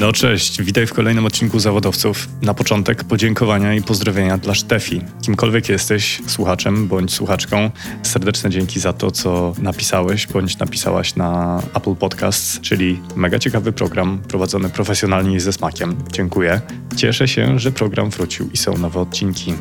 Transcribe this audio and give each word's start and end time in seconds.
No 0.00 0.12
cześć, 0.12 0.62
witaj 0.62 0.86
w 0.86 0.92
kolejnym 0.92 1.26
odcinku 1.26 1.58
Zawodowców. 1.58 2.28
Na 2.42 2.54
początek 2.54 3.04
podziękowania 3.04 3.74
i 3.74 3.82
pozdrowienia 3.82 4.38
dla 4.38 4.54
Sztefi. 4.54 5.02
Kimkolwiek 5.22 5.68
jesteś, 5.68 6.20
słuchaczem 6.26 6.88
bądź 6.88 7.14
słuchaczką, 7.14 7.70
serdeczne 8.02 8.50
dzięki 8.50 8.80
za 8.80 8.92
to, 8.92 9.10
co 9.10 9.54
napisałeś 9.58 10.26
bądź 10.26 10.58
napisałaś 10.58 11.16
na 11.16 11.62
Apple 11.74 11.94
Podcasts, 11.94 12.60
czyli 12.60 13.00
mega 13.16 13.38
ciekawy 13.38 13.72
program 13.72 14.18
prowadzony 14.28 14.68
profesjonalnie 14.68 15.36
i 15.36 15.40
ze 15.40 15.52
smakiem. 15.52 15.96
Dziękuję. 16.12 16.60
Cieszę 16.96 17.28
się, 17.28 17.58
że 17.58 17.72
program 17.72 18.10
wrócił 18.10 18.50
i 18.52 18.56
są 18.56 18.78
nowe 18.78 19.00
odcinki. 19.00 19.54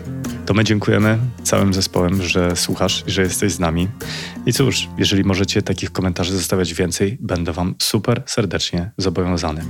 To 0.46 0.54
my 0.54 0.64
dziękujemy 0.64 1.18
całym 1.43 1.74
zespołem, 1.74 2.24
że 2.24 2.56
słuchasz 2.56 3.04
i 3.07 3.11
że 3.11 3.21
jesteś 3.21 3.51
z 3.51 3.60
nami. 3.60 3.87
I 4.46 4.54
cóż, 4.54 4.87
jeżeli 4.97 5.24
możecie 5.24 5.61
takich 5.61 5.92
komentarzy 5.92 6.33
zostawiać 6.33 6.74
więcej, 6.74 7.18
będę 7.21 7.54
Wam 7.54 7.75
super 7.79 8.24
serdecznie 8.25 8.92
zobowiązany. 8.97 9.61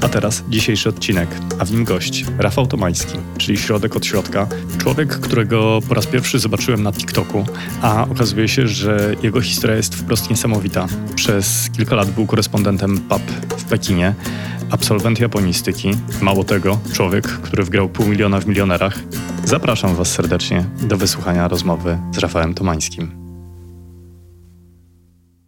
A 0.00 0.08
teraz 0.08 0.44
dzisiejszy 0.48 0.88
odcinek, 0.88 1.28
a 1.58 1.64
w 1.64 1.72
nim 1.72 1.84
gość 1.84 2.24
Rafał 2.38 2.66
Tomański, 2.66 3.18
czyli 3.38 3.58
środek 3.58 3.96
od 3.96 4.06
środka. 4.06 4.46
Człowiek, 4.78 5.08
którego 5.08 5.80
po 5.88 5.94
raz 5.94 6.06
pierwszy 6.06 6.38
zobaczyłem 6.38 6.82
na 6.82 6.92
TikToku, 6.92 7.44
a 7.82 8.06
okazuje 8.10 8.48
się, 8.48 8.68
że 8.68 9.14
jego 9.22 9.40
historia 9.40 9.76
jest 9.76 9.94
wprost 9.94 10.30
niesamowita. 10.30 10.86
Przez 11.14 11.70
kilka 11.76 11.96
lat 11.96 12.10
był 12.10 12.26
korespondentem 12.26 12.98
PAP 12.98 13.22
w 13.56 13.64
Pekinie, 13.64 14.14
absolwent 14.70 15.20
japonistyki. 15.20 15.90
Mało 16.20 16.44
tego, 16.44 16.78
człowiek, 16.92 17.26
który 17.26 17.64
wgrał 17.64 17.88
pół 17.88 18.06
miliona 18.06 18.40
w 18.40 18.46
milionerach. 18.46 18.98
Zapraszam 19.44 19.94
Was 19.94 20.12
serdecznie 20.12 20.64
do 20.82 20.96
wysłuchania 20.96 21.48
rozmowy 21.48 21.98
z 22.14 22.18
Rafałem 22.18 22.54
Tomańskim. 22.54 23.25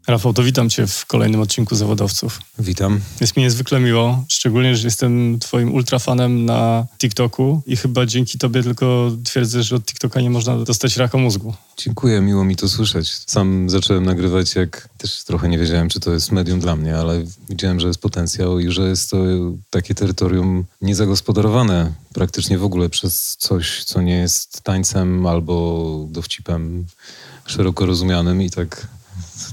Rafał, 0.09 0.33
to 0.33 0.43
witam 0.43 0.71
Cię 0.71 0.87
w 0.87 1.07
kolejnym 1.07 1.41
odcinku 1.41 1.75
Zawodowców. 1.75 2.41
Witam. 2.59 3.01
Jest 3.21 3.37
mi 3.37 3.43
niezwykle 3.43 3.81
miło, 3.81 4.25
szczególnie, 4.29 4.77
że 4.77 4.87
jestem 4.87 5.39
Twoim 5.39 5.75
ultrafanem 5.75 6.45
na 6.45 6.87
TikToku 6.99 7.63
i 7.67 7.77
chyba 7.77 8.07
dzięki 8.07 8.39
Tobie 8.39 8.63
tylko 8.63 9.11
twierdzę, 9.25 9.63
że 9.63 9.77
od 9.77 9.85
TikToka 9.85 10.21
nie 10.21 10.31
można 10.31 10.65
dostać 10.65 10.97
raka 10.97 11.19
mózgu. 11.19 11.55
Dziękuję, 11.77 12.21
miło 12.21 12.45
mi 12.45 12.57
to 12.57 12.69
słyszeć. 12.69 13.13
Sam 13.27 13.71
zacząłem 13.71 14.05
nagrywać, 14.05 14.55
jak 14.55 14.89
też 14.99 15.25
trochę 15.25 15.49
nie 15.49 15.59
wiedziałem, 15.59 15.89
czy 15.89 16.01
to 16.01 16.13
jest 16.13 16.33
medium 16.33 16.61
dla 16.61 16.77
mnie, 16.77 16.97
ale 16.97 17.25
widziałem, 17.49 17.81
że 17.81 17.87
jest 17.87 18.01
potencjał 18.01 18.59
i 18.59 18.71
że 18.73 18.89
jest 18.89 19.11
to 19.11 19.17
takie 19.71 19.95
terytorium 19.95 20.65
niezagospodarowane 20.83 21.93
praktycznie 22.13 22.59
w 22.59 22.65
ogóle 22.65 22.89
przez 22.89 23.37
coś, 23.39 23.85
co 23.85 24.03
nie 24.03 24.17
jest 24.17 24.63
tańcem 24.63 25.27
albo 25.27 26.07
dowcipem 26.11 26.87
szeroko 27.47 27.87
rozumianym 27.87 28.43
i 28.43 28.51
tak 28.51 28.98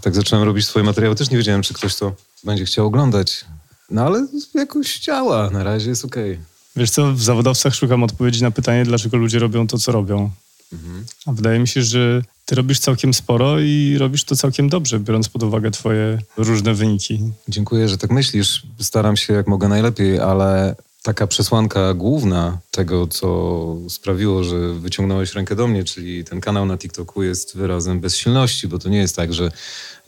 tak 0.06 0.16
zacząłem 0.16 0.46
robić 0.46 0.66
swoje 0.66 0.86
materiały. 0.86 1.16
Też 1.16 1.30
nie 1.30 1.38
wiedziałem, 1.38 1.62
czy 1.62 1.74
ktoś 1.74 1.96
to 1.96 2.16
będzie 2.44 2.66
chciał 2.66 2.86
oglądać. 2.86 3.46
No 3.90 4.06
ale 4.06 4.28
jakoś 4.54 5.00
działa, 5.00 5.50
na 5.50 5.64
razie 5.64 5.90
jest 5.90 6.06
okej. 6.06 6.32
Okay. 6.32 6.46
Wiesz 6.76 6.90
co, 6.90 7.14
w 7.14 7.22
zawodowcach 7.22 7.76
szukam 7.76 8.04
odpowiedzi 8.04 8.44
na 8.44 8.52
pytanie, 8.52 8.84
dlaczego 8.84 9.18
ludzie 9.18 9.40
robią 9.40 9.68
to, 9.68 9.78
co 9.78 9.92
robią. 9.92 10.32
Mhm. 10.74 11.06
A 11.26 11.32
wydaje 11.32 11.60
mi 11.60 11.68
się, 11.68 11.84
że 11.84 12.22
ty 12.46 12.56
robisz 12.56 12.80
całkiem 12.80 13.14
sporo 13.14 13.60
i 13.60 13.98
robisz 14.00 14.24
to 14.24 14.36
całkiem 14.36 14.70
dobrze, 14.70 15.00
biorąc 15.00 15.30
pod 15.30 15.44
uwagę 15.44 15.72
twoje 15.72 16.20
różne 16.38 16.74
wyniki. 16.74 17.20
Dziękuję, 17.48 17.90
że 17.90 17.98
tak 17.98 18.12
myślisz. 18.12 18.64
Staram 18.80 19.18
się 19.18 19.34
jak 19.34 19.48
mogę 19.48 19.68
najlepiej, 19.68 20.20
ale 20.20 20.76
taka 21.06 21.28
przesłanka 21.28 21.94
główna 21.94 22.58
tego, 22.72 23.08
co 23.08 23.78
sprawiło, 23.90 24.44
że 24.44 24.74
wyciągnąłeś 24.74 25.34
rękę 25.34 25.56
do 25.56 25.68
mnie, 25.68 25.84
czyli 25.84 26.24
ten 26.24 26.42
kanał 26.42 26.66
na 26.66 26.78
TikToku 26.78 27.24
jest 27.24 27.58
wyrazem 27.58 28.00
bezsilności, 28.00 28.68
bo 28.68 28.80
to 28.80 28.90
nie 28.90 28.98
jest 28.98 29.16
tak, 29.16 29.34
że 29.34 29.52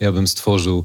ja 0.00 0.12
bym 0.12 0.28
stworzył 0.28 0.84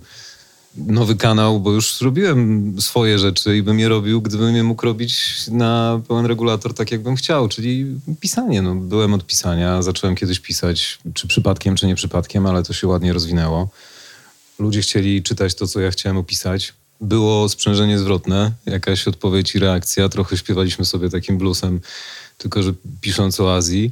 nowy 0.75 1.15
kanał, 1.15 1.59
bo 1.59 1.71
już 1.71 1.97
zrobiłem 1.97 2.75
swoje 2.81 3.19
rzeczy 3.19 3.57
i 3.57 3.63
bym 3.63 3.79
je 3.79 3.89
robił, 3.89 4.21
gdybym 4.21 4.55
je 4.55 4.63
mógł 4.63 4.85
robić 4.85 5.13
na 5.51 6.01
pełen 6.07 6.25
regulator 6.25 6.73
tak, 6.73 6.91
jakbym 6.91 7.15
chciał, 7.15 7.47
czyli 7.47 7.85
pisanie. 8.19 8.61
No, 8.61 8.75
byłem 8.75 9.13
od 9.13 9.25
pisania, 9.25 9.81
zacząłem 9.81 10.15
kiedyś 10.15 10.39
pisać, 10.39 10.99
czy 11.13 11.27
przypadkiem, 11.27 11.75
czy 11.75 11.87
nie 11.87 11.95
przypadkiem, 11.95 12.45
ale 12.45 12.63
to 12.63 12.73
się 12.73 12.87
ładnie 12.87 13.13
rozwinęło. 13.13 13.69
Ludzie 14.59 14.81
chcieli 14.81 15.23
czytać 15.23 15.55
to, 15.55 15.67
co 15.67 15.79
ja 15.79 15.91
chciałem 15.91 16.17
opisać 16.17 16.73
było 17.03 17.49
sprzężenie 17.49 17.99
zwrotne, 17.99 18.51
jakaś 18.65 19.07
odpowiedź 19.07 19.55
i 19.55 19.59
reakcja. 19.59 20.09
Trochę 20.09 20.37
śpiewaliśmy 20.37 20.85
sobie 20.85 21.09
takim 21.09 21.37
bluesem, 21.37 21.81
tylko 22.37 22.63
że 22.63 22.73
pisząc 23.01 23.39
o 23.39 23.55
Azji, 23.55 23.91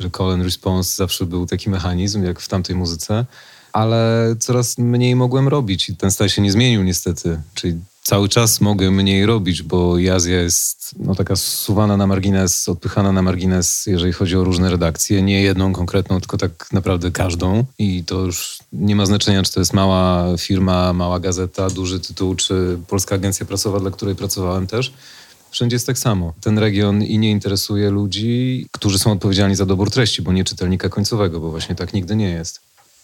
że 0.00 0.10
call 0.10 0.30
and 0.30 0.44
response 0.44 0.96
zawsze 0.96 1.26
był 1.26 1.46
taki 1.46 1.70
mechanizm, 1.70 2.24
jak 2.24 2.40
w 2.40 2.48
tamtej 2.48 2.76
muzyce, 2.76 3.26
ale 3.72 4.34
coraz 4.40 4.78
mniej 4.78 5.16
mogłem 5.16 5.48
robić 5.48 5.88
i 5.88 5.96
ten 5.96 6.10
stan 6.10 6.28
się 6.28 6.42
nie 6.42 6.52
zmienił 6.52 6.82
niestety. 6.82 7.40
Czyli 7.54 7.78
cały 8.08 8.28
czas 8.28 8.60
mogę 8.60 8.90
mniej 8.90 9.26
robić, 9.26 9.62
bo 9.62 9.96
Azja 10.14 10.42
jest 10.42 10.94
no, 10.98 11.14
taka 11.14 11.36
suwana 11.36 11.96
na 11.96 12.06
margines, 12.06 12.68
odpychana 12.68 13.12
na 13.12 13.22
margines, 13.22 13.86
jeżeli 13.86 14.12
chodzi 14.12 14.36
o 14.36 14.44
różne 14.44 14.70
redakcje. 14.70 15.22
Nie 15.22 15.42
jedną 15.42 15.72
konkretną, 15.72 16.20
tylko 16.20 16.36
tak 16.36 16.72
naprawdę 16.72 17.10
każdą. 17.10 17.64
I 17.78 18.04
to 18.04 18.20
już 18.20 18.58
nie 18.72 18.96
ma 18.96 19.06
znaczenia, 19.06 19.42
czy 19.42 19.52
to 19.52 19.60
jest 19.60 19.72
mała 19.72 20.24
firma, 20.38 20.92
mała 20.92 21.20
gazeta, 21.20 21.70
duży 21.70 22.00
tytuł, 22.00 22.34
czy 22.34 22.78
polska 22.86 23.14
agencja 23.14 23.46
prasowa, 23.46 23.80
dla 23.80 23.90
której 23.90 24.14
pracowałem 24.14 24.66
też. 24.66 24.92
Wszędzie 25.50 25.74
jest 25.74 25.86
tak 25.86 25.98
samo. 25.98 26.32
Ten 26.40 26.58
region 26.58 27.02
i 27.02 27.18
nie 27.18 27.30
interesuje 27.30 27.90
ludzi, 27.90 28.66
którzy 28.72 28.98
są 28.98 29.12
odpowiedzialni 29.12 29.56
za 29.56 29.66
dobór 29.66 29.90
treści, 29.90 30.22
bo 30.22 30.32
nie 30.32 30.44
czytelnika 30.44 30.88
końcowego, 30.88 31.40
bo 31.40 31.50
właśnie 31.50 31.74
tak 31.74 31.94
nigdy 31.94 32.16
nie 32.16 32.30
jest. 32.30 32.60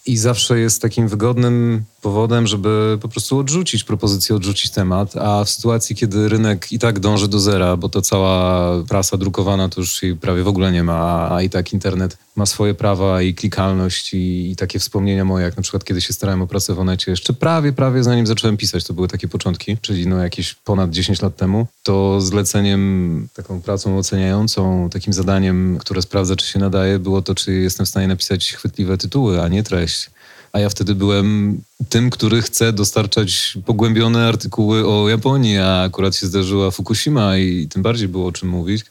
I 0.06 0.16
zawsze 0.16 0.58
jest 0.58 0.82
takim 0.82 1.08
wygodnym 1.08 1.84
powodem, 2.04 2.46
żeby 2.46 2.98
po 3.00 3.08
prostu 3.08 3.38
odrzucić 3.38 3.84
propozycję, 3.84 4.36
odrzucić 4.36 4.70
temat, 4.70 5.16
a 5.16 5.44
w 5.44 5.50
sytuacji, 5.50 5.96
kiedy 5.96 6.28
rynek 6.28 6.72
i 6.72 6.78
tak 6.78 7.00
dąży 7.00 7.28
do 7.28 7.40
zera, 7.40 7.76
bo 7.76 7.88
to 7.88 8.02
cała 8.02 8.72
prasa 8.88 9.16
drukowana 9.16 9.68
to 9.68 9.80
już 9.80 10.02
jej 10.02 10.16
prawie 10.16 10.42
w 10.42 10.48
ogóle 10.48 10.72
nie 10.72 10.84
ma, 10.84 11.30
a 11.30 11.42
i 11.42 11.50
tak 11.50 11.72
internet 11.72 12.16
ma 12.36 12.46
swoje 12.46 12.74
prawa 12.74 13.22
i 13.22 13.34
klikalność 13.34 14.14
i, 14.14 14.50
i 14.50 14.56
takie 14.56 14.78
wspomnienia 14.78 15.24
moje, 15.24 15.44
jak 15.44 15.56
na 15.56 15.62
przykład 15.62 15.84
kiedy 15.84 16.00
się 16.00 16.12
starałem 16.12 16.42
o 16.42 16.46
pracę 16.46 16.74
w 16.74 16.78
Onecie, 16.78 17.10
jeszcze 17.10 17.32
prawie, 17.32 17.72
prawie 17.72 18.02
zanim 18.02 18.26
zacząłem 18.26 18.56
pisać, 18.56 18.84
to 18.84 18.94
były 18.94 19.08
takie 19.08 19.28
początki, 19.28 19.76
czyli 19.80 20.06
no 20.06 20.18
jakieś 20.18 20.54
ponad 20.54 20.90
10 20.90 21.22
lat 21.22 21.36
temu, 21.36 21.66
to 21.82 22.20
zleceniem, 22.20 23.28
taką 23.34 23.62
pracą 23.62 23.98
oceniającą, 23.98 24.88
takim 24.92 25.12
zadaniem, 25.12 25.78
które 25.80 26.02
sprawdza, 26.02 26.36
czy 26.36 26.46
się 26.46 26.58
nadaje, 26.58 26.98
było 26.98 27.22
to, 27.22 27.34
czy 27.34 27.52
jestem 27.52 27.86
w 27.86 27.88
stanie 27.88 28.08
napisać 28.08 28.52
chwytliwe 28.52 28.98
tytuły, 28.98 29.42
a 29.42 29.48
nie 29.48 29.62
treść. 29.62 30.10
A 30.52 30.60
ja 30.60 30.68
wtedy 30.68 30.94
byłem 30.94 31.60
tym, 31.88 32.10
który 32.10 32.42
chce 32.42 32.72
dostarczać 32.72 33.58
pogłębione 33.66 34.28
artykuły 34.28 34.88
o 34.88 35.08
Japonii, 35.08 35.58
a 35.58 35.82
akurat 35.82 36.16
się 36.16 36.26
zdarzyła 36.26 36.70
Fukushima 36.70 37.36
i 37.36 37.68
tym 37.68 37.82
bardziej 37.82 38.08
było 38.08 38.26
o 38.26 38.32
czym 38.32 38.48
mówić 38.48 38.84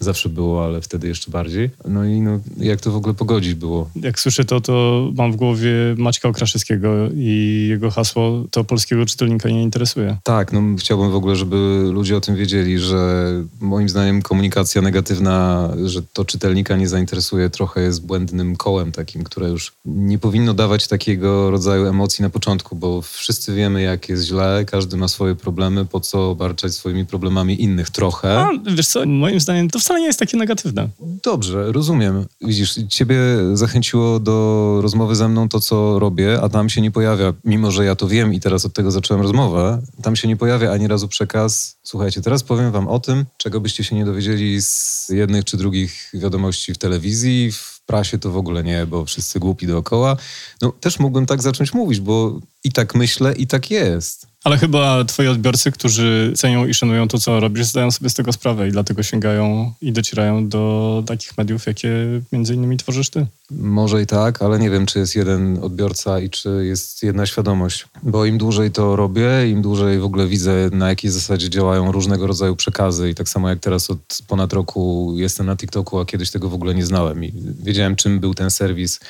zawsze 0.00 0.28
było, 0.28 0.64
ale 0.64 0.80
wtedy 0.80 1.08
jeszcze 1.08 1.30
bardziej. 1.30 1.70
No 1.88 2.04
i 2.04 2.20
no, 2.20 2.40
jak 2.56 2.80
to 2.80 2.90
w 2.90 2.96
ogóle 2.96 3.14
pogodzić 3.14 3.54
było? 3.54 3.90
Jak 3.96 4.20
słyszę 4.20 4.44
to, 4.44 4.60
to 4.60 5.08
mam 5.14 5.32
w 5.32 5.36
głowie 5.36 5.70
Maćka 5.96 6.28
Okraszewskiego 6.28 6.88
i 7.14 7.66
jego 7.70 7.90
hasło 7.90 8.44
to 8.50 8.64
polskiego 8.64 9.06
czytelnika 9.06 9.48
nie 9.48 9.62
interesuje. 9.62 10.16
Tak, 10.22 10.52
no 10.52 10.60
chciałbym 10.78 11.10
w 11.10 11.14
ogóle, 11.14 11.36
żeby 11.36 11.88
ludzie 11.92 12.16
o 12.16 12.20
tym 12.20 12.36
wiedzieli, 12.36 12.78
że 12.78 13.32
moim 13.60 13.88
zdaniem 13.88 14.22
komunikacja 14.22 14.82
negatywna, 14.82 15.68
że 15.84 16.02
to 16.02 16.24
czytelnika 16.24 16.76
nie 16.76 16.88
zainteresuje, 16.88 17.50
trochę 17.50 17.80
jest 17.82 18.06
błędnym 18.06 18.56
kołem 18.56 18.92
takim, 18.92 19.24
które 19.24 19.48
już 19.48 19.72
nie 19.84 20.18
powinno 20.18 20.54
dawać 20.54 20.88
takiego 20.88 21.50
rodzaju 21.50 21.86
emocji 21.86 22.22
na 22.22 22.30
początku, 22.30 22.76
bo 22.76 23.02
wszyscy 23.02 23.54
wiemy, 23.54 23.82
jak 23.82 24.08
jest 24.08 24.24
źle, 24.24 24.64
każdy 24.66 24.96
ma 24.96 25.08
swoje 25.08 25.34
problemy, 25.34 25.84
po 25.84 26.00
co 26.00 26.30
obarczać 26.30 26.74
swoimi 26.74 27.06
problemami 27.06 27.62
innych 27.62 27.90
trochę. 27.90 28.38
A, 28.38 28.50
wiesz 28.74 28.86
co, 28.86 29.06
moim 29.06 29.40
zdaniem 29.40 29.70
to 29.70 29.80
wcale 29.88 30.00
nie 30.00 30.06
jest 30.06 30.18
takie 30.18 30.36
negatywne. 30.36 30.88
Dobrze, 31.00 31.72
rozumiem. 31.72 32.26
Widzisz, 32.40 32.74
ciebie 32.88 33.16
zachęciło 33.52 34.20
do 34.20 34.78
rozmowy 34.82 35.16
ze 35.16 35.28
mną 35.28 35.48
to, 35.48 35.60
co 35.60 35.98
robię, 35.98 36.40
a 36.42 36.48
tam 36.48 36.68
się 36.68 36.80
nie 36.80 36.90
pojawia, 36.90 37.34
mimo 37.44 37.70
że 37.70 37.84
ja 37.84 37.94
to 37.96 38.08
wiem 38.08 38.34
i 38.34 38.40
teraz 38.40 38.64
od 38.64 38.72
tego 38.72 38.90
zacząłem 38.90 39.22
rozmowę, 39.22 39.82
tam 40.02 40.16
się 40.16 40.28
nie 40.28 40.36
pojawia 40.36 40.72
ani 40.72 40.88
razu 40.88 41.08
przekaz. 41.08 41.76
Słuchajcie, 41.82 42.20
teraz 42.22 42.42
powiem 42.42 42.72
wam 42.72 42.88
o 42.88 43.00
tym, 43.00 43.24
czego 43.36 43.60
byście 43.60 43.84
się 43.84 43.96
nie 43.96 44.04
dowiedzieli 44.04 44.62
z 44.62 45.08
jednych 45.08 45.44
czy 45.44 45.56
drugich 45.56 46.10
wiadomości 46.14 46.74
w 46.74 46.78
telewizji, 46.78 47.52
w 47.52 47.80
prasie 47.86 48.18
to 48.18 48.30
w 48.30 48.36
ogóle 48.36 48.64
nie, 48.64 48.86
bo 48.86 49.04
wszyscy 49.04 49.40
głupi 49.40 49.66
dookoła. 49.66 50.16
No 50.62 50.72
też 50.80 50.98
mógłbym 50.98 51.26
tak 51.26 51.42
zacząć 51.42 51.74
mówić, 51.74 52.00
bo 52.00 52.40
i 52.64 52.72
tak 52.72 52.94
myślę, 52.94 53.34
i 53.34 53.46
tak 53.46 53.70
jest. 53.70 54.26
Ale 54.48 54.58
chyba 54.58 55.04
twoi 55.04 55.28
odbiorcy, 55.28 55.72
którzy 55.72 56.32
cenią 56.36 56.66
i 56.66 56.74
szanują 56.74 57.08
to, 57.08 57.18
co 57.18 57.40
robisz, 57.40 57.66
zdają 57.66 57.90
sobie 57.90 58.10
z 58.10 58.14
tego 58.14 58.32
sprawę 58.32 58.68
i 58.68 58.72
dlatego 58.72 59.02
sięgają 59.02 59.72
i 59.80 59.92
docierają 59.92 60.48
do 60.48 61.02
takich 61.06 61.38
mediów, 61.38 61.66
jakie 61.66 61.90
między 62.32 62.54
innymi 62.54 62.76
tworzysz 62.76 63.10
ty. 63.10 63.26
Może 63.50 64.02
i 64.02 64.06
tak, 64.06 64.42
ale 64.42 64.58
nie 64.58 64.70
wiem, 64.70 64.86
czy 64.86 64.98
jest 64.98 65.16
jeden 65.16 65.58
odbiorca 65.62 66.20
i 66.20 66.30
czy 66.30 66.64
jest 66.64 67.02
jedna 67.02 67.26
świadomość. 67.26 67.86
Bo 68.02 68.24
im 68.24 68.38
dłużej 68.38 68.70
to 68.70 68.96
robię, 68.96 69.50
im 69.50 69.62
dłużej 69.62 69.98
w 69.98 70.04
ogóle 70.04 70.26
widzę, 70.26 70.70
na 70.72 70.88
jakiej 70.88 71.10
zasadzie 71.10 71.50
działają 71.50 71.92
różnego 71.92 72.26
rodzaju 72.26 72.56
przekazy. 72.56 73.10
I 73.10 73.14
tak 73.14 73.28
samo 73.28 73.48
jak 73.48 73.58
teraz 73.58 73.90
od 73.90 74.18
ponad 74.28 74.52
roku 74.52 75.12
jestem 75.16 75.46
na 75.46 75.56
TikToku, 75.56 75.98
a 75.98 76.04
kiedyś 76.04 76.30
tego 76.30 76.48
w 76.48 76.54
ogóle 76.54 76.74
nie 76.74 76.86
znałem. 76.86 77.24
I 77.24 77.32
wiedziałem, 77.62 77.96
czym 77.96 78.20
był 78.20 78.34
ten 78.34 78.50
serwis 78.50 79.00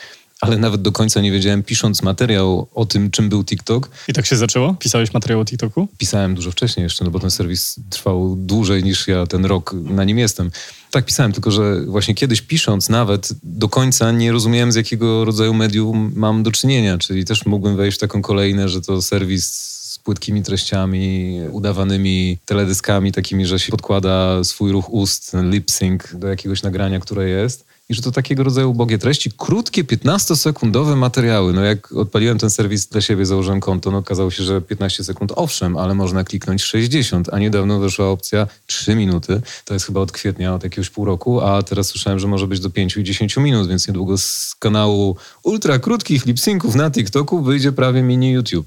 ale 0.40 0.58
nawet 0.58 0.82
do 0.82 0.92
końca 0.92 1.20
nie 1.20 1.32
wiedziałem, 1.32 1.62
pisząc 1.62 2.02
materiał 2.02 2.68
o 2.74 2.86
tym, 2.86 3.10
czym 3.10 3.28
był 3.28 3.44
TikTok. 3.44 3.90
I 4.08 4.12
tak 4.12 4.26
się 4.26 4.36
zaczęło? 4.36 4.74
Pisałeś 4.74 5.14
materiał 5.14 5.40
o 5.40 5.44
TikToku? 5.44 5.88
Pisałem 5.98 6.34
dużo 6.34 6.50
wcześniej 6.50 6.84
jeszcze, 6.84 7.04
no 7.04 7.10
bo 7.10 7.20
ten 7.20 7.30
serwis 7.30 7.76
trwał 7.90 8.36
dłużej 8.36 8.84
niż 8.84 9.08
ja 9.08 9.26
ten 9.26 9.44
rok 9.44 9.74
na 9.74 10.04
nim 10.04 10.18
jestem. 10.18 10.50
Tak, 10.90 11.04
pisałem, 11.04 11.32
tylko 11.32 11.50
że 11.50 11.84
właśnie 11.86 12.14
kiedyś 12.14 12.42
pisząc 12.42 12.88
nawet 12.88 13.28
do 13.42 13.68
końca 13.68 14.12
nie 14.12 14.32
rozumiałem 14.32 14.72
z 14.72 14.74
jakiego 14.74 15.24
rodzaju 15.24 15.54
medium 15.54 16.12
mam 16.16 16.42
do 16.42 16.50
czynienia, 16.50 16.98
czyli 16.98 17.24
też 17.24 17.46
mógłbym 17.46 17.76
wejść 17.76 17.98
w 17.98 18.00
taką 18.00 18.22
kolejnę, 18.22 18.68
że 18.68 18.80
to 18.80 19.02
serwis 19.02 19.52
z 19.98 19.98
płytkimi 19.98 20.42
treściami, 20.42 21.40
udawanymi 21.50 22.38
teledyskami 22.44 23.12
takimi, 23.12 23.46
że 23.46 23.58
się 23.58 23.70
podkłada 23.70 24.44
swój 24.44 24.72
ruch 24.72 24.92
ust, 24.92 25.36
lip 25.42 25.70
sync 25.70 26.02
do 26.14 26.28
jakiegoś 26.28 26.62
nagrania, 26.62 27.00
które 27.00 27.28
jest 27.28 27.67
i 27.88 27.94
że 27.94 28.02
to 28.02 28.12
takiego 28.12 28.44
rodzaju 28.44 28.70
ubogie 28.70 28.98
treści, 28.98 29.30
krótkie, 29.36 29.84
15-sekundowe 29.84 30.96
materiały. 30.96 31.52
No 31.52 31.64
jak 31.64 31.92
odpaliłem 31.92 32.38
ten 32.38 32.50
serwis 32.50 32.86
dla 32.86 33.00
siebie, 33.00 33.26
założyłem 33.26 33.60
konto, 33.60 33.90
no 33.90 33.98
okazało 33.98 34.30
się, 34.30 34.44
że 34.44 34.60
15 34.60 35.04
sekund 35.04 35.32
owszem, 35.36 35.76
ale 35.76 35.94
można 35.94 36.24
kliknąć 36.24 36.62
60, 36.62 37.28
a 37.32 37.38
niedawno 37.38 37.78
weszła 37.78 38.06
opcja 38.06 38.46
3 38.66 38.94
minuty. 38.94 39.40
To 39.64 39.74
jest 39.74 39.86
chyba 39.86 40.00
od 40.00 40.12
kwietnia, 40.12 40.54
od 40.54 40.64
jakiegoś 40.64 40.90
pół 40.90 41.04
roku, 41.04 41.40
a 41.40 41.62
teraz 41.62 41.86
słyszałem, 41.86 42.18
że 42.18 42.28
może 42.28 42.46
być 42.46 42.60
do 42.60 42.70
5 42.70 42.96
i 42.96 43.04
10 43.04 43.36
minut, 43.36 43.68
więc 43.68 43.88
niedługo 43.88 44.18
z 44.18 44.54
kanału 44.58 45.16
ultra 45.42 45.78
krótkich 45.78 46.26
lip-synków 46.26 46.74
na 46.74 46.90
TikToku 46.90 47.42
wyjdzie 47.42 47.72
prawie 47.72 48.02
mini 48.02 48.30
YouTube. 48.30 48.66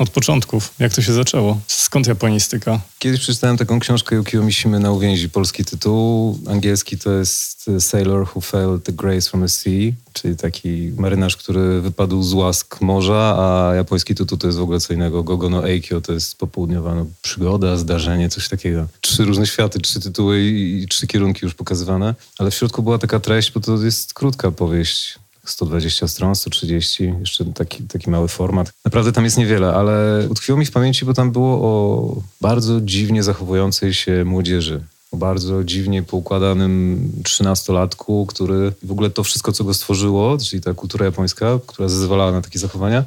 Od 0.00 0.10
początków. 0.10 0.74
Jak 0.78 0.94
to 0.94 1.02
się 1.02 1.12
zaczęło? 1.12 1.60
Skąd 1.66 2.06
japonistyka? 2.06 2.80
Kiedyś 2.98 3.20
przeczytałem 3.20 3.56
taką 3.56 3.80
książkę 3.80 4.16
Yukio 4.16 4.42
Mishimy 4.42 4.80
na 4.80 4.92
uwięzi. 4.92 5.28
Polski 5.28 5.64
tytuł, 5.64 6.38
angielski 6.46 6.98
to 6.98 7.12
jest 7.12 7.70
Sailor 7.78 8.26
Who 8.34 8.40
Failed 8.40 8.84
the 8.84 8.92
Grace 8.92 9.30
from 9.30 9.42
the 9.42 9.48
Sea, 9.48 9.92
czyli 10.12 10.36
taki 10.36 10.92
marynarz, 10.96 11.36
który 11.36 11.80
wypadł 11.80 12.22
z 12.22 12.32
łask 12.32 12.80
morza, 12.80 13.36
a 13.38 13.74
japoński 13.74 14.14
tytuł 14.14 14.38
to 14.38 14.46
jest 14.46 14.58
w 14.58 14.62
ogóle 14.62 14.80
co 14.80 14.94
innego. 14.94 15.22
Gogo 15.22 15.50
no 15.50 15.68
Eikyo 15.68 16.00
to 16.00 16.12
jest 16.12 16.38
popołudniowa 16.38 16.94
no, 16.94 17.06
przygoda, 17.22 17.76
zdarzenie, 17.76 18.28
coś 18.28 18.48
takiego. 18.48 18.86
Trzy 19.00 19.24
różne 19.24 19.46
światy, 19.46 19.80
trzy 19.80 20.00
tytuły 20.00 20.42
i, 20.42 20.82
i 20.82 20.88
trzy 20.88 21.06
kierunki 21.06 21.40
już 21.42 21.54
pokazywane, 21.54 22.14
ale 22.38 22.50
w 22.50 22.54
środku 22.54 22.82
była 22.82 22.98
taka 22.98 23.20
treść, 23.20 23.52
bo 23.52 23.60
to 23.60 23.84
jest 23.84 24.14
krótka 24.14 24.50
powieść 24.50 25.18
120 25.44 26.08
stron, 26.08 26.34
130, 26.34 27.14
jeszcze 27.20 27.44
taki, 27.44 27.82
taki 27.82 28.10
mały 28.10 28.28
format. 28.28 28.72
Naprawdę 28.84 29.12
tam 29.12 29.24
jest 29.24 29.38
niewiele, 29.38 29.74
ale 29.74 30.26
utkwiło 30.28 30.58
mi 30.58 30.66
w 30.66 30.70
pamięci, 30.70 31.04
bo 31.04 31.14
tam 31.14 31.32
było 31.32 31.54
o 31.54 32.22
bardzo 32.40 32.80
dziwnie 32.80 33.22
zachowującej 33.22 33.94
się 33.94 34.24
młodzieży. 34.24 34.80
O 35.12 35.16
bardzo 35.16 35.64
dziwnie 35.64 36.02
poukładanym 36.02 37.12
trzynastolatku, 37.24 38.26
który 38.26 38.72
w 38.82 38.90
ogóle 38.90 39.10
to 39.10 39.24
wszystko, 39.24 39.52
co 39.52 39.64
go 39.64 39.74
stworzyło, 39.74 40.38
czyli 40.38 40.62
ta 40.62 40.74
kultura 40.74 41.06
japońska, 41.06 41.58
która 41.66 41.88
zezwalała 41.88 42.32
na 42.32 42.42
takie 42.42 42.58
zachowania, 42.58 43.04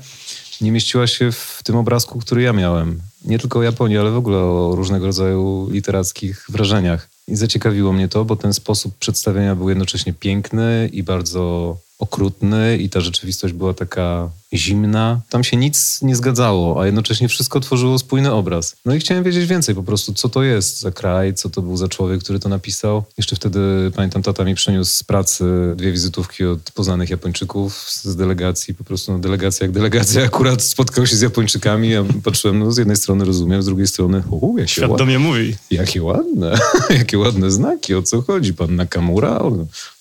nie 0.61 0.71
mieściła 0.71 1.07
się 1.07 1.31
w 1.31 1.59
tym 1.63 1.75
obrazku, 1.75 2.19
który 2.19 2.41
ja 2.41 2.53
miałem. 2.53 3.01
Nie 3.25 3.39
tylko 3.39 3.59
o 3.59 3.63
Japonii, 3.63 3.97
ale 3.97 4.11
w 4.11 4.17
ogóle 4.17 4.37
o 4.37 4.73
różnego 4.75 5.05
rodzaju 5.05 5.69
literackich 5.71 6.45
wrażeniach. 6.49 7.09
I 7.27 7.35
zaciekawiło 7.35 7.93
mnie 7.93 8.07
to, 8.07 8.25
bo 8.25 8.35
ten 8.35 8.53
sposób 8.53 8.97
przedstawienia 8.97 9.55
był 9.55 9.69
jednocześnie 9.69 10.13
piękny 10.13 10.89
i 10.93 11.03
bardzo 11.03 11.77
okrutny 12.03 12.77
i 12.77 12.89
ta 12.89 13.01
rzeczywistość 13.01 13.53
była 13.53 13.73
taka 13.73 14.29
zimna. 14.53 15.21
Tam 15.29 15.43
się 15.43 15.57
nic 15.57 16.01
nie 16.01 16.15
zgadzało, 16.15 16.81
a 16.81 16.85
jednocześnie 16.85 17.27
wszystko 17.27 17.59
tworzyło 17.59 17.99
spójny 17.99 18.31
obraz. 18.31 18.75
No 18.85 18.95
i 18.95 18.99
chciałem 18.99 19.23
wiedzieć 19.23 19.45
więcej 19.45 19.75
po 19.75 19.83
prostu, 19.83 20.13
co 20.13 20.29
to 20.29 20.43
jest 20.43 20.79
za 20.79 20.91
kraj, 20.91 21.33
co 21.33 21.49
to 21.49 21.61
był 21.61 21.77
za 21.77 21.87
człowiek, 21.87 22.23
który 22.23 22.39
to 22.39 22.49
napisał. 22.49 23.03
Jeszcze 23.17 23.35
wtedy, 23.35 23.91
pamiętam, 23.95 24.23
tata 24.23 24.43
mi 24.43 24.55
przyniósł 24.55 24.91
z 24.93 25.03
pracy 25.03 25.45
dwie 25.75 25.91
wizytówki 25.91 26.45
od 26.45 26.71
poznanych 26.71 27.09
Japończyków 27.09 27.89
z 27.89 28.15
delegacji. 28.15 28.73
Po 28.73 28.83
prostu 28.83 29.11
no, 29.11 29.19
delegacja 29.19 29.63
jak 29.63 29.71
delegacja. 29.71 30.23
Akurat 30.33 30.61
spotkał 30.61 31.07
się 31.07 31.15
z 31.15 31.21
Japończykami, 31.21 31.89
ja 31.89 32.03
patrzyłem, 32.23 32.59
no 32.59 32.71
z 32.71 32.77
jednej 32.77 32.97
strony 32.97 33.25
rozumiem, 33.25 33.63
z 33.63 33.65
drugiej 33.65 33.87
strony, 33.87 34.23
o, 34.31 34.57
jakie 34.57 34.71
Świat 34.71 34.97
do 34.97 35.05
mnie 35.05 35.19
mówi. 35.19 35.55
Jakie 35.71 36.03
ładne, 36.03 36.59
jakie 36.99 37.17
ładne 37.17 37.51
znaki, 37.51 37.95
o 37.95 38.01
co 38.01 38.21
chodzi? 38.21 38.53
Pan 38.53 38.75
Nakamura? 38.75 39.39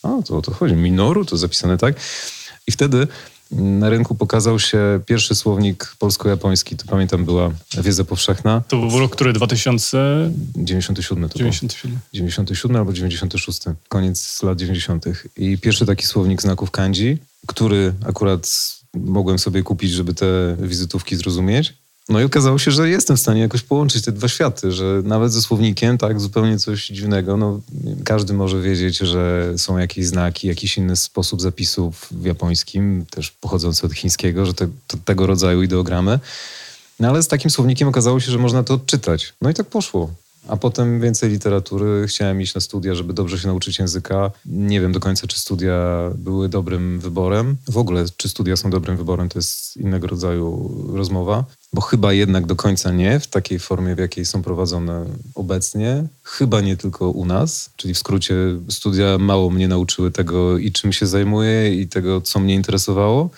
A, 0.02 0.22
to 0.22 0.37
o 0.38 0.43
to 0.43 0.55
chodzi. 0.55 0.75
Minoru, 0.75 1.25
to 1.25 1.37
zapisane 1.37 1.78
tak. 1.78 1.94
I 2.66 2.72
wtedy 2.72 3.06
na 3.52 3.90
rynku 3.90 4.14
pokazał 4.14 4.58
się 4.58 5.00
pierwszy 5.06 5.34
słownik 5.34 5.94
polsko-japoński. 5.99 6.76
To 6.76 6.84
pamiętam, 6.87 7.25
była 7.25 7.50
wiedza 7.82 8.04
powszechna. 8.04 8.62
To 8.69 8.76
był 8.76 8.99
rok, 8.99 9.12
który 9.12 9.32
2000... 9.32 10.31
97 10.56 11.28
to 11.28 11.38
97. 11.38 11.93
Był. 11.93 12.00
97 12.12 12.76
albo 12.76 12.93
96. 12.93 13.60
Koniec 13.88 14.43
lat 14.43 14.58
90. 14.58 15.04
I 15.37 15.58
pierwszy 15.58 15.87
taki 15.87 16.06
słownik 16.06 16.43
znaków 16.43 16.70
kanji, 16.70 17.19
który 17.46 17.94
akurat 18.06 18.72
mogłem 18.94 19.38
sobie 19.38 19.62
kupić, 19.62 19.90
żeby 19.90 20.14
te 20.14 20.56
wizytówki 20.60 21.16
zrozumieć. 21.16 21.75
No 22.08 22.20
i 22.20 22.25
okazało 22.25 22.58
się, 22.58 22.70
że 22.70 22.88
jestem 22.88 23.16
w 23.16 23.20
stanie 23.20 23.40
jakoś 23.40 23.62
połączyć 23.62 24.04
te 24.04 24.12
dwa 24.12 24.28
światy, 24.28 24.72
że 24.72 25.02
nawet 25.04 25.32
ze 25.32 25.43
słownikiem, 25.43 25.99
tak, 25.99 26.20
zupełnie 26.20 26.58
coś 26.58 26.87
dziwnego. 26.87 27.37
No, 27.37 27.60
każdy 28.04 28.34
może 28.34 28.60
wiedzieć, 28.60 28.99
że 28.99 29.52
są 29.56 29.78
jakieś 29.78 30.06
znaki, 30.06 30.49
jakiś 30.49 30.78
inny 30.78 30.96
sposób 30.96 31.40
zapisów 31.40 32.08
w 32.10 32.25
japońskim, 32.25 33.06
też 33.10 33.31
pochodzący 33.31 33.87
od 33.87 33.93
chińskiego, 33.93 34.46
że 34.46 34.54
te, 34.54 34.69
to, 34.87 34.96
tego 35.04 35.26
rodzaju 35.26 35.62
ideogramy. 35.62 36.20
No 37.00 37.08
ale 37.08 37.22
z 37.22 37.28
takim 37.28 37.50
słownikiem 37.50 37.88
okazało 37.88 38.20
się, 38.20 38.32
że 38.32 38.38
można 38.38 38.62
to 38.62 38.75
odczytać. 38.75 39.32
No 39.40 39.50
i 39.50 39.55
tak 39.55 39.66
poszło. 39.66 40.10
A 40.49 40.56
potem 40.56 41.00
więcej 41.00 41.31
literatury. 41.31 42.06
Chciałem 42.06 42.41
iść 42.41 42.55
na 42.55 42.61
studia, 42.61 42.94
żeby 42.94 43.12
dobrze 43.12 43.39
się 43.39 43.49
nauczyć 43.49 43.79
języka. 43.79 44.31
Nie 44.47 44.81
wiem 44.81 44.93
do 44.93 45.00
końca, 45.00 45.27
czy 45.27 45.39
studia 45.39 45.77
były 46.15 46.49
dobrym 46.49 47.00
wyborem. 47.00 47.56
W 47.69 47.79
ogóle, 47.79 48.05
czy 48.17 48.29
studia 48.29 48.56
są 48.56 48.71
dobrym 48.71 48.97
wyborem, 48.97 49.29
to 49.29 49.39
jest 49.39 49.77
innego 49.77 50.06
rodzaju 50.06 50.75
rozmowa. 50.97 51.44
Bo 51.73 51.81
chyba 51.81 52.12
jednak 52.12 52.47
do 52.47 52.56
końca 52.56 52.93
nie, 52.93 53.21
w 53.21 53.27
takiej 53.27 53.59
formie, 53.59 53.94
w 53.94 53.99
jakiej 53.99 54.25
są 54.25 54.43
prowadzone 54.43 55.05
obecnie. 55.35 56.05
Chyba 56.23 56.61
nie 56.61 56.77
tylko 56.77 57.11
u 57.11 57.25
nas, 57.25 57.71
czyli 57.77 57.94
w 57.94 57.99
skrócie 57.99 58.35
studia 58.69 59.19
mało 59.19 59.50
mnie 59.50 59.69
nauczyły 59.69 60.11
tego 60.11 60.59
i 60.59 60.73
czym 60.73 60.93
się 60.93 61.06
zajmuję 61.06 61.81
i 61.81 61.89
tego, 61.89 62.21
co 62.21 62.41
mnie 62.41 62.55
interesowało. 62.55 63.31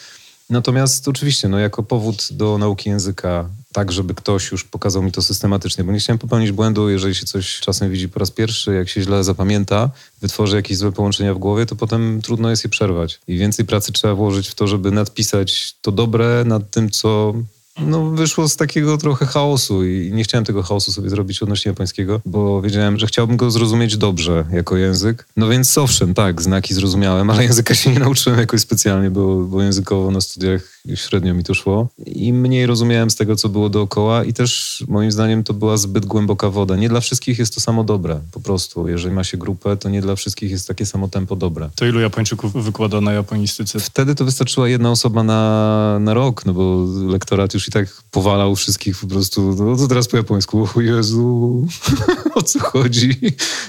Natomiast 0.51 1.09
oczywiście, 1.09 1.49
no, 1.49 1.59
jako 1.59 1.83
powód 1.83 2.29
do 2.31 2.59
nauki 2.59 2.91
języka, 2.91 3.49
tak 3.75 3.93
żeby 3.93 4.15
ktoś 4.15 4.53
już 4.53 4.65
pokazał 4.65 5.03
mi 5.03 5.13
to 5.13 5.23
systematycznie, 5.23 5.85
bo 5.85 5.93
nie 5.93 5.99
chciałem 5.99 6.19
popełnić 6.19 6.53
błędu, 6.53 6.91
jeżeli 6.91 7.15
się 7.15 7.27
coś 7.27 7.61
czasem 7.61 7.91
widzi 7.91 8.09
po 8.09 8.21
raz 8.21 8.31
pierwszy, 8.31 8.75
jak 8.75 8.89
się 8.89 9.03
źle 9.03 9.25
zapamięta, 9.25 9.91
wytworzy 10.21 10.57
jakieś 10.57 10.77
złe 10.77 10.93
połączenia 10.93 11.35
w 11.35 11.39
głowie, 11.39 11.67
to 11.67 11.77
potem 11.77 12.23
trudno 12.23 12.51
jest 12.51 12.65
je 12.65 12.71
przerwać. 12.71 13.21
I 13.29 13.37
więcej 13.37 13.65
pracy 13.65 13.93
trzeba 13.93 14.15
włożyć 14.15 14.49
w 14.49 14.55
to, 14.55 14.67
żeby 14.67 14.91
nadpisać 14.91 15.75
to 15.83 15.93
dobre 15.93 16.45
nad 16.45 16.71
tym, 16.71 16.91
co 16.91 17.35
no, 17.81 18.11
wyszło 18.11 18.49
z 18.49 18.57
takiego 18.57 18.99
trochę 18.99 19.27
chaosu 19.27 19.85
i 19.85 20.13
nie 20.13 20.25
chciałem 20.25 20.45
tego 20.45 20.63
chaosu 20.63 20.93
sobie 20.93 21.11
zrobić 21.11 21.43
odnośnie 21.43 21.69
japońskiego, 21.69 22.21
bo 22.27 22.63
wiedziałem, 22.63 22.99
że 22.99 23.07
chciałbym 23.07 23.37
go 23.37 23.51
zrozumieć 23.51 23.97
dobrze 23.97 24.45
jako 24.53 24.77
język. 24.77 25.27
No 25.37 25.49
więc 25.49 25.79
owszem, 25.79 26.15
tak, 26.15 26.43
znaki 26.43 26.75
zrozumiałem, 26.75 27.31
ale 27.31 27.45
języka 27.45 27.75
się 27.75 27.91
nie 27.91 27.99
nauczyłem 27.99 28.39
jakoś 28.39 28.61
specjalnie, 28.61 29.11
bo, 29.11 29.41
bo 29.41 29.63
językowo 29.63 30.11
na 30.11 30.21
studiach 30.21 30.75
średnio 30.95 31.35
mi 31.35 31.45
to 31.45 31.55
szło. 31.55 31.89
I 32.07 32.33
mniej 32.33 32.67
rozumiałem 32.67 33.11
z 33.11 33.17
tego, 33.17 33.37
co 33.37 33.49
było 33.49 33.69
dookoła 33.69 34.25
i 34.25 34.33
też 34.33 34.85
moim 34.89 35.13
zdaniem 35.13 35.45
to 35.45 35.55
była 35.55 35.77
zbyt 35.77 36.07
głęboka 36.07 36.51
woda. 36.51 36.77
Nie 36.77 36.89
dla 36.89 37.01
wszystkich 37.01 37.39
jest 37.39 37.55
to 37.55 37.61
samo 37.61 37.85
dobre, 37.85 38.21
po 38.33 38.41
prostu. 38.41 38.89
Jeżeli 38.89 39.15
ma 39.15 39.25
się 39.25 39.37
grupę, 39.37 39.77
to 39.77 39.89
nie 39.89 40.01
dla 40.01 40.17
wszystkich 40.17 40.51
jest 40.51 40.69
takie 40.69 40.87
samo 40.87 41.09
tempo 41.09 41.37
dobre. 41.37 41.71
To 41.75 41.87
ilu 41.87 42.01
Japończyków 42.01 42.65
wykłada 42.65 43.01
na 43.01 43.13
japonistyce? 43.13 43.81
Wtedy 43.81 44.15
to 44.15 44.25
wystarczyła 44.25 44.69
jedna 44.69 44.91
osoba 44.91 45.23
na, 45.23 45.99
na 46.01 46.15
rok, 46.15 46.47
no 46.47 46.55
bo 46.55 46.87
lektorat 47.07 47.55
już 47.55 47.64
i 47.69 47.71
tak 47.71 47.87
powalał 48.11 48.57
wszystkich 48.57 48.99
po 48.99 49.07
prostu, 49.07 49.57
no 49.59 49.77
to 49.77 49.89
teraz 49.89 50.09
po 50.09 50.17
japońsku, 50.17 50.69
o 50.77 50.81
Jezu, 50.81 51.67
o 52.35 52.43
co 52.43 52.59
chodzi? 52.59 53.17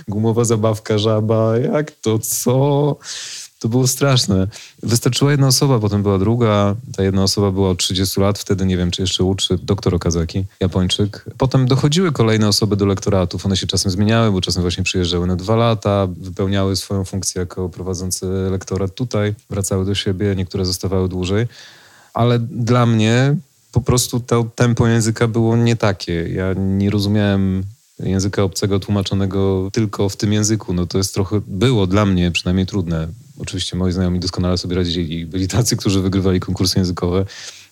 Gumowa 0.08 0.46
zabawka, 0.46 0.98
żaba, 0.98 1.58
jak 1.58 1.92
to, 1.92 2.20
co? 2.20 2.98
To 3.60 3.70
było 3.70 3.88
straszne. 3.88 4.48
Wystarczyła 4.84 5.32
jedna 5.32 5.48
osoba, 5.48 5.80
potem 5.80 6.04
była 6.04 6.18
druga. 6.18 6.75
Ta 6.96 7.04
jedna 7.04 7.24
osoba 7.24 7.52
była 7.52 7.70
od 7.70 7.78
30 7.78 8.22
lat, 8.22 8.40
wtedy 8.40 8.66
nie 8.66 8.78
wiem, 8.78 8.92
czy 8.92 9.02
jeszcze 9.02 9.24
uczy, 9.24 9.58
doktor 9.64 9.96
Okazaki, 9.96 10.46
Japończyk. 10.60 11.25
Potem 11.38 11.68
dochodziły 11.68 12.12
kolejne 12.12 12.48
osoby 12.48 12.75
do 12.75 12.86
lektoratów. 12.86 13.46
One 13.46 13.58
się 13.58 13.68
czasem 13.68 13.92
zmieniały, 13.92 14.32
bo 14.32 14.42
czasem 14.42 14.62
właśnie 14.62 14.84
przyjeżdżały 14.84 15.28
na 15.28 15.36
dwa 15.36 15.56
lata, 15.56 16.08
wypełniały 16.18 16.75
swoją 16.75 17.06
funkcję 17.06 17.40
jako 17.40 17.70
prowadzący 17.70 18.25
lektorat 18.25 18.96
tutaj, 18.96 19.36
wracały 19.50 19.86
do 19.86 19.96
siebie, 19.96 20.36
niektóre 20.36 20.66
zostawały 20.66 21.10
dłużej. 21.10 21.48
Ale 22.14 22.40
dla 22.40 22.86
mnie 22.86 23.36
po 23.75 23.82
prostu 23.82 24.20
to 24.20 24.44
tempo 24.55 24.88
języka 24.88 25.27
było 25.27 25.58
nie 25.58 25.75
takie. 25.75 26.29
Ja 26.29 26.53
nie 26.58 26.89
rozumiałem 26.89 27.63
języka 28.00 28.44
obcego 28.44 28.79
tłumaczonego 28.79 29.70
tylko 29.74 30.10
w 30.10 30.15
tym 30.15 30.34
języku. 30.34 30.74
No 30.74 30.86
to 30.86 30.98
jest 30.98 31.13
trochę, 31.13 31.41
było 31.48 31.88
dla 31.88 32.05
mnie 32.05 32.32
przynajmniej 32.32 32.65
trudne. 32.65 33.08
Oczywiście 33.39 33.77
moi 33.77 33.91
znajomi 33.91 34.20
doskonale 34.20 34.58
sobie 34.58 34.75
radzili. 34.75 35.25
Byli 35.25 35.48
tacy, 35.48 35.77
którzy 35.77 36.01
wygrywali 36.01 36.39
konkursy 36.39 36.79
językowe 36.79 37.25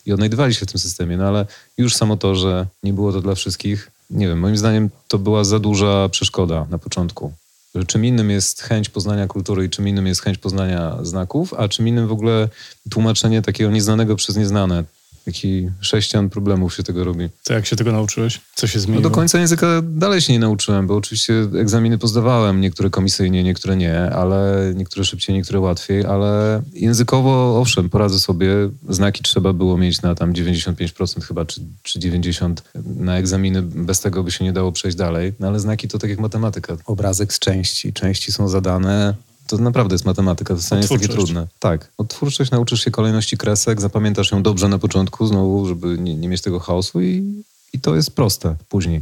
i 0.05 0.13
odnajdywali 0.13 0.53
się 0.53 0.65
w 0.65 0.71
tym 0.71 0.79
systemie, 0.79 1.17
no 1.17 1.27
ale 1.27 1.45
już 1.77 1.95
samo 1.95 2.17
to, 2.17 2.35
że 2.35 2.67
nie 2.83 2.93
było 2.93 3.11
to 3.11 3.21
dla 3.21 3.35
wszystkich, 3.35 3.91
nie 4.09 4.27
wiem, 4.27 4.39
moim 4.39 4.57
zdaniem 4.57 4.89
to 5.07 5.19
była 5.19 5.43
za 5.43 5.59
duża 5.59 6.09
przeszkoda 6.09 6.67
na 6.69 6.77
początku. 6.77 7.33
Że 7.75 7.85
czym 7.85 8.05
innym 8.05 8.29
jest 8.29 8.61
chęć 8.61 8.89
poznania 8.89 9.27
kultury 9.27 9.65
i 9.65 9.69
czym 9.69 9.87
innym 9.87 10.07
jest 10.07 10.21
chęć 10.21 10.37
poznania 10.37 10.97
znaków, 11.01 11.53
a 11.53 11.67
czym 11.67 11.87
innym 11.87 12.07
w 12.07 12.11
ogóle 12.11 12.49
tłumaczenie 12.89 13.41
takiego 13.41 13.71
nieznanego 13.71 14.15
przez 14.15 14.35
nieznane. 14.35 14.83
Jaki 15.27 15.69
sześcian 15.81 16.29
problemów 16.29 16.75
się 16.75 16.83
tego 16.83 17.03
robi. 17.03 17.29
To 17.43 17.53
jak 17.53 17.65
się 17.65 17.75
tego 17.75 17.91
nauczyłeś? 17.91 18.41
Co 18.55 18.67
się 18.67 18.77
No 18.79 18.81
zmieniło? 18.83 19.03
do 19.03 19.09
końca 19.15 19.39
języka 19.39 19.67
dalej 19.83 20.21
się 20.21 20.33
nie 20.33 20.39
nauczyłem, 20.39 20.87
bo 20.87 20.95
oczywiście 20.95 21.33
egzaminy 21.59 21.97
pozdawałem, 21.97 22.61
niektóre 22.61 22.89
komisyjnie, 22.89 23.43
niektóre 23.43 23.75
nie, 23.75 23.99
ale 24.01 24.71
niektóre 24.75 25.05
szybciej, 25.05 25.35
niektóre 25.35 25.59
łatwiej, 25.59 26.05
ale 26.05 26.61
językowo 26.73 27.59
owszem, 27.61 27.89
poradzę 27.89 28.19
sobie. 28.19 28.47
Znaki 28.89 29.23
trzeba 29.23 29.53
było 29.53 29.77
mieć 29.77 30.01
na 30.01 30.15
tam 30.15 30.33
95% 30.33 31.21
chyba, 31.21 31.45
czy, 31.45 31.61
czy 31.83 31.99
90% 31.99 32.53
na 32.95 33.17
egzaminy, 33.17 33.61
bez 33.61 33.99
tego 33.99 34.23
by 34.23 34.31
się 34.31 34.43
nie 34.45 34.53
dało 34.53 34.71
przejść 34.71 34.97
dalej, 34.97 35.33
no 35.39 35.47
ale 35.47 35.59
znaki 35.59 35.87
to 35.87 35.99
tak 35.99 36.09
jak 36.09 36.19
matematyka. 36.19 36.77
Obrazek 36.85 37.33
z 37.33 37.39
części, 37.39 37.93
części 37.93 38.31
są 38.31 38.47
zadane, 38.47 39.13
to 39.47 39.57
naprawdę 39.57 39.93
jest 39.93 40.05
matematyka, 40.05 40.55
to 40.55 40.61
wcale 40.61 40.81
nie 40.81 40.87
jest 40.87 40.93
takie 40.93 41.13
trudne. 41.13 41.47
Tak, 41.59 41.91
odtwórczość 41.97 42.51
nauczysz 42.51 42.83
się 42.83 42.91
kolejności 42.91 43.37
kresek, 43.37 43.81
zapamiętasz 43.81 44.31
ją 44.31 44.43
dobrze 44.43 44.67
na 44.67 44.79
początku 44.79 45.27
znowu, 45.27 45.65
żeby 45.65 45.97
nie, 45.97 46.15
nie 46.15 46.29
mieć 46.29 46.41
tego 46.41 46.59
chaosu 46.59 47.01
i, 47.01 47.43
i 47.73 47.79
to 47.79 47.95
jest 47.95 48.15
proste 48.15 48.55
później. 48.69 49.01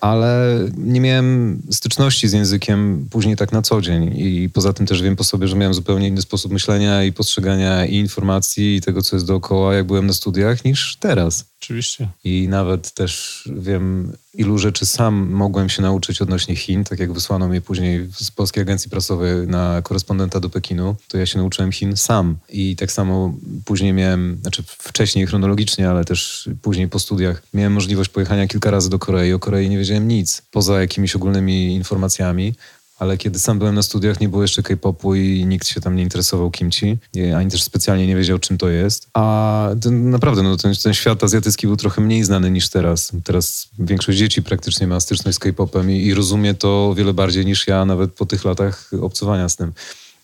Ale 0.00 0.58
nie 0.76 1.00
miałem 1.00 1.62
styczności 1.70 2.28
z 2.28 2.32
językiem 2.32 3.08
później 3.10 3.36
tak 3.36 3.52
na 3.52 3.62
co 3.62 3.80
dzień 3.80 4.12
i 4.16 4.50
poza 4.50 4.72
tym 4.72 4.86
też 4.86 5.02
wiem 5.02 5.16
po 5.16 5.24
sobie, 5.24 5.48
że 5.48 5.56
miałem 5.56 5.74
zupełnie 5.74 6.08
inny 6.08 6.22
sposób 6.22 6.52
myślenia 6.52 7.04
i 7.04 7.12
postrzegania 7.12 7.86
i 7.86 7.94
informacji 7.94 8.76
i 8.76 8.80
tego, 8.80 9.02
co 9.02 9.16
jest 9.16 9.26
dookoła, 9.26 9.74
jak 9.74 9.86
byłem 9.86 10.06
na 10.06 10.12
studiach, 10.12 10.64
niż 10.64 10.96
teraz. 11.00 11.44
Oczywiście. 11.62 12.08
I 12.24 12.48
nawet 12.48 12.92
też 12.92 13.42
wiem, 13.56 14.12
ilu 14.36 14.58
rzeczy 14.58 14.86
sam 14.86 15.30
mogłem 15.30 15.68
się 15.68 15.82
nauczyć 15.82 16.22
odnośnie 16.22 16.56
Chin, 16.56 16.84
tak 16.84 16.98
jak 16.98 17.12
wysłano 17.12 17.48
mnie 17.48 17.60
później 17.60 18.08
z 18.12 18.30
Polskiej 18.30 18.62
Agencji 18.62 18.90
Prasowej 18.90 19.46
na 19.46 19.82
korespondenta 19.82 20.40
do 20.40 20.50
Pekinu, 20.50 20.96
to 21.08 21.18
ja 21.18 21.26
się 21.26 21.38
nauczyłem 21.38 21.72
Chin 21.72 21.96
sam. 21.96 22.36
I 22.48 22.76
tak 22.76 22.92
samo 22.92 23.34
później 23.64 23.92
miałem, 23.92 24.38
znaczy 24.40 24.62
wcześniej 24.66 25.26
chronologicznie, 25.26 25.90
ale 25.90 26.04
też 26.04 26.48
później 26.62 26.88
po 26.88 26.98
studiach, 26.98 27.42
miałem 27.54 27.72
możliwość 27.72 28.10
pojechania 28.10 28.46
kilka 28.46 28.70
razy 28.70 28.90
do 28.90 28.98
Korei. 28.98 29.32
O 29.32 29.38
Korei 29.38 29.68
nie 29.68 29.78
wiedziałem 29.78 30.08
nic, 30.08 30.42
poza 30.50 30.80
jakimiś 30.80 31.16
ogólnymi 31.16 31.74
informacjami. 31.74 32.54
Ale 32.98 33.16
kiedy 33.18 33.38
sam 33.38 33.58
byłem 33.58 33.74
na 33.74 33.82
studiach, 33.82 34.20
nie 34.20 34.28
było 34.28 34.42
jeszcze 34.42 34.62
K-popu 34.62 35.14
i 35.14 35.46
nikt 35.46 35.66
się 35.68 35.80
tam 35.80 35.96
nie 35.96 36.02
interesował 36.02 36.50
kimchi, 36.50 36.98
nie- 37.14 37.36
ani 37.36 37.50
też 37.50 37.62
specjalnie 37.62 38.06
nie 38.06 38.16
wiedział, 38.16 38.38
czym 38.38 38.58
to 38.58 38.68
jest. 38.68 39.08
A 39.14 39.68
ten, 39.80 40.10
naprawdę, 40.10 40.42
no, 40.42 40.56
ten, 40.56 40.74
ten 40.82 40.94
świat 40.94 41.24
azjatycki 41.24 41.66
był 41.66 41.76
trochę 41.76 42.00
mniej 42.00 42.24
znany 42.24 42.50
niż 42.50 42.68
teraz. 42.68 43.12
Teraz 43.24 43.68
większość 43.78 44.18
dzieci 44.18 44.42
praktycznie 44.42 44.86
ma 44.86 45.00
styczność 45.00 45.36
z 45.36 45.38
K-popem 45.38 45.90
i, 45.90 45.94
i 46.06 46.14
rozumie 46.14 46.54
to 46.54 46.88
o 46.88 46.94
wiele 46.94 47.14
bardziej 47.14 47.46
niż 47.46 47.66
ja, 47.66 47.84
nawet 47.84 48.12
po 48.12 48.26
tych 48.26 48.44
latach 48.44 48.90
obcowania 49.02 49.48
z 49.48 49.56
tym. 49.56 49.72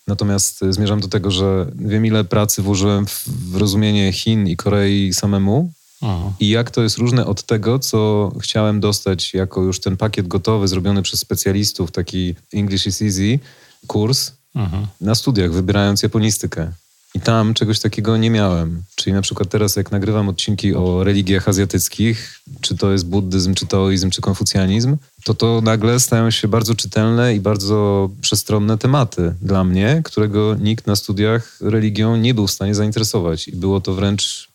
Natomiast 0.07 0.61
zmierzam 0.71 1.01
do 1.01 1.09
tego, 1.09 1.31
że 1.31 1.67
wiem, 1.75 2.07
ile 2.07 2.25
pracy 2.25 2.63
włożyłem 2.63 3.07
w 3.07 3.57
rozumienie 3.57 4.13
Chin 4.13 4.47
i 4.47 4.57
Korei 4.57 5.15
samemu, 5.15 5.73
Aha. 6.03 6.33
i 6.41 6.49
jak 6.49 6.71
to 6.71 6.83
jest 6.83 6.99
różne 6.99 7.27
od 7.27 7.43
tego, 7.43 7.79
co 7.79 8.33
chciałem 8.41 8.81
dostać 8.81 9.35
jako 9.35 9.61
już 9.61 9.81
ten 9.81 9.97
pakiet 9.97 10.29
gotowy, 10.29 10.69
zrobiony 10.69 11.03
przez 11.03 11.21
specjalistów, 11.21 11.91
taki 11.91 12.35
English 12.53 12.87
is 12.87 13.03
Easy 13.03 13.39
kurs 13.87 14.33
Aha. 14.55 14.87
na 15.01 15.15
studiach, 15.15 15.53
wybierając 15.53 16.03
japonistykę. 16.03 16.73
I 17.15 17.21
tam 17.21 17.55
czegoś 17.55 17.81
takiego 17.81 18.17
nie 18.17 18.31
miałem. 18.31 18.83
Czyli 18.95 19.15
na 19.15 19.23
przykład 19.23 19.49
teraz, 19.49 19.77
jak 19.77 19.91
nagrywam 19.91 20.29
odcinki 20.29 20.75
o 20.75 21.05
religiach 21.05 21.49
azjatyckich, 21.49 22.41
czy 22.61 22.77
to 22.77 22.93
jest 22.93 23.07
buddyzm, 23.07 23.55
czy 23.55 23.67
taoizm, 23.67 24.11
czy 24.11 24.21
konfucjanizm, 24.21 24.97
to 25.25 25.35
to 25.35 25.61
nagle 25.61 26.01
stają 26.01 26.31
się 26.31 26.49
bardzo 26.49 26.75
czytelne 26.75 27.35
i 27.35 27.41
bardzo 27.41 28.11
przestronne 28.21 28.79
tematy 28.79 29.35
dla 29.43 29.65
mnie, 29.65 30.01
którego 30.05 30.55
nikt 30.55 30.87
na 30.87 30.97
studiach 30.97 31.59
religią 31.61 32.17
nie 32.17 32.35
był 32.35 32.47
w 32.47 32.51
stanie 32.51 32.75
zainteresować. 32.75 33.49
I 33.49 33.57
było 33.57 33.81
to 33.81 33.95
wręcz 33.95 34.52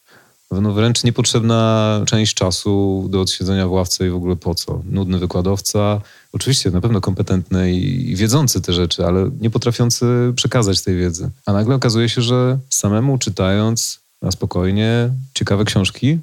no 0.52 0.74
wręcz 0.74 1.04
niepotrzebna 1.04 2.02
część 2.06 2.34
czasu 2.34 3.06
do 3.10 3.22
odsiedzenia 3.22 3.68
w 3.68 3.72
ławce 3.72 4.08
i 4.08 4.10
w 4.10 4.16
ogóle 4.16 4.36
po 4.36 4.56
co. 4.56 4.82
Nudny 4.86 5.20
wykładowca, 5.20 6.02
oczywiście 6.34 6.72
na 6.72 6.82
pewno 6.82 7.02
kompetentny 7.02 7.74
i, 7.74 8.16
wiedzący 8.16 8.62
te 8.62 8.74
rzeczy, 8.74 9.06
ale 9.06 9.30
nie 9.42 9.50
potrafiący 9.50 10.06
przekazać 10.36 10.82
tej 10.82 10.96
wiedzy. 10.96 11.30
A 11.46 11.54
nagle 11.54 11.76
okazuje 11.76 12.10
się, 12.10 12.22
że 12.22 12.58
samemu 12.70 13.18
czytając 13.18 14.00
na 14.22 14.32
spokojnie 14.32 15.10
ciekawe 15.34 15.66
książki, 15.66 16.20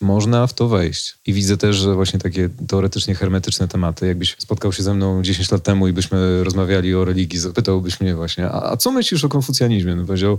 można 0.00 0.46
w 0.46 0.54
to 0.54 0.68
wejść. 0.68 1.14
I 1.26 1.32
widzę 1.32 1.56
też, 1.56 1.76
że 1.76 1.94
właśnie 1.94 2.18
takie 2.18 2.48
teoretycznie 2.68 3.14
hermetyczne 3.14 3.68
tematy, 3.68 4.06
jakbyś 4.06 4.36
spotkał 4.38 4.72
się 4.72 4.82
ze 4.82 4.94
mną 4.94 5.22
10 5.22 5.50
lat 5.50 5.62
temu 5.62 5.88
i 5.88 5.92
byśmy 5.92 6.44
rozmawiali 6.44 6.94
o 6.94 7.04
religii, 7.04 7.38
zapytałbyś 7.38 8.00
mnie 8.00 8.14
właśnie, 8.14 8.50
a, 8.50 8.72
a 8.72 8.76
co 8.76 8.92
myślisz 8.92 9.24
o 9.24 9.28
konfucjanizmie? 9.28 9.94
No 9.94 10.04
powiedział, 10.04 10.38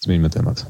zmieńmy 0.00 0.30
temat. 0.30 0.66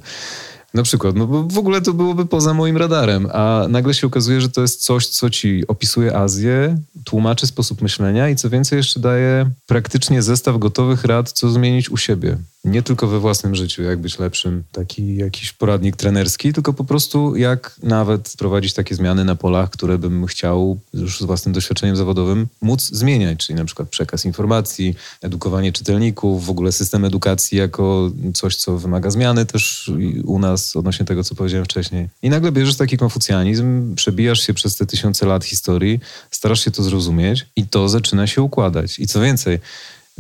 Na 0.75 0.83
przykład, 0.83 1.17
no 1.17 1.27
bo 1.27 1.43
w 1.43 1.59
ogóle 1.59 1.81
to 1.81 1.93
byłoby 1.93 2.27
poza 2.27 2.55
moim 2.55 2.77
radarem, 2.77 3.29
a 3.33 3.67
nagle 3.69 3.95
się 3.95 4.07
okazuje, 4.07 4.41
że 4.41 4.49
to 4.49 4.63
jest 4.63 4.85
coś, 4.85 5.07
co 5.07 5.31
ci 5.31 5.67
opisuje 5.67 6.17
Azję, 6.17 6.79
tłumaczy 7.05 7.47
sposób 7.47 7.83
myślenia 7.83 8.29
i 8.29 8.37
co 8.37 8.51
więcej 8.51 8.77
jeszcze 8.77 9.01
daje 9.01 9.51
praktycznie 9.67 10.23
zestaw 10.23 10.59
gotowych 10.59 11.05
rad, 11.05 11.33
co 11.33 11.51
zmienić 11.51 11.91
u 11.91 11.97
siebie. 11.97 12.37
Nie 12.65 12.83
tylko 12.83 13.07
we 13.07 13.21
własnym 13.21 13.55
życiu, 13.55 13.83
jak 13.83 13.99
być 13.99 14.19
lepszym, 14.19 14.63
taki 14.73 15.17
jakiś 15.17 15.53
poradnik 15.53 15.97
trenerski, 15.97 16.53
tylko 16.53 16.73
po 16.73 16.85
prostu 16.85 17.37
jak 17.37 17.77
nawet 17.83 18.35
prowadzić 18.39 18.75
takie 18.75 18.95
zmiany 18.95 19.25
na 19.25 19.35
polach, 19.35 19.71
które 19.71 19.99
bym 19.99 20.27
chciał 20.27 20.81
już 20.95 21.21
z 21.21 21.23
własnym 21.23 21.53
doświadczeniem 21.53 21.97
zawodowym 21.97 22.47
móc 22.63 22.83
zmieniać, 22.83 23.47
czyli 23.47 23.57
na 23.57 23.65
przykład 23.65 23.89
przekaz 23.89 24.25
informacji, 24.25 24.95
edukowanie 25.23 25.73
czytelników, 25.73 26.47
w 26.47 26.51
ogóle 26.51 26.73
system 26.73 27.05
edukacji 27.05 27.59
jako 27.59 28.11
coś, 28.35 28.57
co 28.57 28.79
wymaga 28.79 29.11
zmiany 29.11 29.47
też 29.47 29.93
u 30.25 30.39
nas 30.39 30.77
odnośnie 30.77 31.07
tego, 31.07 31.25
co 31.25 31.35
powiedziałem 31.35 31.65
wcześniej. 31.65 32.09
I 32.23 32.31
nagle 32.31 32.53
bierzesz 32.53 32.77
taki 32.77 32.97
konfucjanizm, 32.97 33.95
przebijasz 33.95 34.41
się 34.41 34.55
przez 34.55 34.77
te 34.77 34.87
tysiące 34.87 35.27
lat 35.27 35.45
historii, 35.45 36.01
starasz 36.31 36.65
się 36.65 36.71
to 36.71 36.83
zrozumieć 36.83 37.47
i 37.57 37.67
to 37.67 37.89
zaczyna 37.89 38.27
się 38.27 38.43
układać. 38.43 38.99
I 38.99 39.07
co 39.07 39.21
więcej, 39.21 39.59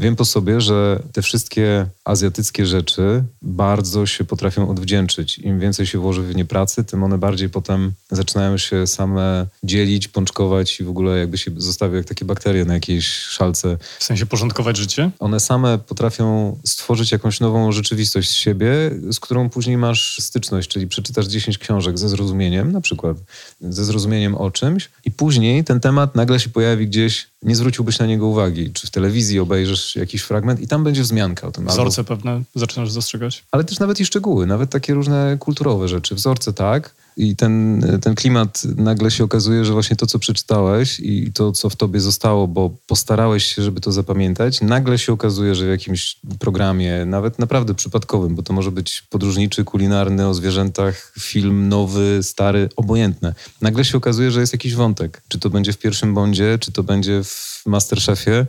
Wiem 0.01 0.17
po 0.17 0.25
sobie, 0.25 0.61
że 0.61 1.03
te 1.13 1.23
wszystkie 1.23 1.87
azjatyckie 2.05 2.67
rzeczy 2.67 3.25
bardzo 3.43 4.07
się 4.07 4.25
potrafią 4.25 4.69
odwdzięczyć. 4.69 5.39
Im 5.39 5.61
więcej 5.61 5.87
się 5.87 5.99
włoży 5.99 6.23
w 6.23 6.37
nie 6.37 6.45
pracy, 6.45 6.85
tym 6.85 7.03
one 7.03 7.19
bardziej 7.19 7.49
potem 7.51 7.93
zaczynają 8.11 8.59
się 8.59 8.87
same 8.87 9.47
dzielić, 9.63 10.09
pączkować 10.09 10.81
i 10.81 10.85
w 10.85 10.89
ogóle 10.89 11.19
jakby 11.19 11.39
się 11.39 11.51
zostawią 11.57 11.95
jak 11.95 12.07
takie 12.07 12.25
bakterie 12.25 12.65
na 12.65 12.75
jakiejś 12.75 13.09
szalce. 13.09 13.79
W 13.99 14.05
sensie 14.05 14.27
porządkować 14.27 14.77
życie? 14.77 15.11
One 15.19 15.41
same 15.41 15.79
potrafią 15.79 16.59
stworzyć 16.65 17.13
jakąś 17.13 17.41
nową 17.41 17.73
rzeczywistość 17.73 18.31
z 18.31 18.35
siebie, 18.35 18.91
z 19.11 19.21
którą 19.21 19.51
później 19.51 19.77
masz 19.77 20.19
styczność, 20.21 20.69
czyli 20.69 20.89
przeczytasz 20.89 21.27
10 21.27 21.59
książek 21.59 21.99
ze 21.99 22.09
zrozumieniem, 22.09 22.73
na 22.73 22.81
przykład 22.81 23.17
ze 23.61 23.85
zrozumieniem 23.85 24.35
o 24.35 24.51
czymś 24.51 24.91
i 25.05 25.11
później 25.11 25.65
ten 25.65 25.81
temat 25.81 26.15
nagle 26.15 26.41
się 26.41 26.49
pojawi 26.49 26.87
gdzieś, 26.87 27.27
nie 27.43 27.57
zwróciłbyś 27.57 27.99
na 27.99 28.07
niego 28.07 28.27
uwagi, 28.27 28.71
czy 28.73 28.87
w 28.87 28.91
telewizji 28.91 29.39
obejrzysz 29.39 29.90
jakiś 29.97 30.23
fragment 30.23 30.61
i 30.61 30.67
tam 30.69 30.85
będzie 30.85 31.03
wzmianka 31.03 31.47
o 31.47 31.53
tym. 31.53 31.63
albo- 31.69 31.73
Wzorce 31.73 32.05
pewne 32.05 32.43
zaczynasz 32.55 32.95
dostrzegać? 32.95 33.45
ale 33.53 33.65
też 33.65 33.79
nawet 33.79 34.01
i 34.01 34.05
szczegóły, 34.07 34.47
nawet 34.47 34.71
takie 34.71 34.95
różne 34.95 35.37
kulturowe 35.41 35.89
rzeczy. 35.89 36.15
Wzorce 36.15 36.53
tak. 36.53 36.95
I 37.17 37.37
ten, 37.37 37.83
ten 38.03 38.15
klimat 38.15 38.63
nagle 38.77 39.11
się 39.11 39.25
okazuje, 39.25 39.65
że 39.65 39.73
właśnie 39.73 39.97
to, 39.97 40.07
co 40.07 40.19
przeczytałeś 40.19 41.01
i 41.01 41.33
to, 41.33 41.53
co 41.53 41.71
w 41.71 41.77
tobie 41.77 42.01
zostało, 42.01 42.49
bo 42.49 42.71
postarałeś 42.87 43.45
się, 43.55 43.63
żeby 43.63 43.81
to 43.81 43.93
zapamiętać, 43.93 44.61
nagle 44.61 44.99
się 44.99 45.13
okazuje, 45.13 45.55
że 45.55 45.67
w 45.67 45.69
jakimś 45.69 46.17
programie, 46.39 47.05
nawet 47.07 47.39
naprawdę 47.39 47.75
przypadkowym, 47.75 48.35
bo 48.35 48.43
to 48.43 48.53
może 48.53 48.71
być 48.73 49.03
podróżniczy, 49.11 49.65
kulinarny, 49.65 50.29
o 50.29 50.35
zwierzętach, 50.35 51.13
film 51.21 51.69
nowy, 51.69 52.19
stary, 52.23 52.69
obojętne. 52.77 53.35
Nagle 53.61 53.85
się 53.85 53.99
okazuje, 53.99 54.31
że 54.31 54.41
jest 54.41 54.53
jakiś 54.53 54.75
wątek. 54.75 55.23
Czy 55.29 55.39
to 55.39 55.51
będzie 55.51 55.73
w 55.73 55.79
pierwszym 55.79 56.15
bądzie, 56.15 56.59
czy 56.61 56.73
to 56.73 56.83
będzie 56.83 57.25
w 57.25 57.63
Masterchefie, 57.67 58.47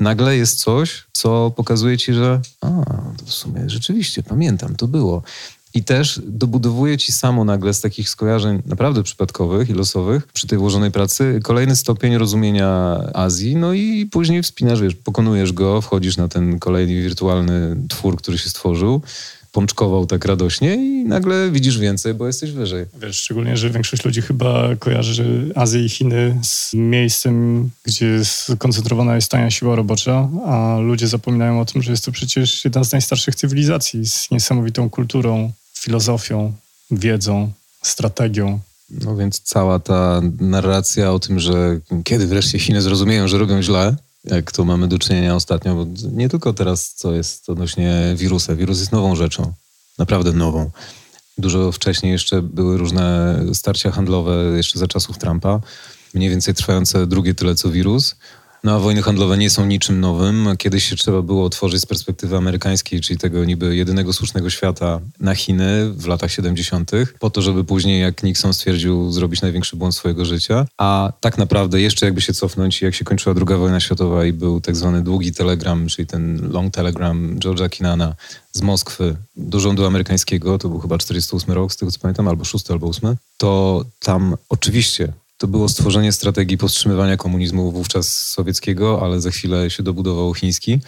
nagle 0.00 0.36
jest 0.36 0.60
coś, 0.60 1.04
co 1.12 1.52
pokazuje 1.56 1.98
ci, 1.98 2.12
że 2.12 2.40
a, 2.60 2.68
w 3.24 3.32
sumie 3.32 3.62
rzeczywiście, 3.66 4.22
pamiętam, 4.22 4.76
to 4.76 4.88
było. 4.88 5.22
I 5.74 5.84
też 5.84 6.20
dobudowuje 6.26 6.98
ci 6.98 7.12
samo 7.12 7.44
nagle 7.44 7.74
z 7.74 7.80
takich 7.80 8.08
skojarzeń 8.08 8.62
naprawdę 8.66 9.02
przypadkowych 9.02 9.70
i 9.70 9.72
losowych 9.72 10.26
przy 10.26 10.46
tej 10.46 10.58
włożonej 10.58 10.90
pracy 10.90 11.40
kolejny 11.42 11.76
stopień 11.76 12.18
rozumienia 12.18 13.00
Azji, 13.14 13.56
no 13.56 13.72
i 13.72 14.06
później 14.06 14.42
wspinasz, 14.42 14.80
wiesz, 14.80 14.94
pokonujesz 14.94 15.52
go, 15.52 15.80
wchodzisz 15.80 16.16
na 16.16 16.28
ten 16.28 16.58
kolejny 16.58 17.02
wirtualny 17.02 17.76
twór, 17.88 18.16
który 18.16 18.38
się 18.38 18.50
stworzył, 18.50 19.02
pączkował 19.56 20.06
tak 20.06 20.24
radośnie 20.24 20.74
i 20.74 21.04
nagle 21.04 21.50
widzisz 21.50 21.78
więcej, 21.78 22.14
bo 22.14 22.26
jesteś 22.26 22.50
wyżej. 22.50 22.86
Wiesz, 23.00 23.16
szczególnie, 23.16 23.56
że 23.56 23.70
większość 23.70 24.04
ludzi 24.04 24.22
chyba 24.22 24.76
kojarzy 24.78 25.52
Azję 25.54 25.84
i 25.84 25.88
Chiny 25.88 26.38
z 26.42 26.74
miejscem, 26.74 27.70
gdzie 27.84 28.24
skoncentrowana 28.24 29.14
jest 29.14 29.30
tania 29.30 29.50
siła 29.50 29.76
robocza, 29.76 30.28
a 30.46 30.78
ludzie 30.78 31.08
zapominają 31.08 31.60
o 31.60 31.64
tym, 31.64 31.82
że 31.82 31.90
jest 31.90 32.04
to 32.04 32.12
przecież 32.12 32.64
jedna 32.64 32.84
z 32.84 32.92
najstarszych 32.92 33.34
cywilizacji 33.34 34.06
z 34.06 34.30
niesamowitą 34.30 34.90
kulturą, 34.90 35.52
filozofią, 35.74 36.52
wiedzą, 36.90 37.52
strategią, 37.82 38.60
No 38.90 39.16
więc 39.16 39.40
cała 39.40 39.78
ta 39.78 40.20
narracja 40.40 41.12
o 41.12 41.18
tym, 41.18 41.40
że 41.40 41.80
kiedy 42.04 42.26
wreszcie 42.26 42.58
Chiny 42.58 42.82
zrozumieją, 42.82 43.28
że 43.28 43.38
robią 43.38 43.62
źle, 43.62 43.96
jak 44.26 44.52
to 44.52 44.64
mamy 44.64 44.88
do 44.88 44.98
czynienia 44.98 45.34
ostatnio, 45.34 45.74
bo 45.74 45.86
nie 46.12 46.28
tylko 46.28 46.52
teraz, 46.52 46.94
co 46.94 47.12
jest 47.12 47.50
odnośnie 47.50 48.14
wirusa. 48.16 48.54
Wirus 48.54 48.78
jest 48.78 48.92
nową 48.92 49.16
rzeczą, 49.16 49.52
naprawdę 49.98 50.32
nową. 50.32 50.70
Dużo 51.38 51.72
wcześniej 51.72 52.12
jeszcze 52.12 52.42
były 52.42 52.78
różne 52.78 53.38
starcia 53.54 53.90
handlowe, 53.90 54.52
jeszcze 54.56 54.78
za 54.78 54.88
czasów 54.88 55.18
Trumpa, 55.18 55.60
mniej 56.14 56.30
więcej 56.30 56.54
trwające 56.54 57.06
drugie 57.06 57.34
tyle 57.34 57.54
co 57.54 57.70
wirus. 57.70 58.16
No 58.66 58.74
a 58.74 58.78
wojny 58.78 59.02
handlowe 59.02 59.38
nie 59.38 59.50
są 59.50 59.66
niczym 59.66 60.00
nowym. 60.00 60.48
Kiedyś 60.58 60.84
się 60.84 60.96
trzeba 60.96 61.22
było 61.22 61.44
otworzyć 61.44 61.80
z 61.80 61.86
perspektywy 61.86 62.36
amerykańskiej, 62.36 63.00
czyli 63.00 63.18
tego 63.18 63.44
niby 63.44 63.76
jedynego 63.76 64.12
słusznego 64.12 64.50
świata 64.50 65.00
na 65.20 65.34
Chiny 65.34 65.92
w 65.92 66.06
latach 66.06 66.30
70., 66.30 66.90
po 67.18 67.30
to, 67.30 67.42
żeby 67.42 67.64
później, 67.64 68.00
jak 68.00 68.22
Nixon 68.22 68.54
stwierdził, 68.54 69.12
zrobić 69.12 69.42
największy 69.42 69.76
błąd 69.76 69.94
swojego 69.94 70.24
życia. 70.24 70.66
A 70.78 71.12
tak 71.20 71.38
naprawdę 71.38 71.80
jeszcze 71.80 72.06
jakby 72.06 72.20
się 72.20 72.32
cofnąć, 72.32 72.82
jak 72.82 72.94
się 72.94 73.04
kończyła 73.04 73.34
druga 73.34 73.56
wojna 73.56 73.80
światowa 73.80 74.24
i 74.24 74.32
był 74.32 74.60
tak 74.60 74.76
zwany 74.76 75.02
długi 75.02 75.32
telegram, 75.32 75.88
czyli 75.88 76.06
ten 76.06 76.50
long 76.52 76.74
telegram 76.74 77.38
George'a 77.38 77.70
Kinana 77.70 78.14
z 78.52 78.62
Moskwy 78.62 79.16
do 79.36 79.60
rządu 79.60 79.86
amerykańskiego, 79.86 80.58
to 80.58 80.68
był 80.68 80.78
chyba 80.78 80.98
48 80.98 81.54
rok, 81.54 81.72
z 81.72 81.76
tego 81.76 81.92
co 81.92 81.98
pamiętam, 81.98 82.28
albo 82.28 82.44
6 82.44 82.70
albo 82.70 82.88
8, 82.88 83.16
to 83.36 83.84
tam 84.00 84.36
oczywiście 84.48 85.12
to 85.38 85.48
było 85.48 85.68
stworzenie 85.68 86.12
strategii 86.12 86.58
powstrzymywania 86.58 87.16
komunizmu 87.16 87.72
wówczas 87.72 88.08
sowieckiego, 88.28 89.02
ale 89.02 89.20
za 89.20 89.30
chwilę 89.30 89.70
się 89.70 89.82
dobudował 89.82 90.34
chiński. 90.34 90.80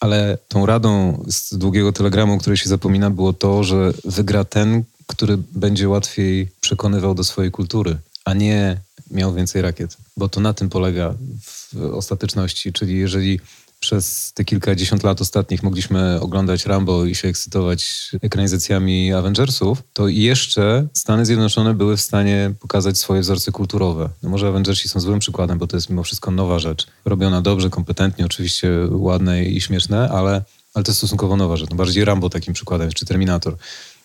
Ale 0.00 0.38
tą 0.48 0.66
radą 0.66 1.22
z 1.28 1.54
długiego 1.54 1.92
telegramu, 1.92 2.34
o 2.34 2.38
której 2.38 2.56
się 2.56 2.68
zapomina, 2.68 3.10
było 3.10 3.32
to, 3.32 3.64
że 3.64 3.92
wygra 4.04 4.44
ten, 4.44 4.84
który 5.06 5.38
będzie 5.52 5.88
łatwiej 5.88 6.48
przekonywał 6.60 7.14
do 7.14 7.24
swojej 7.24 7.50
kultury, 7.50 7.96
a 8.24 8.34
nie 8.34 8.80
miał 9.10 9.34
więcej 9.34 9.62
rakiet. 9.62 9.96
Bo 10.16 10.28
to 10.28 10.40
na 10.40 10.54
tym 10.54 10.68
polega 10.68 11.14
w 11.42 11.76
ostateczności. 11.94 12.72
Czyli 12.72 12.98
jeżeli 12.98 13.40
przez 13.86 14.32
te 14.34 14.44
kilkadziesiąt 14.44 15.02
lat 15.02 15.20
ostatnich 15.20 15.62
mogliśmy 15.62 16.20
oglądać 16.20 16.66
Rambo 16.66 17.04
i 17.04 17.14
się 17.14 17.28
ekscytować 17.28 18.10
ekranizacjami 18.22 19.12
Avengersów, 19.12 19.82
to 19.92 20.08
jeszcze 20.08 20.88
Stany 20.92 21.26
Zjednoczone 21.26 21.74
były 21.74 21.96
w 21.96 22.00
stanie 22.00 22.54
pokazać 22.60 22.98
swoje 22.98 23.20
wzorce 23.20 23.52
kulturowe. 23.52 24.08
No 24.22 24.28
może 24.28 24.48
Avengersi 24.48 24.88
są 24.88 25.00
złym 25.00 25.18
przykładem, 25.18 25.58
bo 25.58 25.66
to 25.66 25.76
jest 25.76 25.90
mimo 25.90 26.02
wszystko 26.02 26.30
nowa 26.30 26.58
rzecz. 26.58 26.86
Robiona 27.04 27.42
dobrze, 27.42 27.70
kompetentnie, 27.70 28.24
oczywiście 28.24 28.70
ładne 28.90 29.44
i 29.44 29.60
śmieszne, 29.60 30.08
ale, 30.08 30.44
ale 30.74 30.84
to 30.84 30.90
jest 30.90 30.98
stosunkowo 30.98 31.36
nowa 31.36 31.56
rzecz. 31.56 31.70
No 31.70 31.76
bardziej 31.76 32.04
Rambo 32.04 32.30
takim 32.30 32.54
przykładem, 32.54 32.92
czy 32.92 33.06
Terminator, 33.06 33.56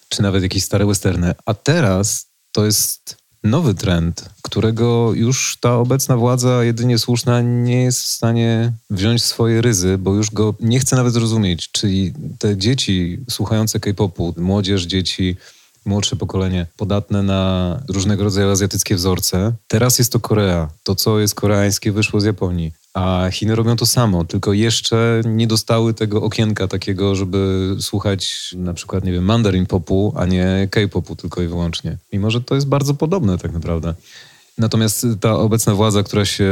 czy 0.09 0.21
nawet 0.21 0.43
jakieś 0.43 0.63
stare 0.63 0.85
westerny. 0.85 1.33
A 1.45 1.53
teraz 1.53 2.27
to 2.51 2.65
jest 2.65 3.20
nowy 3.43 3.73
trend, 3.73 4.29
którego 4.41 5.13
już 5.13 5.57
ta 5.61 5.75
obecna 5.75 6.17
władza, 6.17 6.63
jedynie 6.63 6.99
słuszna, 6.99 7.41
nie 7.41 7.83
jest 7.83 8.01
w 8.01 8.07
stanie 8.07 8.71
wziąć 8.89 9.23
swoje 9.23 9.61
ryzy, 9.61 9.97
bo 9.97 10.13
już 10.13 10.31
go 10.31 10.55
nie 10.59 10.79
chce 10.79 10.95
nawet 10.95 11.13
zrozumieć. 11.13 11.71
Czyli 11.71 12.13
te 12.39 12.57
dzieci 12.57 13.19
słuchające 13.29 13.79
K-popu, 13.79 14.33
młodzież, 14.37 14.83
dzieci, 14.83 15.35
młodsze 15.85 16.15
pokolenie, 16.15 16.65
podatne 16.77 17.23
na 17.23 17.83
różnego 17.87 18.23
rodzaju 18.23 18.49
azjatyckie 18.49 18.95
wzorce. 18.95 19.53
Teraz 19.67 19.99
jest 19.99 20.11
to 20.11 20.19
Korea. 20.19 20.69
To, 20.83 20.95
co 20.95 21.19
jest 21.19 21.35
koreańskie, 21.35 21.91
wyszło 21.91 22.21
z 22.21 22.23
Japonii. 22.23 22.71
A 22.93 23.29
Chiny 23.31 23.55
robią 23.55 23.75
to 23.75 23.85
samo, 23.85 24.23
tylko 24.23 24.53
jeszcze 24.53 25.21
nie 25.25 25.47
dostały 25.47 25.93
tego 25.93 26.23
okienka 26.23 26.67
takiego, 26.67 27.15
żeby 27.15 27.69
słuchać 27.79 28.53
na 28.57 28.73
przykład, 28.73 29.03
nie 29.03 29.11
wiem, 29.11 29.23
mandarin 29.23 29.65
popu, 29.65 30.13
a 30.15 30.25
nie 30.25 30.67
K-popu 30.71 31.15
tylko 31.15 31.41
i 31.41 31.47
wyłącznie. 31.47 31.97
Mimo, 32.13 32.31
że 32.31 32.41
to 32.41 32.55
jest 32.55 32.67
bardzo 32.67 32.93
podobne 32.93 33.37
tak 33.37 33.53
naprawdę. 33.53 33.93
Natomiast 34.57 35.05
ta 35.19 35.33
obecna 35.33 35.75
władza, 35.75 36.03
która 36.03 36.25
się 36.25 36.45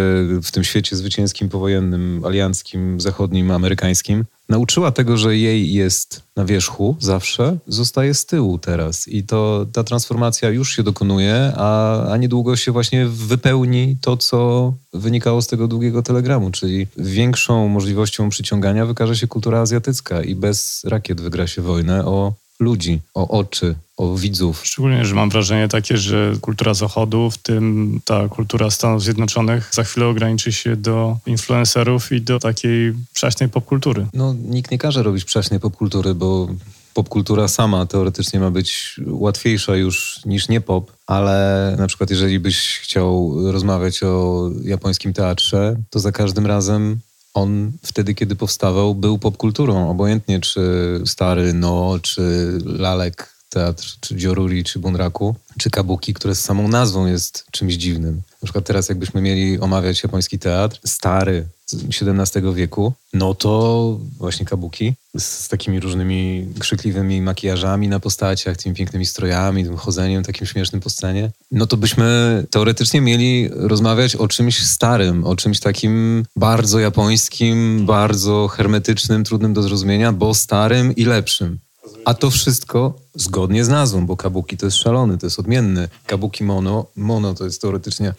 w 0.44 0.52
tym 0.52 0.64
świecie 0.64 0.96
zwycięskim, 0.96 1.50
powojennym, 1.50 2.26
alianckim, 2.26 3.02
zachodnim, 3.02 3.52
amerykańskim, 3.52 4.26
nauczyła 4.50 4.92
tego, 4.92 5.18
że 5.18 5.38
jej 5.38 5.74
jest 5.74 6.24
na 6.36 6.46
wierzchu 6.46 6.96
zawsze, 7.00 7.58
zostaje 7.68 8.14
z 8.14 8.26
tyłu 8.26 8.58
teraz. 8.58 9.08
I 9.08 9.24
to 9.24 9.66
ta 9.74 9.84
transformacja 9.84 10.50
już 10.50 10.76
się 10.76 10.84
dokonuje, 10.84 11.54
a, 11.56 12.04
a 12.12 12.18
niedługo 12.18 12.56
się 12.56 12.72
właśnie 12.72 13.08
wypełni 13.08 13.98
to, 14.02 14.18
co 14.18 14.74
wynikało 14.94 15.42
z 15.42 15.48
tego 15.48 15.68
długiego 15.68 16.04
telegramu, 16.04 16.52
czyli 16.52 16.88
większą 16.98 17.68
możliwością 17.68 18.30
przyciągania 18.30 18.86
wykaże 18.86 19.16
się 19.16 19.28
kultura 19.28 19.60
azjatycka 19.60 20.24
i 20.24 20.36
bez 20.36 20.84
rakiet 20.84 21.22
wygra 21.22 21.48
się 21.48 21.62
wojnę 21.62 22.06
o 22.06 22.34
ludzi, 22.60 23.02
o 23.14 23.28
oczy, 23.28 23.76
o 23.98 24.16
widzów. 24.16 24.62
Szczególnie, 24.66 25.06
że 25.06 25.16
mam 25.16 25.30
wrażenie 25.30 25.68
takie, 25.68 25.98
że 25.98 26.34
kultura 26.42 26.74
Zachodu, 26.74 27.32
w 27.32 27.38
tym 27.38 28.00
ta 28.06 28.30
kultura 28.30 28.70
Stanów 28.72 29.04
Zjednoczonych, 29.04 29.70
za 29.74 29.84
chwilę 29.84 30.08
ograniczy 30.08 30.52
się 30.52 30.76
do 30.76 31.18
influencerów 31.26 32.12
i 32.12 32.22
do 32.22 32.40
takiej 32.40 32.94
przaśnej 33.14 33.50
popkultury. 33.50 34.08
No, 34.14 34.36
nikt 34.48 34.72
nie 34.72 34.78
każe 34.78 35.04
robić 35.04 35.26
przaśnej 35.26 35.60
popkultury, 35.60 36.16
bo 36.16 36.48
popkultura 36.94 37.48
sama 37.48 37.86
teoretycznie 37.86 38.40
ma 38.40 38.52
być 38.52 39.00
łatwiejsza 39.08 39.76
już 39.76 40.22
niż 40.26 40.50
nie 40.50 40.62
pop, 40.62 40.92
ale 41.08 41.76
na 41.80 41.88
przykład 41.88 42.10
jeżeli 42.10 42.40
byś 42.40 42.80
chciał 42.80 43.36
rozmawiać 43.52 44.04
o 44.04 44.50
japońskim 44.64 45.14
teatrze, 45.14 45.76
to 45.90 46.00
za 46.00 46.12
każdym 46.12 46.46
razem 46.46 47.00
on 47.34 47.72
wtedy, 47.84 48.16
kiedy 48.16 48.36
powstawał, 48.36 48.96
był 48.96 49.20
popkulturą. 49.20 49.90
Obojętnie 49.90 50.40
czy 50.40 50.62
stary 51.06 51.54
No, 51.54 52.00
czy 52.02 52.22
Lalek 52.66 53.34
teatr, 53.50 53.98
czy 54.00 54.16
Dzioruri, 54.16 54.64
czy 54.64 54.80
Bunraku, 54.80 55.36
czy 55.58 55.70
Kabuki, 55.70 56.14
które 56.14 56.36
z 56.36 56.42
samą 56.42 56.68
nazwą 56.68 57.06
jest 57.06 57.46
czymś 57.52 57.74
dziwnym. 57.74 58.16
Na 58.16 58.46
przykład 58.46 58.66
teraz 58.66 58.90
jakbyśmy 58.90 59.22
mieli 59.22 59.60
omawiać 59.60 60.04
japoński 60.04 60.40
teatr, 60.40 60.80
stary, 60.86 61.48
XVII 61.74 62.54
wieku, 62.54 62.94
no 63.14 63.34
to 63.34 64.00
właśnie 64.18 64.46
Kabuki 64.46 64.94
z, 65.18 65.24
z, 65.24 65.48
takimi 65.48 65.80
różnymi 65.80 66.48
krzykliwymi 66.60 67.22
makijażami 67.22 67.88
na 67.88 68.00
postaciach, 68.00 68.58
tymi 68.58 68.76
pięknymi 68.76 69.06
strojami, 69.06 69.64
tym 69.64 69.78
chodzeniem 69.78 70.24
takim 70.24 70.48
śmiesznym 70.48 70.82
po 70.82 70.90
scenie, 70.90 71.32
no 71.52 71.68
to 71.68 71.78
byśmy 71.78 72.46
teoretycznie 72.50 73.02
mieli 73.02 73.50
rozmawiać 73.54 74.16
o 74.16 74.28
czymś 74.28 74.66
starym, 74.66 75.24
o 75.24 75.36
czymś 75.36 75.60
takim 75.60 76.26
bardzo 76.36 76.80
japońskim, 76.80 77.86
bardzo 77.86 78.48
hermetycznym, 78.48 79.24
trudnym 79.24 79.54
do 79.54 79.62
zrozumienia, 79.62 80.12
bo 80.12 80.34
starym 80.34 80.96
i 80.96 81.06
lepszym. 81.06 81.60
A 82.06 82.14
to 82.14 82.30
wszystko 82.30 82.94
zgodnie 83.22 83.66
z 83.66 83.70
nazwą, 83.70 84.06
bo 84.06 84.18
kabuki 84.18 84.58
to 84.58 84.66
jest 84.66 84.78
szalony, 84.78 85.18
to 85.18 85.26
jest 85.26 85.40
odmienny. 85.40 85.90
Kabuki 86.06 86.44
mono, 86.44 86.86
mono 86.96 87.34
to 87.34 87.46
jest 87.46 87.62
teoretycznie 87.62 88.14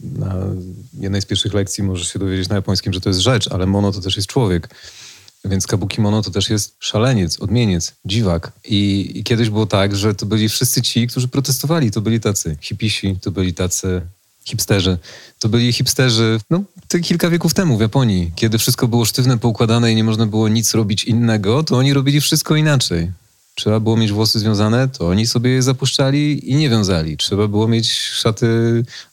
na 0.00 0.34
jednej 1.00 1.22
z 1.22 1.26
pierwszych 1.26 1.54
lekcji 1.54 1.84
możesz 1.84 2.12
się 2.12 2.18
dowiedzieć 2.18 2.48
na 2.48 2.56
japońskim, 2.56 2.92
że 2.92 3.00
to 3.00 3.08
jest 3.08 3.20
rzecz, 3.20 3.48
ale 3.48 3.66
mono 3.66 3.92
to 3.92 4.00
też 4.00 4.16
jest 4.16 4.28
człowiek. 4.28 4.68
Więc 5.44 5.66
kabuki 5.66 6.00
mono 6.00 6.22
to 6.22 6.30
też 6.30 6.50
jest 6.50 6.76
szaleniec, 6.78 7.40
odmieniec, 7.40 7.94
dziwak. 8.04 8.52
I, 8.64 9.12
I, 9.14 9.24
kiedyś 9.24 9.50
było 9.50 9.66
tak, 9.66 9.96
że 9.96 10.14
to 10.14 10.26
byli 10.26 10.48
wszyscy 10.48 10.82
ci, 10.82 11.06
którzy 11.06 11.28
protestowali. 11.28 11.90
To 11.90 12.00
byli 12.00 12.20
tacy 12.20 12.56
hipisi, 12.60 13.16
to 13.20 13.30
byli 13.30 13.54
tacy 13.54 14.02
hipsterzy. 14.44 14.98
To 15.38 15.48
byli 15.48 15.72
hipsterzy, 15.72 16.40
no, 16.50 16.62
te 16.88 17.00
kilka 17.00 17.30
wieków 17.30 17.54
temu 17.54 17.78
w 17.78 17.80
Japonii, 17.80 18.32
kiedy 18.34 18.58
wszystko 18.58 18.88
było 18.88 19.04
sztywne, 19.04 19.38
poukładane 19.38 19.92
i 19.92 19.94
nie 19.94 20.04
można 20.04 20.26
było 20.26 20.48
nic 20.48 20.74
robić 20.74 21.04
innego, 21.04 21.62
to 21.62 21.76
oni 21.76 21.92
robili 21.92 22.20
wszystko 22.20 22.56
inaczej. 22.56 23.12
Trzeba 23.56 23.80
było 23.80 23.96
mieć 23.96 24.12
włosy 24.12 24.38
związane, 24.38 24.88
to 24.88 25.08
oni 25.08 25.26
sobie 25.26 25.50
je 25.50 25.62
zapuszczali 25.62 26.50
i 26.50 26.54
nie 26.54 26.70
wiązali. 26.70 27.16
Trzeba 27.16 27.48
było 27.48 27.68
mieć 27.68 27.92
szaty 27.92 28.46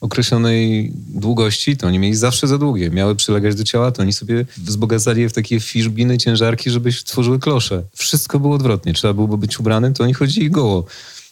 określonej 0.01 0.91
długości, 1.07 1.77
to 1.77 1.87
oni 1.87 1.99
mieli 1.99 2.15
zawsze 2.15 2.47
za 2.47 2.57
długie. 2.57 2.89
Miały 2.89 3.15
przylegać 3.15 3.55
do 3.55 3.63
ciała, 3.63 3.91
to 3.91 4.01
oni 4.01 4.13
sobie 4.13 4.45
wzbogacali 4.57 5.21
je 5.21 5.29
w 5.29 5.33
takie 5.33 5.59
fiszbiny, 5.59 6.17
ciężarki, 6.17 6.69
żeby 6.69 6.91
tworzyły 6.91 7.39
klosze. 7.39 7.83
Wszystko 7.95 8.39
było 8.39 8.55
odwrotnie. 8.55 8.93
Trzeba 8.93 9.13
było 9.13 9.37
być 9.37 9.59
ubranym, 9.59 9.93
to 9.93 10.03
oni 10.03 10.13
chodzili 10.13 10.51
goło. 10.51 10.85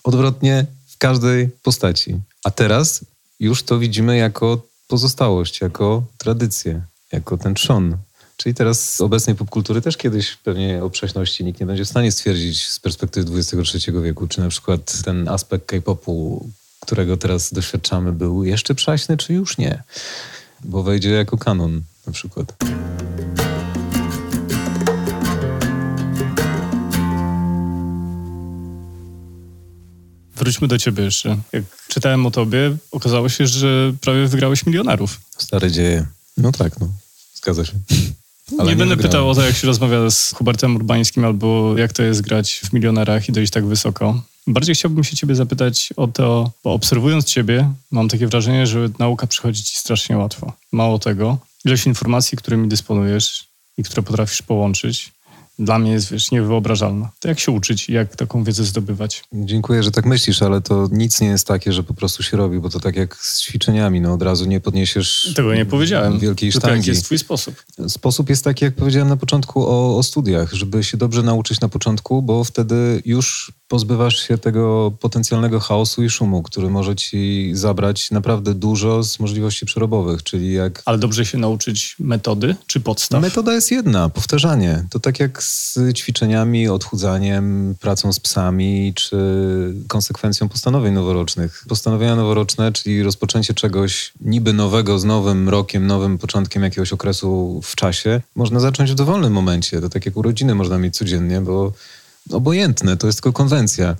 Odwrotnie 0.03 0.65
w 0.87 0.97
każdej 0.97 1.49
postaci. 1.63 2.15
A 2.43 2.51
teraz 2.51 3.05
już 3.39 3.63
to 3.63 3.79
widzimy 3.79 4.17
jako 4.17 4.61
pozostałość, 4.87 5.61
jako 5.61 6.03
tradycję, 6.17 6.81
jako 7.11 7.37
ten 7.37 7.53
trzon. 7.53 7.97
Czyli 8.41 8.55
teraz 8.55 8.95
z 8.95 9.01
obecnej 9.01 9.35
popkultury 9.35 9.81
też 9.81 9.97
kiedyś 9.97 10.35
pewnie 10.35 10.83
o 10.83 10.89
prześności 10.89 11.43
nikt 11.43 11.59
nie 11.59 11.65
będzie 11.65 11.85
w 11.85 11.89
stanie 11.89 12.11
stwierdzić 12.11 12.67
z 12.67 12.79
perspektywy 12.79 13.39
XXIII 13.39 14.01
wieku, 14.01 14.27
czy 14.27 14.41
na 14.41 14.49
przykład 14.49 15.03
ten 15.03 15.27
aspekt 15.27 15.65
K-popu, 15.65 16.49
którego 16.79 17.17
teraz 17.17 17.53
doświadczamy, 17.53 18.11
był 18.11 18.43
jeszcze 18.43 18.75
przaśny, 18.75 19.17
czy 19.17 19.33
już 19.33 19.57
nie. 19.57 19.83
Bo 20.63 20.83
wejdzie 20.83 21.09
jako 21.09 21.37
kanon 21.37 21.81
na 22.07 22.13
przykład. 22.13 22.55
Wróćmy 30.35 30.67
do 30.67 30.77
ciebie 30.77 31.03
jeszcze. 31.03 31.37
Jak 31.51 31.63
czytałem 31.87 32.25
o 32.25 32.31
tobie, 32.31 32.77
okazało 32.91 33.29
się, 33.29 33.47
że 33.47 33.93
prawie 34.01 34.27
wygrałeś 34.27 34.65
milionarów. 34.65 35.21
Stare 35.37 35.71
dzieje. 35.71 36.05
No 36.37 36.51
tak, 36.51 36.79
no. 36.79 36.89
Zgadza 37.35 37.65
się. 37.65 37.73
Ale 38.59 38.63
nie, 38.63 38.69
nie 38.69 38.75
będę 38.75 39.03
pytał 39.03 39.29
o 39.29 39.35
to, 39.35 39.41
jak 39.41 39.55
się 39.55 39.67
rozmawia 39.67 40.09
z 40.09 40.33
Hubertem 40.33 40.75
Urbańskim, 40.75 41.25
albo 41.25 41.77
jak 41.77 41.93
to 41.93 42.03
jest 42.03 42.21
grać 42.21 42.61
w 42.65 42.73
milionerach 42.73 43.29
i 43.29 43.31
dojść 43.31 43.51
tak 43.53 43.65
wysoko. 43.65 44.21
Bardziej 44.47 44.75
chciałbym 44.75 45.03
się 45.03 45.15
ciebie 45.15 45.35
zapytać 45.35 45.93
o 45.97 46.07
to, 46.07 46.51
bo 46.63 46.73
obserwując 46.73 47.25
ciebie, 47.25 47.73
mam 47.91 48.09
takie 48.09 48.27
wrażenie, 48.27 48.67
że 48.67 48.89
nauka 48.99 49.27
przychodzi 49.27 49.63
ci 49.63 49.77
strasznie 49.77 50.17
łatwo. 50.17 50.53
Mało 50.71 50.99
tego, 50.99 51.37
ilość 51.65 51.85
informacji, 51.85 52.37
którymi 52.37 52.67
dysponujesz 52.67 53.47
i 53.77 53.83
które 53.83 54.03
potrafisz 54.03 54.41
połączyć, 54.41 55.11
dla 55.61 55.79
mnie 55.79 55.91
jest, 55.91 56.11
wiesz, 56.11 56.31
niewyobrażalna. 56.31 57.09
To 57.19 57.27
jak 57.27 57.39
się 57.39 57.51
uczyć 57.51 57.89
i 57.89 57.93
jak 57.93 58.15
taką 58.15 58.43
wiedzę 58.43 58.63
zdobywać? 58.63 59.23
Dziękuję, 59.33 59.83
że 59.83 59.91
tak 59.91 60.05
myślisz, 60.05 60.41
ale 60.41 60.61
to 60.61 60.87
nic 60.91 61.21
nie 61.21 61.27
jest 61.27 61.47
takie, 61.47 61.73
że 61.73 61.83
po 61.83 61.93
prostu 61.93 62.23
się 62.23 62.37
robi, 62.37 62.59
bo 62.59 62.69
to 62.69 62.79
tak 62.79 62.95
jak 62.95 63.15
z 63.15 63.41
ćwiczeniami, 63.41 64.01
no 64.01 64.13
od 64.13 64.21
razu 64.21 64.45
nie 64.45 64.59
podniesiesz 64.59 65.33
Tego 65.35 65.55
nie 65.55 65.65
powiedziałem. 65.65 66.19
wielkiej 66.19 66.51
sztangi. 66.51 66.77
jaki 66.77 66.89
jest 66.89 67.05
twój 67.05 67.17
sposób? 67.17 67.63
Sposób 67.87 68.29
jest 68.29 68.43
taki, 68.43 68.65
jak 68.65 68.75
powiedziałem 68.75 69.09
na 69.09 69.17
początku 69.17 69.67
o, 69.67 69.97
o 69.97 70.03
studiach, 70.03 70.53
żeby 70.53 70.83
się 70.83 70.97
dobrze 70.97 71.23
nauczyć 71.23 71.59
na 71.59 71.69
początku, 71.69 72.21
bo 72.21 72.43
wtedy 72.43 73.01
już 73.05 73.51
pozbywasz 73.67 74.27
się 74.27 74.37
tego 74.37 74.91
potencjalnego 74.99 75.59
chaosu 75.59 76.03
i 76.03 76.09
szumu, 76.09 76.43
który 76.43 76.69
może 76.69 76.95
ci 76.95 77.51
zabrać 77.53 78.11
naprawdę 78.11 78.53
dużo 78.53 79.03
z 79.03 79.19
możliwości 79.19 79.65
przerobowych, 79.65 80.23
czyli 80.23 80.53
jak 80.53 80.81
Ale 80.85 80.97
dobrze 80.97 81.25
się 81.25 81.37
nauczyć 81.37 81.95
metody 81.99 82.55
czy 82.67 82.79
podstaw? 82.79 83.21
Metoda 83.21 83.53
jest 83.53 83.71
jedna, 83.71 84.09
powtarzanie. 84.09 84.85
To 84.89 84.99
tak 84.99 85.19
jak 85.19 85.43
z 85.51 85.79
ćwiczeniami, 85.93 86.67
odchudzaniem, 86.67 87.75
pracą 87.79 88.13
z 88.13 88.19
psami, 88.19 88.93
czy 88.95 89.17
konsekwencją 89.87 90.49
postanowień 90.49 90.93
noworocznych. 90.93 91.63
Postanowienia 91.67 92.15
noworoczne, 92.15 92.71
czyli 92.71 93.03
rozpoczęcie 93.03 93.53
czegoś 93.53 94.13
niby 94.21 94.53
nowego 94.53 94.99
z 94.99 95.03
nowym 95.03 95.49
rokiem, 95.49 95.87
nowym 95.87 96.17
początkiem 96.17 96.63
jakiegoś 96.63 96.93
okresu 96.93 97.61
w 97.63 97.75
czasie, 97.75 98.21
można 98.35 98.59
zacząć 98.59 98.91
w 98.91 98.95
dowolnym 98.95 99.33
momencie. 99.33 99.81
To 99.81 99.89
tak 99.89 100.05
jak 100.05 100.17
urodziny 100.17 100.55
można 100.55 100.77
mieć 100.77 100.97
codziennie, 100.97 101.41
bo 101.41 101.73
obojętne, 102.31 102.97
to 102.97 103.07
jest 103.07 103.19
tylko 103.19 103.33
konwencja. 103.33 103.95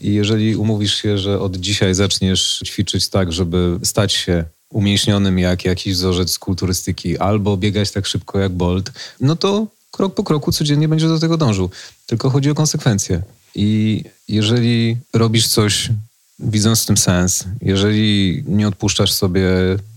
I 0.00 0.14
jeżeli 0.14 0.56
umówisz 0.56 0.94
się, 0.94 1.18
że 1.18 1.40
od 1.40 1.56
dzisiaj 1.56 1.94
zaczniesz 1.94 2.62
ćwiczyć 2.66 3.08
tak, 3.08 3.32
żeby 3.32 3.78
stać 3.84 4.12
się 4.12 4.44
umięśnionym 4.70 5.38
jak 5.38 5.64
jakiś 5.64 5.94
wzorzec 5.94 6.38
kulturystyki, 6.38 7.18
albo 7.18 7.56
biegać 7.56 7.90
tak 7.90 8.06
szybko 8.06 8.38
jak 8.38 8.52
Bolt, 8.52 8.92
no 9.20 9.36
to 9.36 9.66
krok 9.92 10.14
po 10.14 10.24
kroku 10.24 10.52
codziennie 10.52 10.88
będziesz 10.88 11.08
do 11.08 11.18
tego 11.18 11.36
dążył. 11.36 11.70
Tylko 12.06 12.30
chodzi 12.30 12.50
o 12.50 12.54
konsekwencje. 12.54 13.22
I 13.54 14.04
jeżeli 14.28 14.96
robisz 15.14 15.48
coś, 15.48 15.90
widząc 16.38 16.82
w 16.82 16.86
tym 16.86 16.96
sens, 16.96 17.44
jeżeli 17.60 18.42
nie 18.46 18.68
odpuszczasz 18.68 19.12
sobie, 19.12 19.48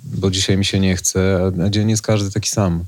bo 0.04 0.32
dzisiaj 0.32 0.58
mi 0.58 0.66
się 0.66 0.80
nie 0.80 0.96
chce, 0.96 1.40
a- 1.60 1.64
a 1.66 1.70
dzień 1.70 1.90
jest 1.90 2.02
każdy 2.02 2.32
taki 2.32 2.50
sam. 2.50 2.84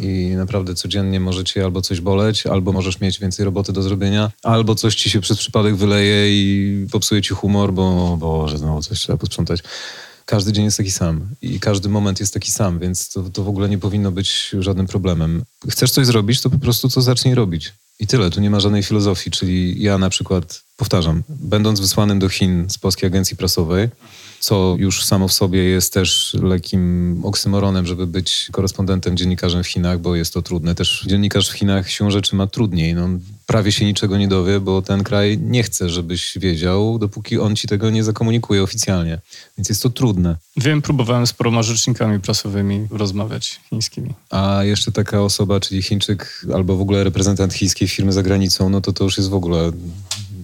I 0.00 0.32
naprawdę 0.36 0.74
codziennie 0.74 1.20
może 1.20 1.44
cię 1.44 1.64
albo 1.64 1.82
coś 1.82 2.00
boleć, 2.00 2.46
albo 2.46 2.72
możesz 2.72 3.00
mieć 3.00 3.18
więcej 3.20 3.44
roboty 3.44 3.72
do 3.72 3.82
zrobienia, 3.82 4.30
albo 4.42 4.74
coś 4.74 4.94
ci 4.94 5.10
się 5.10 5.20
przez 5.20 5.38
przypadek 5.38 5.76
wyleje 5.76 6.30
i 6.30 6.86
popsuje 6.90 7.22
ci 7.22 7.34
humor, 7.34 7.72
bo 7.72 8.16
Boże, 8.16 8.58
znowu 8.58 8.82
coś 8.82 8.98
trzeba 9.00 9.18
posprzątać. 9.18 9.60
Każdy 10.26 10.52
dzień 10.52 10.64
jest 10.64 10.76
taki 10.76 10.90
sam 10.90 11.28
i 11.42 11.60
każdy 11.60 11.88
moment 11.88 12.20
jest 12.20 12.34
taki 12.34 12.52
sam, 12.52 12.78
więc 12.78 13.08
to, 13.08 13.22
to 13.22 13.44
w 13.44 13.48
ogóle 13.48 13.68
nie 13.68 13.78
powinno 13.78 14.12
być 14.12 14.54
żadnym 14.58 14.86
problemem. 14.86 15.44
Chcesz 15.70 15.90
coś 15.90 16.06
zrobić, 16.06 16.40
to 16.40 16.50
po 16.50 16.58
prostu 16.58 16.88
to 16.88 17.00
zacznij 17.00 17.34
robić. 17.34 17.72
I 17.98 18.06
tyle, 18.06 18.30
tu 18.30 18.40
nie 18.40 18.50
ma 18.50 18.60
żadnej 18.60 18.82
filozofii, 18.82 19.30
czyli 19.30 19.82
ja 19.82 19.98
na 19.98 20.10
przykład, 20.10 20.62
powtarzam, 20.76 21.22
będąc 21.28 21.80
wysłanym 21.80 22.18
do 22.18 22.28
Chin 22.28 22.70
z 22.70 22.78
Polskiej 22.78 23.06
Agencji 23.06 23.36
Prasowej, 23.36 23.88
co 24.46 24.76
już 24.78 25.04
samo 25.04 25.28
w 25.28 25.32
sobie 25.32 25.64
jest 25.64 25.92
też 25.92 26.36
lekkim 26.42 27.20
oksymoronem, 27.24 27.86
żeby 27.86 28.06
być 28.06 28.48
korespondentem, 28.52 29.16
dziennikarzem 29.16 29.64
w 29.64 29.66
Chinach, 29.66 30.00
bo 30.00 30.16
jest 30.16 30.34
to 30.34 30.42
trudne. 30.42 30.74
Też 30.74 31.04
dziennikarz 31.06 31.50
w 31.50 31.52
Chinach 31.52 31.90
siłą 31.90 32.10
rzeczy 32.10 32.36
ma 32.36 32.46
trudniej. 32.46 32.94
No, 32.94 33.08
prawie 33.46 33.72
się 33.72 33.84
niczego 33.84 34.18
nie 34.18 34.28
dowie, 34.28 34.60
bo 34.60 34.82
ten 34.82 35.04
kraj 35.04 35.38
nie 35.38 35.62
chce, 35.62 35.88
żebyś 35.88 36.38
wiedział, 36.38 36.98
dopóki 36.98 37.38
on 37.38 37.56
ci 37.56 37.68
tego 37.68 37.90
nie 37.90 38.04
zakomunikuje 38.04 38.62
oficjalnie. 38.62 39.20
Więc 39.58 39.68
jest 39.68 39.82
to 39.82 39.90
trudne. 39.90 40.36
Wiem, 40.56 40.82
próbowałem 40.82 41.26
z 41.26 41.32
paroma 41.32 41.62
rzecznikami 41.62 42.20
prasowymi 42.20 42.86
rozmawiać 42.90 43.60
chińskimi. 43.70 44.14
A 44.30 44.64
jeszcze 44.64 44.92
taka 44.92 45.22
osoba, 45.22 45.60
czyli 45.60 45.82
Chińczyk 45.82 46.46
albo 46.54 46.76
w 46.76 46.80
ogóle 46.80 47.04
reprezentant 47.04 47.54
chińskiej 47.54 47.88
firmy 47.88 48.12
za 48.12 48.22
granicą, 48.22 48.70
no 48.70 48.80
to 48.80 48.92
to 48.92 49.04
już 49.04 49.16
jest 49.16 49.30
w 49.30 49.34
ogóle 49.34 49.72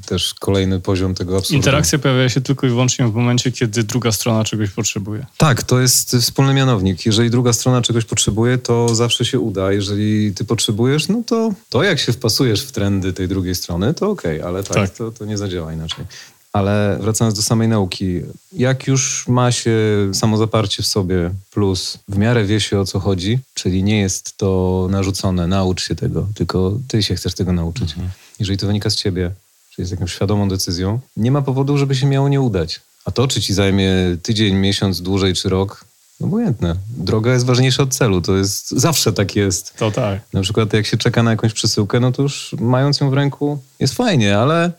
też 0.06 0.34
kolejny 0.34 0.80
poziom 0.80 1.14
tego 1.14 1.36
absurdu. 1.36 1.56
Interakcja 1.56 1.98
pojawia 1.98 2.28
się 2.28 2.40
tylko 2.40 2.66
i 2.66 2.70
wyłącznie 2.70 3.08
w 3.08 3.14
momencie, 3.14 3.52
kiedy 3.52 3.82
druga 3.82 4.12
strona 4.12 4.44
czegoś 4.44 4.70
potrzebuje. 4.70 5.26
Tak, 5.36 5.62
to 5.62 5.80
jest 5.80 6.16
wspólny 6.16 6.54
mianownik. 6.54 7.06
Jeżeli 7.06 7.30
druga 7.30 7.52
strona 7.52 7.82
czegoś 7.82 8.04
potrzebuje, 8.04 8.58
to 8.58 8.94
zawsze 8.94 9.24
się 9.24 9.40
uda. 9.40 9.72
Jeżeli 9.72 10.34
ty 10.34 10.44
potrzebujesz, 10.44 11.08
no 11.08 11.22
to, 11.26 11.52
to 11.68 11.82
jak 11.82 11.98
się 11.98 12.12
wpasujesz 12.12 12.64
w 12.64 12.72
trendy 12.72 13.12
tej 13.12 13.28
drugiej 13.28 13.54
strony, 13.54 13.94
to 13.94 14.10
okej, 14.10 14.42
ale 14.42 14.62
tak, 14.62 14.74
Tak. 14.74 14.90
To, 14.90 15.10
to 15.10 15.24
nie 15.24 15.38
zadziała 15.38 15.72
inaczej. 15.72 16.04
Ale 16.52 16.98
wracając 17.00 17.36
do 17.36 17.42
samej 17.42 17.68
nauki, 17.68 18.20
jak 18.52 18.86
już 18.86 19.28
ma 19.28 19.52
się 19.52 19.76
samozaparcie 20.12 20.82
w 20.82 20.86
sobie, 20.86 21.30
plus 21.50 21.98
w 22.08 22.16
miarę 22.16 22.44
wie 22.44 22.60
się 22.60 22.80
o 22.80 22.84
co 22.84 23.00
chodzi, 23.00 23.38
czyli 23.54 23.82
nie 23.82 24.00
jest 24.00 24.36
to 24.36 24.88
narzucone, 24.90 25.46
naucz 25.46 25.88
się 25.88 25.94
tego, 25.94 26.26
tylko 26.34 26.78
ty 26.88 27.02
się 27.02 27.14
chcesz 27.14 27.34
tego 27.34 27.52
nauczyć. 27.52 27.94
Jeżeli 28.38 28.58
to 28.58 28.66
wynika 28.66 28.90
z 28.90 28.94
ciebie, 28.94 29.30
czyli 29.74 29.82
jest 29.82 29.92
jakąś 29.92 30.12
świadomą 30.12 30.48
decyzją, 30.48 31.00
nie 31.16 31.30
ma 31.30 31.42
powodu, 31.42 31.78
żeby 31.78 31.94
się 31.94 32.06
miało 32.06 32.28
nie 32.28 32.40
udać. 32.40 32.80
A 33.04 33.10
to, 33.10 33.28
czy 33.28 33.40
ci 33.40 33.54
zajmie 33.54 33.92
tydzień, 34.22 34.54
miesiąc, 34.54 35.02
dłużej 35.02 35.34
czy 35.34 35.48
rok, 35.48 35.84
no 36.20 36.26
obojętne. 36.26 36.76
Droga 36.96 37.32
jest 37.32 37.46
ważniejsza 37.46 37.82
od 37.82 37.94
celu. 37.94 38.22
To 38.22 38.36
jest, 38.36 38.70
zawsze 38.70 39.12
tak 39.12 39.36
jest. 39.36 39.74
To 39.76 39.90
tak. 39.90 40.20
Na 40.32 40.42
przykład 40.42 40.72
jak 40.72 40.86
się 40.86 40.96
czeka 40.96 41.22
na 41.22 41.30
jakąś 41.30 41.52
przesyłkę, 41.52 42.00
no 42.00 42.12
to 42.12 42.22
już 42.22 42.54
mając 42.60 43.00
ją 43.00 43.10
w 43.10 43.12
ręku 43.12 43.62
jest 43.80 43.94
fajnie, 43.94 44.38
ale 44.38 44.72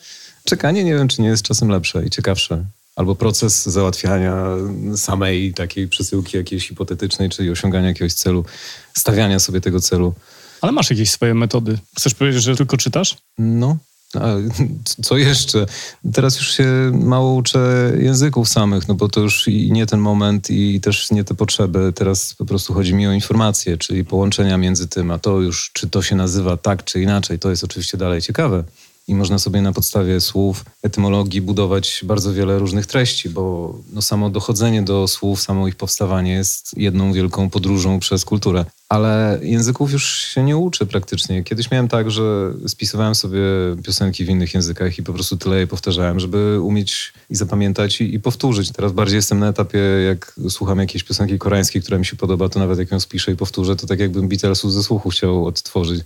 czekanie 0.44 0.84
nie 0.84 0.96
wiem, 0.96 1.08
czy 1.08 1.22
nie 1.22 1.28
jest 1.28 1.44
czasem 1.44 1.70
lepsze 1.70 2.06
i 2.06 2.10
ciekawsze. 2.10 2.66
Albo 2.96 3.16
proces 3.16 3.66
załatwiania 3.66 4.46
samej 4.96 5.54
takiej 5.54 5.88
przesyłki 5.88 6.38
jakiejś 6.38 6.68
hipotetycznej, 6.68 7.30
czyli 7.30 7.50
osiągania 7.50 7.88
jakiegoś 7.88 8.14
celu, 8.14 8.46
stawiania 8.94 9.40
sobie 9.40 9.62
tego 9.62 9.80
celu. 9.80 10.14
Ale 10.62 10.72
masz 10.72 10.90
jakieś 10.90 11.12
swoje 11.12 11.34
metody. 11.34 11.78
Chcesz 11.98 12.14
powiedzieć, 12.14 12.44
że 12.44 12.56
tylko 12.56 12.78
czytasz? 12.78 13.18
No, 13.38 13.78
a, 14.16 14.36
co 15.04 15.18
jeszcze? 15.18 15.66
Teraz 16.14 16.38
już 16.38 16.52
się 16.52 16.92
mało 16.94 17.34
uczę 17.34 17.94
języków 18.00 18.50
samych, 18.50 18.88
no 18.88 18.96
bo 18.96 19.10
to 19.10 19.20
już 19.20 19.48
i 19.48 19.72
nie 19.72 19.86
ten 19.86 20.00
moment 20.00 20.50
i 20.50 20.82
też 20.82 21.12
nie 21.12 21.24
te 21.24 21.34
potrzeby. 21.36 21.94
Teraz 21.96 22.34
po 22.34 22.46
prostu 22.46 22.74
chodzi 22.74 22.94
mi 22.94 23.08
o 23.08 23.12
informacje, 23.12 23.78
czyli 23.78 24.06
połączenia 24.06 24.58
między 24.58 24.88
tym, 24.88 25.12
a 25.12 25.20
to 25.20 25.42
już, 25.42 25.72
czy 25.74 25.90
to 25.90 26.02
się 26.02 26.16
nazywa 26.16 26.58
tak, 26.58 26.84
czy 26.84 27.02
inaczej, 27.02 27.40
to 27.40 27.50
jest 27.50 27.64
oczywiście 27.64 27.98
dalej 27.98 28.22
ciekawe. 28.22 28.64
I 29.08 29.16
można 29.16 29.40
sobie 29.40 29.62
na 29.62 29.74
podstawie 29.74 30.22
słów, 30.22 30.66
etymologii 30.84 31.42
budować 31.42 32.02
bardzo 32.04 32.34
wiele 32.34 32.60
różnych 32.60 32.86
treści, 32.86 33.30
bo 33.30 33.76
no, 33.94 34.02
samo 34.02 34.30
dochodzenie 34.30 34.82
do 34.82 35.08
słów, 35.08 35.42
samo 35.42 35.68
ich 35.68 35.76
powstawanie 35.76 36.32
jest 36.32 36.78
jedną 36.78 37.14
wielką 37.14 37.50
podróżą 37.50 38.00
przez 38.00 38.26
kulturę. 38.26 38.66
Ale 38.90 39.40
języków 39.42 39.92
już 39.92 40.18
się 40.18 40.44
nie 40.44 40.58
uczę 40.58 40.86
praktycznie. 40.86 41.44
Kiedyś 41.44 41.72
miałem 41.72 41.88
tak, 41.88 42.12
że 42.12 42.54
spisywałem 42.68 43.16
sobie 43.16 43.40
piosenki 43.84 44.26
w 44.26 44.30
innych 44.30 44.54
językach 44.54 44.98
i 44.98 45.04
po 45.04 45.14
prostu 45.14 45.38
tyle 45.38 45.60
je 45.60 45.68
powtarzałem, 45.68 46.20
żeby 46.20 46.62
umieć 46.62 47.14
i 47.30 47.36
zapamiętać 47.36 48.02
i, 48.02 48.16
i 48.16 48.20
powtórzyć. 48.20 48.72
Teraz 48.72 48.92
bardziej 48.92 49.16
jestem 49.16 49.40
na 49.40 49.48
etapie, 49.48 49.80
jak 49.80 50.36
słucham 50.50 50.80
jakiejś 50.80 51.04
piosenki 51.04 51.38
koreańskiej, 51.40 51.82
która 51.82 51.98
mi 51.98 52.06
się 52.06 52.16
podoba, 52.16 52.50
to 52.50 52.60
nawet 52.60 52.80
jak 52.80 52.92
ją 52.92 53.00
spiszę 53.00 53.32
i 53.32 53.36
powtórzę, 53.36 53.76
to 53.76 53.88
tak 53.88 54.00
jakbym 54.00 54.28
Beatlesów 54.28 54.74
ze 54.74 54.84
słuchu 54.84 55.10
chciał 55.10 55.46
odtworzyć. 55.46 56.04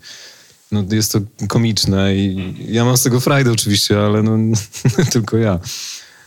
No, 0.72 0.84
jest 0.92 1.12
to 1.12 1.20
komiczne 1.48 2.16
i 2.16 2.56
ja 2.74 2.86
mam 2.86 2.98
z 2.98 3.04
tego 3.04 3.20
frajdę 3.20 3.52
oczywiście, 3.52 4.00
ale 4.00 4.24
no, 4.24 4.58
tylko 5.14 5.38
ja. 5.38 5.60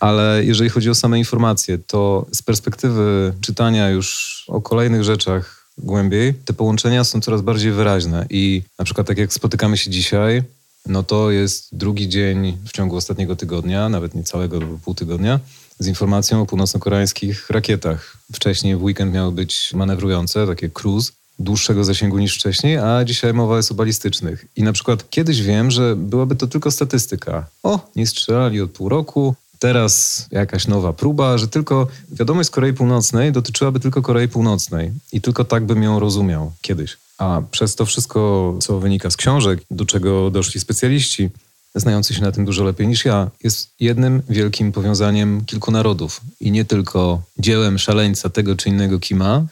Ale 0.00 0.44
jeżeli 0.44 0.70
chodzi 0.70 0.90
o 0.90 0.94
same 0.94 1.18
informacje, 1.18 1.78
to 1.78 2.26
z 2.32 2.42
perspektywy 2.42 3.32
czytania 3.40 3.90
już 3.90 4.44
o 4.48 4.60
kolejnych 4.60 5.04
rzeczach 5.04 5.66
głębiej, 5.78 6.34
te 6.34 6.52
połączenia 6.52 7.04
są 7.04 7.20
coraz 7.20 7.42
bardziej 7.42 7.72
wyraźne. 7.72 8.26
I 8.30 8.62
na 8.78 8.84
przykład 8.84 9.06
tak 9.06 9.18
jak 9.18 9.32
spotykamy 9.32 9.76
się 9.76 9.90
dzisiaj, 9.90 10.42
no 10.86 11.02
to 11.02 11.30
jest 11.30 11.76
drugi 11.76 12.08
dzień 12.08 12.58
w 12.64 12.72
ciągu 12.72 12.96
ostatniego 12.96 13.36
tygodnia, 13.36 13.88
nawet 13.88 14.14
nie 14.14 14.24
całego, 14.24 14.60
bo 14.60 14.78
pół 14.78 14.94
tygodnia, 14.94 15.40
z 15.78 15.86
informacją 15.86 16.42
o 16.42 16.46
północno-koreańskich 16.46 17.50
rakietach. 17.50 18.16
Wcześniej 18.32 18.76
w 18.76 18.82
weekend 18.82 19.14
miały 19.14 19.32
być 19.32 19.72
manewrujące, 19.74 20.46
takie 20.46 20.68
cruise, 20.68 21.12
dłuższego 21.40 21.84
zasięgu 21.84 22.18
niż 22.18 22.34
wcześniej, 22.34 22.76
a 22.76 23.04
dzisiaj 23.04 23.34
mowa 23.34 23.56
jest 23.56 23.70
o 23.70 23.74
balistycznych. 23.74 24.46
I 24.56 24.62
na 24.62 24.72
przykład 24.72 25.10
kiedyś 25.10 25.42
wiem, 25.42 25.70
że 25.70 25.96
byłaby 25.96 26.36
to 26.36 26.46
tylko 26.46 26.70
statystyka. 26.70 27.46
O, 27.62 27.90
nie 27.96 28.06
strzelali 28.06 28.60
od 28.60 28.70
pół 28.70 28.88
roku, 28.88 29.34
teraz 29.58 30.26
jakaś 30.30 30.66
nowa 30.66 30.92
próba, 30.92 31.38
że 31.38 31.48
tylko 31.48 31.86
wiadomość 32.12 32.46
z 32.48 32.50
Korei 32.50 32.72
Północnej 32.72 33.32
dotyczyłaby 33.32 33.80
tylko 33.80 34.02
Korei 34.02 34.28
Północnej 34.28 34.92
i 35.12 35.20
tylko 35.20 35.44
tak 35.44 35.64
bym 35.66 35.82
ją 35.82 36.00
rozumiał 36.00 36.52
kiedyś. 36.60 36.96
A 37.18 37.42
przez 37.50 37.74
to 37.74 37.86
wszystko, 37.86 38.54
co 38.60 38.80
wynika 38.80 39.10
z 39.10 39.16
książek, 39.16 39.60
do 39.70 39.86
czego 39.86 40.30
doszli 40.30 40.60
specjaliści, 40.60 41.30
znający 41.74 42.14
się 42.14 42.22
na 42.22 42.32
tym 42.32 42.44
dużo 42.44 42.64
lepiej 42.64 42.86
niż 42.86 43.04
ja, 43.04 43.30
jest 43.44 43.70
jednym 43.80 44.22
wielkim 44.28 44.72
powiązaniem 44.72 45.44
kilku 45.44 45.70
narodów 45.70 46.20
i 46.40 46.52
nie 46.52 46.64
tylko 46.64 47.22
dziełem 47.38 47.78
szaleńca 47.78 48.28
tego 48.28 48.56
czy 48.56 48.68
innego 48.68 48.98
kima, 48.98 49.46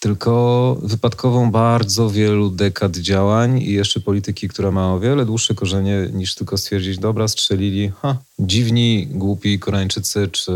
tylko 0.00 0.76
wypadkową 0.82 1.50
bardzo 1.50 2.10
wielu 2.10 2.50
dekad 2.50 2.96
działań 2.96 3.62
i 3.62 3.72
jeszcze 3.72 4.00
polityki, 4.00 4.48
która 4.48 4.70
ma 4.70 4.94
o 4.94 5.00
wiele 5.00 5.26
dłuższe 5.26 5.54
korzenie 5.54 6.08
niż 6.12 6.34
tylko 6.34 6.58
stwierdzić, 6.58 6.98
dobra, 6.98 7.28
strzelili, 7.28 7.92
ha, 8.02 8.16
dziwni, 8.38 9.06
głupi 9.10 9.58
Koreańczycy, 9.58 10.28
czy 10.28 10.52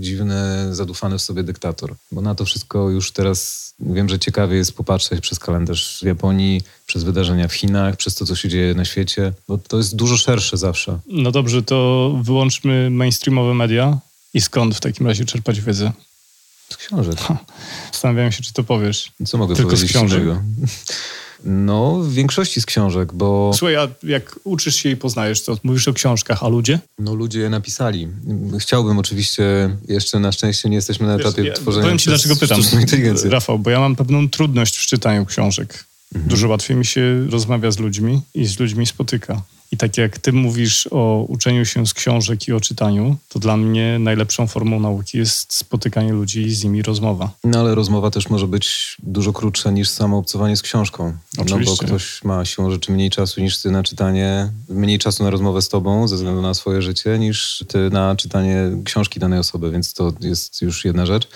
dziwny, 0.00 0.74
zadufany 0.74 1.18
w 1.18 1.22
sobie 1.22 1.42
dyktator. 1.42 1.94
Bo 2.12 2.20
na 2.20 2.34
to 2.34 2.44
wszystko 2.44 2.90
już 2.90 3.12
teraz 3.12 3.66
wiem, 3.80 4.08
że 4.08 4.18
ciekawie 4.18 4.56
jest 4.56 4.76
popatrzeć 4.76 5.20
przez 5.20 5.38
kalendarz 5.38 5.98
w 6.02 6.06
Japonii, 6.06 6.62
przez 6.86 7.04
wydarzenia 7.04 7.48
w 7.48 7.54
Chinach, 7.54 7.96
przez 7.96 8.14
to, 8.14 8.26
co 8.26 8.36
się 8.36 8.48
dzieje 8.48 8.74
na 8.74 8.84
świecie, 8.84 9.32
bo 9.48 9.58
to 9.58 9.76
jest 9.76 9.96
dużo 9.96 10.16
szersze 10.16 10.56
zawsze. 10.56 10.98
No 11.06 11.30
dobrze, 11.30 11.62
to 11.62 12.10
wyłączmy 12.22 12.90
mainstreamowe 12.90 13.54
media 13.54 13.98
i 14.34 14.40
skąd 14.40 14.74
w 14.74 14.80
takim 14.80 15.06
razie 15.06 15.24
czerpać 15.24 15.60
wiedzę? 15.60 15.92
Z 16.70 16.76
książek. 16.76 17.14
Zastanawiam 17.92 18.32
się, 18.32 18.42
czy 18.42 18.52
to 18.52 18.64
powiesz. 18.64 19.12
Co 19.26 19.38
mogę 19.38 19.54
Tylko 19.56 19.70
z 19.70 19.74
powiedzieć 19.74 19.96
książek. 19.96 20.22
innego? 20.22 20.42
No, 21.44 21.98
w 21.98 22.12
większości 22.12 22.60
z 22.60 22.66
książek, 22.66 23.12
bo 23.12 23.50
Słuchaj, 23.54 23.76
a 23.76 23.88
jak 24.02 24.40
uczysz 24.44 24.76
się 24.76 24.88
i 24.90 24.96
poznajesz, 24.96 25.44
to 25.44 25.58
mówisz 25.62 25.88
o 25.88 25.92
książkach, 25.92 26.42
a 26.42 26.48
ludzie? 26.48 26.78
no, 26.98 27.14
ludzie 27.14 27.40
je 27.40 27.50
napisali. 27.50 28.08
Chciałbym 28.58 28.98
oczywiście, 28.98 29.76
jeszcze 29.88 30.18
na 30.18 30.32
szczęście 30.32 30.68
nie 30.68 30.76
jesteśmy 30.76 31.06
na 31.06 31.14
etapie 31.14 31.42
Wiesz, 31.42 31.46
ja 31.46 31.54
tworzenia 31.54 31.84
powiem 31.84 31.98
ci, 31.98 32.08
dlaczego 32.08 32.36
pytam. 32.36 32.60
Rafał, 33.24 33.58
bo 33.58 33.70
ja 33.70 33.80
mam 33.80 33.96
pewną 33.96 34.28
trudność 34.28 34.76
w 34.76 34.86
czytaniu 34.86 35.26
książek. 35.26 35.84
Mhm. 36.14 36.28
Dużo 36.30 36.48
łatwiej 36.48 36.76
mi 36.76 36.86
się 36.86 37.26
rozmawia 37.30 37.70
z 37.70 37.78
ludźmi 37.78 38.22
i 38.34 38.46
z 38.46 38.58
ludźmi 38.58 38.86
spotyka. 38.86 39.42
I 39.72 39.76
tak 39.76 39.98
jak 39.98 40.18
ty 40.18 40.32
mówisz 40.32 40.88
o 40.90 41.24
uczeniu 41.28 41.64
się 41.64 41.86
z 41.86 41.94
książek 41.94 42.48
i 42.48 42.52
o 42.52 42.60
czytaniu, 42.60 43.16
to 43.28 43.38
dla 43.38 43.56
mnie 43.56 43.98
najlepszą 43.98 44.46
formą 44.46 44.80
nauki 44.80 45.18
jest 45.18 45.54
spotykanie 45.54 46.12
ludzi 46.12 46.42
i 46.42 46.54
z 46.54 46.64
nimi 46.64 46.82
rozmowa. 46.82 47.30
No 47.44 47.60
ale 47.60 47.74
rozmowa 47.74 48.10
też 48.10 48.30
może 48.30 48.46
być 48.46 48.96
dużo 49.02 49.32
krótsza 49.32 49.70
niż 49.70 49.88
samo 49.88 50.18
obcowanie 50.18 50.56
z 50.56 50.62
książką. 50.62 51.04
No 51.06 51.44
bo 51.44 51.54
Oczywiście. 51.54 51.86
ktoś 51.86 52.24
ma 52.24 52.44
siłą 52.44 52.70
rzeczy 52.70 52.92
mniej 52.92 53.10
czasu 53.10 53.40
niż 53.40 53.58
ty 53.58 53.70
na 53.70 53.82
czytanie, 53.82 54.52
mniej 54.68 54.98
czasu 54.98 55.24
na 55.24 55.30
rozmowę 55.30 55.62
z 55.62 55.68
tobą 55.68 56.08
ze 56.08 56.16
względu 56.16 56.42
na 56.42 56.54
swoje 56.54 56.82
życie, 56.82 57.18
niż 57.18 57.64
ty 57.68 57.90
na 57.90 58.16
czytanie 58.16 58.70
książki 58.84 59.20
danej 59.20 59.38
osoby, 59.38 59.70
więc 59.70 59.94
to 59.94 60.12
jest 60.20 60.62
już 60.62 60.84
jedna 60.84 61.06
rzecz. 61.06 61.28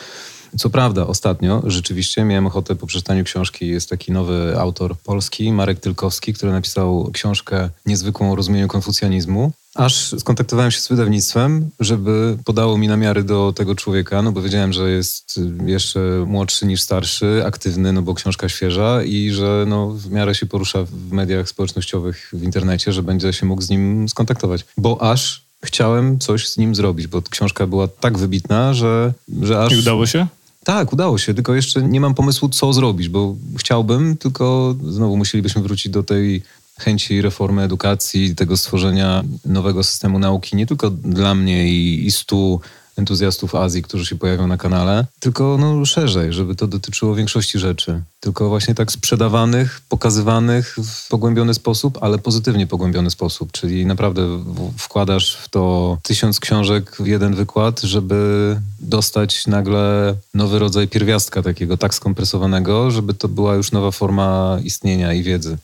Co 0.59 0.71
prawda, 0.71 1.07
ostatnio 1.07 1.63
rzeczywiście 1.67 2.25
miałem 2.25 2.47
ochotę 2.47 2.77
po 2.77 2.87
przeczytaniu 2.87 3.25
książki. 3.25 3.67
Jest 3.67 3.91
taki 3.91 4.13
nowy 4.13 4.55
autor 4.59 4.97
polski, 4.97 5.53
Marek 5.53 5.81
Tylkowski, 5.81 6.35
który 6.35 6.53
napisał 6.53 7.11
książkę 7.13 7.69
niezwykłą 7.87 8.33
o 8.33 8.37
rozumieniu 8.37 8.69
konfucjanizmu. 8.69 9.53
Aż 9.75 10.15
skontaktowałem 10.19 10.71
się 10.71 10.81
z 10.81 10.89
wydawnictwem, 10.89 11.71
żeby 11.81 12.39
podało 12.45 12.79
mi 12.79 12.89
namiary 12.89 13.25
do 13.25 13.53
tego 13.57 13.75
człowieka, 13.75 14.23
no 14.23 14.33
bo 14.33 14.43
wiedziałem, 14.43 14.73
że 14.73 14.91
jest 14.91 15.41
jeszcze 15.67 16.01
młodszy 16.27 16.67
niż 16.67 16.83
starszy, 16.83 17.43
aktywny, 17.47 17.93
no 17.93 18.03
bo 18.03 18.15
książka 18.15 18.49
świeża 18.49 19.03
i 19.03 19.31
że 19.31 19.65
no 19.69 19.91
w 19.91 20.11
miarę 20.11 20.35
się 20.35 20.47
porusza 20.47 20.85
w 20.85 21.13
mediach 21.13 21.49
społecznościowych, 21.49 22.31
w 22.33 22.43
internecie, 22.43 22.93
że 22.93 23.03
będzie 23.03 23.33
się 23.33 23.47
mógł 23.47 23.63
z 23.63 23.71
nim 23.71 24.09
skontaktować. 24.09 24.65
Bo 24.77 25.03
aż 25.03 25.43
chciałem 25.65 26.19
coś 26.19 26.49
z 26.49 26.59
nim 26.59 26.75
zrobić, 26.75 27.07
bo 27.07 27.23
książka 27.23 27.67
była 27.67 27.89
tak 27.89 28.19
wybitna, 28.19 28.75
że, 28.75 29.13
że 29.43 29.63
aż... 29.63 29.73
I 29.73 29.79
udało 29.79 30.07
się? 30.07 30.27
Tak, 30.71 30.93
udało 30.93 31.19
się, 31.19 31.35
tylko 31.35 31.55
jeszcze 31.55 31.83
nie 31.83 32.01
mam 32.01 32.15
pomysłu, 32.15 32.49
co 32.49 32.73
zrobić, 32.73 33.09
bo 33.09 33.37
chciałbym, 33.57 34.17
tylko 34.17 34.75
znowu 34.83 35.17
musielibyśmy 35.17 35.63
wrócić 35.63 35.93
do 35.93 36.03
tej 36.03 36.43
chęci 36.79 37.23
reformy 37.23 37.63
edukacji, 37.63 38.35
tego 38.35 38.57
stworzenia 38.57 39.25
nowego 39.45 39.83
systemu 39.83 40.19
nauki, 40.19 40.57
nie 40.57 40.67
tylko 40.67 40.91
dla 40.91 41.35
mnie 41.35 41.69
i, 41.69 42.07
i 42.07 42.11
stu 42.11 42.61
entuzjastów 42.97 43.55
Azji, 43.55 43.83
którzy 43.83 44.07
się 44.07 44.17
pojawią 44.17 44.47
na 44.47 44.57
kanale, 44.57 45.07
tylko 45.21 45.57
no, 45.61 45.85
szerzej, 45.85 46.33
żeby 46.33 46.55
to 46.55 46.67
dotyczyło 46.67 47.15
większości 47.15 47.59
rzeczy. 47.59 48.03
Tylko 48.21 48.49
właśnie 48.49 48.75
tak 48.75 48.93
sprzedawanych, 48.93 49.81
pokazywanych 49.89 50.77
w 50.85 51.09
pogłębiony 51.09 51.55
sposób, 51.55 51.99
ale 52.01 52.19
pozytywnie 52.19 52.67
pogłębiony 52.67 53.11
sposób. 53.11 53.53
Czyli 53.53 53.87
naprawdę 53.87 54.45
wkładasz 54.79 55.37
w 55.37 55.49
to 55.49 55.99
tysiąc 56.03 56.41
książek 56.41 56.97
w 57.01 57.07
jeden 57.07 57.35
wykład, 57.35 57.81
żeby 57.81 58.57
dostać 58.81 59.47
nagle 59.47 60.15
nowy 60.35 60.59
rodzaj 60.59 60.89
pierwiastka 60.89 61.43
takiego 61.43 61.77
tak 61.77 61.95
skompresowanego, 61.95 62.91
żeby 62.91 63.15
to 63.15 63.29
była 63.29 63.55
już 63.55 63.73
nowa 63.73 63.91
forma 63.91 64.59
istnienia 64.65 65.13
i 65.13 65.23
wiedzy. 65.23 65.59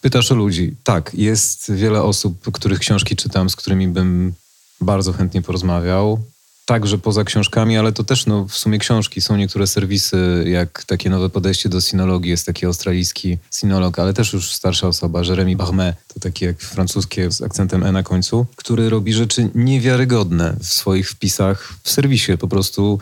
Pytasz 0.00 0.32
o 0.32 0.34
ludzi. 0.34 0.74
Tak, 0.84 1.14
jest 1.14 1.72
wiele 1.72 2.02
osób, 2.02 2.52
których 2.52 2.78
książki 2.78 3.16
czytam, 3.16 3.50
z 3.50 3.56
którymi 3.56 3.88
bym 3.88 4.34
bardzo 4.82 5.12
chętnie 5.12 5.42
porozmawiał. 5.42 6.20
Także 6.64 6.98
poza 6.98 7.24
książkami, 7.24 7.76
ale 7.76 7.92
to 7.92 8.04
też 8.04 8.26
no, 8.26 8.46
w 8.48 8.56
sumie 8.56 8.78
książki. 8.78 9.20
Są 9.20 9.36
niektóre 9.36 9.66
serwisy, 9.66 10.44
jak 10.46 10.84
takie 10.84 11.10
nowe 11.10 11.30
podejście 11.30 11.68
do 11.68 11.80
sinologii. 11.80 12.30
Jest 12.30 12.46
taki 12.46 12.66
australijski 12.66 13.38
sinolog, 13.54 13.98
ale 13.98 14.14
też 14.14 14.32
już 14.32 14.52
starsza 14.52 14.88
osoba, 14.88 15.22
Jeremy 15.22 15.56
Barmet, 15.56 15.96
to 16.14 16.20
taki 16.20 16.44
jak 16.44 16.60
francuskie 16.60 17.30
z 17.30 17.42
akcentem 17.42 17.82
E 17.82 17.92
na 17.92 18.02
końcu, 18.02 18.46
który 18.56 18.90
robi 18.90 19.12
rzeczy 19.12 19.50
niewiarygodne 19.54 20.56
w 20.60 20.66
swoich 20.66 21.10
wpisach 21.10 21.74
w 21.82 21.90
serwisie 21.90 22.38
po 22.38 22.48
prostu, 22.48 22.98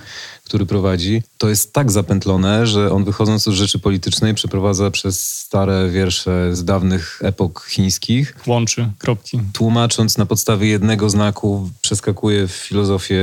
który 0.51 0.67
prowadzi. 0.67 1.23
To 1.39 1.49
jest 1.49 1.73
tak 1.73 1.91
zapętlone, 1.91 2.67
że 2.67 2.93
on 2.93 3.05
wychodząc 3.05 3.49
od 3.49 3.55
rzeczy 3.55 3.79
politycznej 3.79 4.35
przeprowadza 4.35 4.91
przez 4.91 5.37
stare 5.39 5.91
wiersze 5.91 6.57
z 6.57 6.65
dawnych 6.65 7.21
epok 7.25 7.67
chińskich, 7.69 8.37
Łączy 8.47 8.89
kropki. 8.99 9.41
tłumacząc 9.53 10.19
na 10.19 10.27
podstawie 10.27 10.69
jednego 10.69 11.11
znaku, 11.11 11.71
przeskakuje 11.83 12.49
w 12.49 12.53
filozofię 12.53 13.21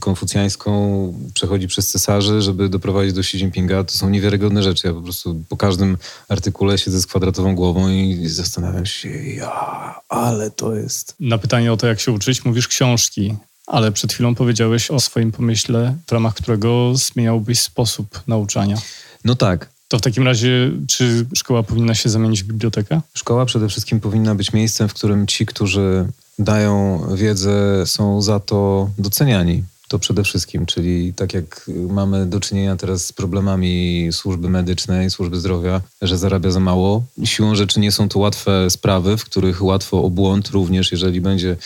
konfucjańską, 0.00 0.72
przechodzi 1.34 1.68
przez 1.68 1.88
cesarzy, 1.88 2.42
żeby 2.42 2.68
doprowadzić 2.68 3.12
do 3.12 3.20
Xi 3.20 3.36
Jinpinga. 3.36 3.84
To 3.84 3.92
są 3.98 4.10
niewiarygodne 4.10 4.62
rzeczy. 4.62 4.88
Ja 4.88 4.94
po 4.94 5.00
prostu 5.02 5.42
po 5.48 5.56
każdym 5.56 5.96
artykule 6.28 6.78
siedzę 6.78 7.00
z 7.00 7.06
kwadratową 7.06 7.54
głową 7.54 7.88
i 7.88 8.28
zastanawiam 8.28 8.86
się, 8.86 9.08
ja, 9.08 9.94
ale 10.08 10.50
to 10.50 10.74
jest... 10.74 11.14
Na 11.20 11.38
pytanie 11.38 11.72
o 11.72 11.76
to, 11.76 11.86
jak 11.86 12.00
się 12.00 12.12
uczyć, 12.12 12.44
mówisz 12.44 12.68
książki. 12.68 13.36
Ale 13.68 13.92
przed 13.92 14.12
chwilą 14.12 14.34
powiedziałeś 14.34 14.90
o 14.90 15.00
swoim 15.00 15.32
pomyśle, 15.32 15.94
w 16.06 16.12
ramach 16.12 16.34
którego 16.34 16.92
zmieniałbyś 16.94 17.60
sposób 17.60 18.22
nauczania. 18.26 18.76
No 19.24 19.34
tak, 19.34 19.68
To 19.88 19.98
w 19.98 20.00
takim 20.00 20.24
razie, 20.24 20.70
czy 20.88 21.26
szkoła 21.34 21.62
powinna 21.62 21.94
się 21.94 22.08
zamienić 22.08 22.42
w 22.42 22.46
bibliotekę? 22.46 23.00
Szkoła 23.14 23.46
przede 23.46 23.68
wszystkim 23.68 24.00
powinna 24.00 24.34
być 24.34 24.52
miejscem, 24.52 24.88
w 24.88 24.94
którym 24.94 25.26
ci, 25.26 25.46
którzy 25.46 26.06
dają 26.38 27.02
wiedzę, 27.14 27.86
są 27.86 28.22
za 28.22 28.40
to 28.40 28.90
doceniani. 28.98 29.64
To 29.88 29.98
przede 29.98 30.24
wszystkim, 30.24 30.66
czyli 30.66 31.14
tak 31.14 31.34
jak 31.34 31.70
mamy 31.88 32.26
do 32.26 32.40
czynienia 32.40 32.76
teraz 32.76 33.06
z 33.06 33.12
problemami 33.12 34.08
służby 34.12 34.50
medycznej, 34.50 35.10
służby 35.10 35.40
zdrowia, 35.40 35.80
że 36.02 36.18
zarabia 36.18 36.50
za 36.50 36.60
mało. 36.60 37.02
Siłą 37.24 37.54
rzeczy 37.54 37.80
nie 37.80 37.92
są 37.92 38.08
to 38.08 38.18
łatwe 38.18 38.70
sprawy, 38.70 39.16
w 39.16 39.24
których 39.24 39.62
łatwo 39.62 40.02
o 40.04 40.10
błąd 40.10 40.48
również, 40.48 40.92
jeżeli 40.92 41.20
będzie 41.20 41.56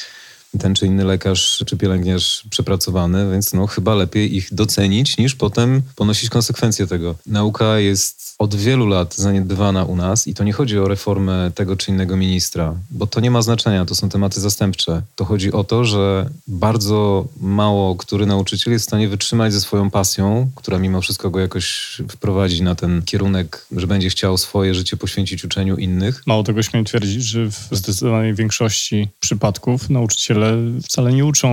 ten 0.58 0.74
czy 0.74 0.86
inny 0.86 1.04
lekarz 1.04 1.62
czy 1.66 1.76
pielęgniarz 1.76 2.44
przepracowany, 2.50 3.30
więc 3.32 3.52
no 3.52 3.66
chyba 3.66 3.94
lepiej 3.94 4.36
ich 4.36 4.54
docenić 4.54 5.18
niż 5.18 5.34
potem 5.34 5.82
ponosić 5.96 6.30
konsekwencje 6.30 6.86
tego. 6.86 7.14
Nauka 7.26 7.78
jest 7.78 8.34
od 8.38 8.54
wielu 8.54 8.86
lat 8.86 9.14
zaniedbywana 9.14 9.84
u 9.84 9.96
nas 9.96 10.28
i 10.28 10.34
to 10.34 10.44
nie 10.44 10.52
chodzi 10.52 10.78
o 10.78 10.88
reformę 10.88 11.50
tego 11.54 11.76
czy 11.76 11.90
innego 11.90 12.16
ministra, 12.16 12.74
bo 12.90 13.06
to 13.06 13.20
nie 13.20 13.30
ma 13.30 13.42
znaczenia, 13.42 13.84
to 13.84 13.94
są 13.94 14.08
tematy 14.08 14.40
zastępcze. 14.40 15.02
To 15.14 15.24
chodzi 15.24 15.52
o 15.52 15.64
to, 15.64 15.84
że 15.84 16.30
bardzo 16.46 17.28
mało 17.40 17.96
który 17.96 18.26
nauczyciel 18.26 18.72
jest 18.72 18.84
w 18.84 18.88
stanie 18.88 19.08
wytrzymać 19.08 19.52
ze 19.52 19.60
swoją 19.60 19.90
pasją, 19.90 20.50
która 20.54 20.78
mimo 20.78 21.00
wszystko 21.00 21.30
go 21.30 21.40
jakoś 21.40 21.96
wprowadzi 22.10 22.62
na 22.62 22.74
ten 22.74 23.02
kierunek, 23.02 23.66
że 23.76 23.86
będzie 23.86 24.10
chciał 24.10 24.38
swoje 24.38 24.74
życie 24.74 24.96
poświęcić 24.96 25.44
uczeniu 25.44 25.76
innych. 25.76 26.22
Mało 26.26 26.42
tego 26.42 26.62
śmiem 26.62 26.84
twierdzić, 26.84 27.22
że 27.24 27.46
w 27.46 27.68
zdecydowanej 27.70 28.34
większości 28.34 29.08
przypadków 29.20 29.90
nauczyciele 29.90 30.41
wcale 30.84 31.12
nie 31.12 31.24
uczą 31.24 31.48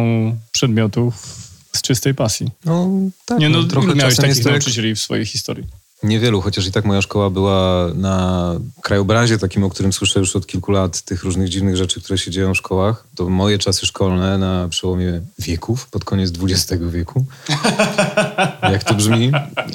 przedmiotów 0.52 1.39
z 1.75 1.82
czystej 1.82 2.15
pasji. 2.15 2.52
No 2.65 2.89
tak, 3.25 3.39
Nie, 3.39 3.49
no, 3.49 3.62
no, 3.62 3.67
trochę 3.67 3.95
miałeś 3.95 4.15
takich 4.15 4.45
nauczycieli 4.45 4.95
w 4.95 4.99
swojej 4.99 5.25
historii? 5.25 5.67
Niewielu, 6.04 6.42
chociaż 6.42 6.68
i 6.68 6.72
tak 6.72 6.86
moja 6.86 7.02
szkoła 7.02 7.30
była 7.30 7.88
na 7.96 8.56
krajobrazie 8.82 9.38
takim, 9.38 9.64
o 9.64 9.70
którym 9.70 9.94
słyszę 9.94 10.20
już 10.20 10.36
od 10.36 10.48
kilku 10.48 10.72
lat, 10.72 11.02
tych 11.02 11.24
różnych 11.24 11.50
dziwnych 11.50 11.78
rzeczy, 11.78 12.02
które 12.02 12.18
się 12.18 12.32
dzieją 12.32 12.54
w 12.54 12.58
szkołach. 12.58 13.04
To 13.16 13.30
moje 13.30 13.58
czasy 13.58 13.86
szkolne 13.86 14.38
na 14.38 14.68
przełomie 14.70 15.22
wieków, 15.40 15.88
pod 15.88 16.06
koniec 16.06 16.32
XX 16.44 16.84
wieku, 16.90 17.26
jak 18.74 18.84
to 18.84 18.94
brzmi, 18.94 19.32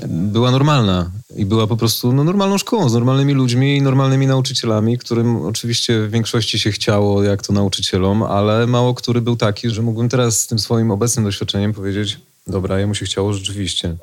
była 0.09 0.51
normalna. 0.51 1.11
I 1.37 1.47
była 1.47 1.67
po 1.67 1.77
prostu 1.77 2.13
no, 2.13 2.25
normalną 2.25 2.59
szkołą, 2.59 2.89
z 2.89 2.95
normalnymi 2.95 3.33
ludźmi 3.33 3.77
i 3.77 3.83
normalnymi 3.83 4.27
nauczycielami, 4.27 4.99
którym 4.99 5.47
oczywiście 5.47 6.01
w 6.01 6.11
większości 6.11 6.59
się 6.59 6.73
chciało, 6.73 7.23
jak 7.23 7.43
to 7.43 7.53
nauczycielom, 7.53 8.23
ale 8.23 8.67
mało 8.67 8.95
który 8.95 9.21
był 9.21 9.37
taki, 9.37 9.71
że 9.71 9.83
mógłbym 9.83 10.09
teraz 10.09 10.41
z 10.41 10.47
tym 10.47 10.59
swoim 10.59 10.91
obecnym 10.91 11.25
doświadczeniem 11.25 11.73
powiedzieć, 11.73 12.19
dobra, 12.47 12.79
jemu 12.81 12.95
się 12.95 13.07
chciało 13.07 13.33
rzeczywiście. 13.33 13.97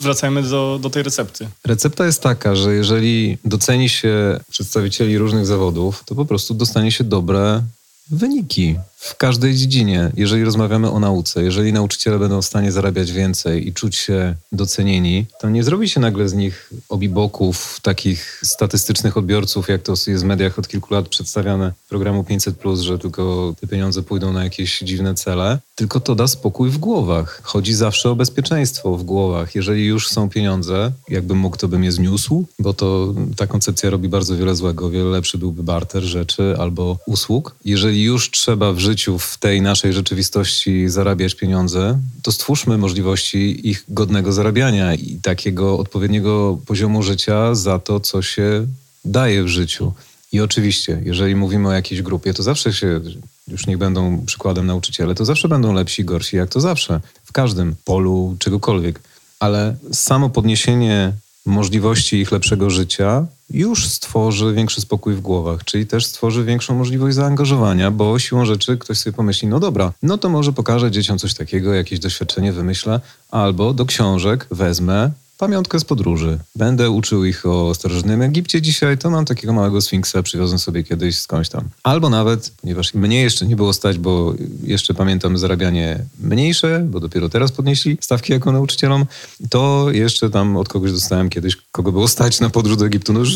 Wracajmy 0.00 0.42
do, 0.42 0.78
do 0.82 0.90
tej 0.90 1.02
recepty. 1.02 1.48
Recepta 1.64 2.06
jest 2.06 2.22
taka, 2.22 2.56
że 2.56 2.74
jeżeli 2.74 3.38
doceni 3.44 3.88
się 3.88 4.40
przedstawicieli 4.50 5.18
różnych 5.18 5.46
zawodów, 5.46 6.02
to 6.06 6.14
po 6.14 6.24
prostu 6.24 6.54
dostanie 6.54 6.92
się 6.92 7.04
dobre 7.04 7.62
wyniki. 8.10 8.76
W 9.00 9.16
każdej 9.16 9.54
dziedzinie. 9.54 10.10
Jeżeli 10.16 10.44
rozmawiamy 10.44 10.90
o 10.90 11.00
nauce, 11.00 11.42
jeżeli 11.42 11.72
nauczyciele 11.72 12.18
będą 12.18 12.42
w 12.42 12.44
stanie 12.44 12.72
zarabiać 12.72 13.12
więcej 13.12 13.68
i 13.68 13.72
czuć 13.72 13.96
się 13.96 14.34
docenieni, 14.52 15.26
to 15.40 15.50
nie 15.50 15.64
zrobi 15.64 15.88
się 15.88 16.00
nagle 16.00 16.28
z 16.28 16.34
nich 16.34 16.70
obiboków, 16.88 17.80
takich 17.82 18.40
statystycznych 18.44 19.16
odbiorców, 19.16 19.68
jak 19.68 19.82
to 19.82 19.92
jest 20.06 20.22
w 20.22 20.24
mediach 20.24 20.58
od 20.58 20.68
kilku 20.68 20.94
lat 20.94 21.08
przedstawiane 21.08 21.72
programu 21.88 22.22
500+, 22.22 22.76
że 22.76 22.98
tylko 22.98 23.54
te 23.60 23.66
pieniądze 23.66 24.02
pójdą 24.02 24.32
na 24.32 24.44
jakieś 24.44 24.78
dziwne 24.78 25.14
cele, 25.14 25.58
tylko 25.74 26.00
to 26.00 26.14
da 26.14 26.26
spokój 26.26 26.70
w 26.70 26.78
głowach. 26.78 27.40
Chodzi 27.42 27.74
zawsze 27.74 28.10
o 28.10 28.16
bezpieczeństwo 28.16 28.96
w 28.96 29.02
głowach. 29.02 29.54
Jeżeli 29.54 29.86
już 29.86 30.08
są 30.08 30.28
pieniądze, 30.28 30.92
jakbym 31.08 31.38
mógł, 31.38 31.56
to 31.56 31.68
bym 31.68 31.84
je 31.84 31.92
zniósł, 31.92 32.44
bo 32.58 32.74
to 32.74 33.14
ta 33.36 33.46
koncepcja 33.46 33.90
robi 33.90 34.08
bardzo 34.08 34.36
wiele 34.36 34.56
złego. 34.56 34.90
Wiele 34.90 35.10
lepszy 35.10 35.38
byłby 35.38 35.62
barter 35.62 36.02
rzeczy 36.02 36.56
albo 36.58 36.98
usług. 37.06 37.54
Jeżeli 37.64 38.02
już 38.02 38.30
trzeba 38.30 38.72
w 38.72 38.78
życiu, 38.90 39.18
w 39.18 39.38
tej 39.38 39.62
naszej 39.62 39.92
rzeczywistości 39.92 40.88
zarabiać 40.88 41.34
pieniądze, 41.34 41.98
to 42.22 42.32
stwórzmy 42.32 42.78
możliwości 42.78 43.68
ich 43.68 43.84
godnego 43.88 44.32
zarabiania 44.32 44.94
i 44.94 45.16
takiego 45.22 45.78
odpowiedniego 45.78 46.58
poziomu 46.66 47.02
życia 47.02 47.54
za 47.54 47.78
to, 47.78 48.00
co 48.00 48.22
się 48.22 48.66
daje 49.04 49.44
w 49.44 49.48
życiu. 49.48 49.92
I 50.32 50.40
oczywiście, 50.40 51.02
jeżeli 51.04 51.34
mówimy 51.36 51.68
o 51.68 51.72
jakiejś 51.72 52.02
grupie, 52.02 52.34
to 52.34 52.42
zawsze 52.42 52.72
się, 52.72 53.00
już 53.48 53.66
niech 53.66 53.78
będą 53.78 54.24
przykładem 54.26 54.66
nauczyciele, 54.66 55.14
to 55.14 55.24
zawsze 55.24 55.48
będą 55.48 55.72
lepsi, 55.72 56.04
gorsi, 56.04 56.36
jak 56.36 56.48
to 56.50 56.60
zawsze, 56.60 57.00
w 57.24 57.32
każdym 57.32 57.74
polu 57.84 58.36
czegokolwiek. 58.38 59.00
Ale 59.40 59.76
samo 59.92 60.30
podniesienie 60.30 61.12
możliwości 61.46 62.16
ich 62.16 62.32
lepszego 62.32 62.70
życia 62.70 63.26
już 63.50 63.88
stworzy 63.88 64.54
większy 64.54 64.80
spokój 64.80 65.14
w 65.14 65.20
głowach, 65.20 65.64
czyli 65.64 65.86
też 65.86 66.06
stworzy 66.06 66.44
większą 66.44 66.74
możliwość 66.74 67.16
zaangażowania, 67.16 67.90
bo 67.90 68.18
siłą 68.18 68.44
rzeczy 68.44 68.78
ktoś 68.78 68.98
sobie 68.98 69.16
pomyśli, 69.16 69.48
no 69.48 69.60
dobra, 69.60 69.92
no 70.02 70.18
to 70.18 70.28
może 70.28 70.52
pokażę 70.52 70.90
dzieciom 70.90 71.18
coś 71.18 71.34
takiego, 71.34 71.74
jakieś 71.74 71.98
doświadczenie 71.98 72.52
wymyślę, 72.52 73.00
albo 73.30 73.74
do 73.74 73.86
książek 73.86 74.46
wezmę 74.50 75.10
pamiątkę 75.40 75.80
z 75.80 75.84
podróży. 75.84 76.38
Będę 76.56 76.90
uczył 76.90 77.24
ich 77.24 77.46
o 77.46 77.74
starożytnym 77.74 78.22
Egipcie 78.22 78.62
dzisiaj, 78.62 78.98
to 78.98 79.10
mam 79.10 79.24
takiego 79.24 79.52
małego 79.52 79.80
sfinksa, 79.80 80.22
przywiozłem 80.22 80.58
sobie 80.58 80.84
kiedyś 80.84 81.18
skądś 81.18 81.48
tam. 81.48 81.68
Albo 81.82 82.10
nawet, 82.10 82.52
ponieważ 82.60 82.94
mnie 82.94 83.22
jeszcze 83.22 83.46
nie 83.46 83.56
było 83.56 83.72
stać, 83.72 83.98
bo 83.98 84.34
jeszcze 84.62 84.94
pamiętam 84.94 85.38
zarabianie 85.38 86.04
mniejsze, 86.18 86.86
bo 86.90 87.00
dopiero 87.00 87.28
teraz 87.28 87.52
podnieśli 87.52 87.98
stawki 88.00 88.32
jako 88.32 88.52
nauczycielom, 88.52 89.06
to 89.50 89.86
jeszcze 89.90 90.30
tam 90.30 90.56
od 90.56 90.68
kogoś 90.68 90.92
dostałem 90.92 91.28
kiedyś, 91.28 91.56
kogo 91.72 91.92
było 91.92 92.08
stać 92.08 92.40
na 92.40 92.50
podróż 92.50 92.76
do 92.76 92.86
Egiptu. 92.86 93.12
No 93.12 93.20
już 93.20 93.34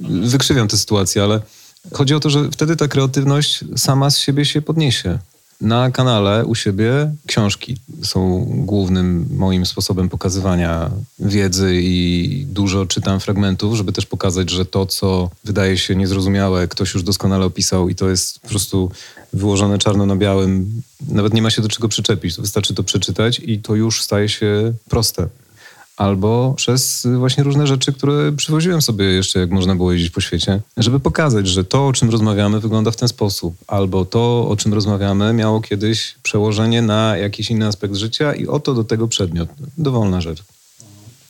wykrzywiam 0.00 0.68
tę 0.68 0.76
sytuację, 0.76 1.22
ale 1.22 1.40
chodzi 1.92 2.14
o 2.14 2.20
to, 2.20 2.30
że 2.30 2.50
wtedy 2.50 2.76
ta 2.76 2.88
kreatywność 2.88 3.64
sama 3.76 4.10
z 4.10 4.18
siebie 4.18 4.44
się 4.44 4.62
podniesie. 4.62 5.18
Na 5.60 5.90
kanale 5.90 6.44
u 6.44 6.54
siebie 6.54 7.12
książki 7.26 7.76
są 8.02 8.46
głównym 8.48 9.28
moim 9.30 9.66
sposobem 9.66 10.08
pokazywania 10.08 10.90
wiedzy 11.18 11.80
i 11.82 12.46
dużo 12.48 12.86
czytam 12.86 13.20
fragmentów, 13.20 13.76
żeby 13.76 13.92
też 13.92 14.06
pokazać, 14.06 14.50
że 14.50 14.66
to, 14.66 14.86
co 14.86 15.30
wydaje 15.44 15.78
się 15.78 15.96
niezrozumiałe, 15.96 16.68
ktoś 16.68 16.94
już 16.94 17.02
doskonale 17.02 17.44
opisał 17.44 17.88
i 17.88 17.94
to 17.94 18.08
jest 18.08 18.40
po 18.40 18.48
prostu 18.48 18.90
wyłożone 19.32 19.78
czarno 19.78 20.06
na 20.06 20.16
białym. 20.16 20.82
Nawet 21.08 21.34
nie 21.34 21.42
ma 21.42 21.50
się 21.50 21.62
do 21.62 21.68
czego 21.68 21.88
przyczepić. 21.88 22.36
Wystarczy 22.36 22.74
to 22.74 22.82
przeczytać 22.82 23.40
i 23.44 23.58
to 23.58 23.74
już 23.74 24.02
staje 24.02 24.28
się 24.28 24.72
proste 24.88 25.28
albo 25.96 26.54
przez 26.56 27.06
właśnie 27.16 27.44
różne 27.44 27.66
rzeczy, 27.66 27.92
które 27.92 28.32
przywoziłem 28.32 28.82
sobie 28.82 29.04
jeszcze, 29.04 29.38
jak 29.38 29.50
można 29.50 29.74
było 29.74 29.92
jeździć 29.92 30.10
po 30.10 30.20
świecie, 30.20 30.60
żeby 30.76 31.00
pokazać, 31.00 31.48
że 31.48 31.64
to, 31.64 31.86
o 31.86 31.92
czym 31.92 32.10
rozmawiamy, 32.10 32.60
wygląda 32.60 32.90
w 32.90 32.96
ten 32.96 33.08
sposób, 33.08 33.54
albo 33.66 34.04
to, 34.04 34.48
o 34.48 34.56
czym 34.56 34.74
rozmawiamy, 34.74 35.32
miało 35.32 35.60
kiedyś 35.60 36.14
przełożenie 36.22 36.82
na 36.82 37.16
jakiś 37.16 37.50
inny 37.50 37.66
aspekt 37.66 37.94
życia 37.94 38.34
i 38.34 38.46
oto 38.46 38.74
do 38.74 38.84
tego 38.84 39.08
przedmiot. 39.08 39.48
Dowolna 39.78 40.20
rzecz. 40.20 40.42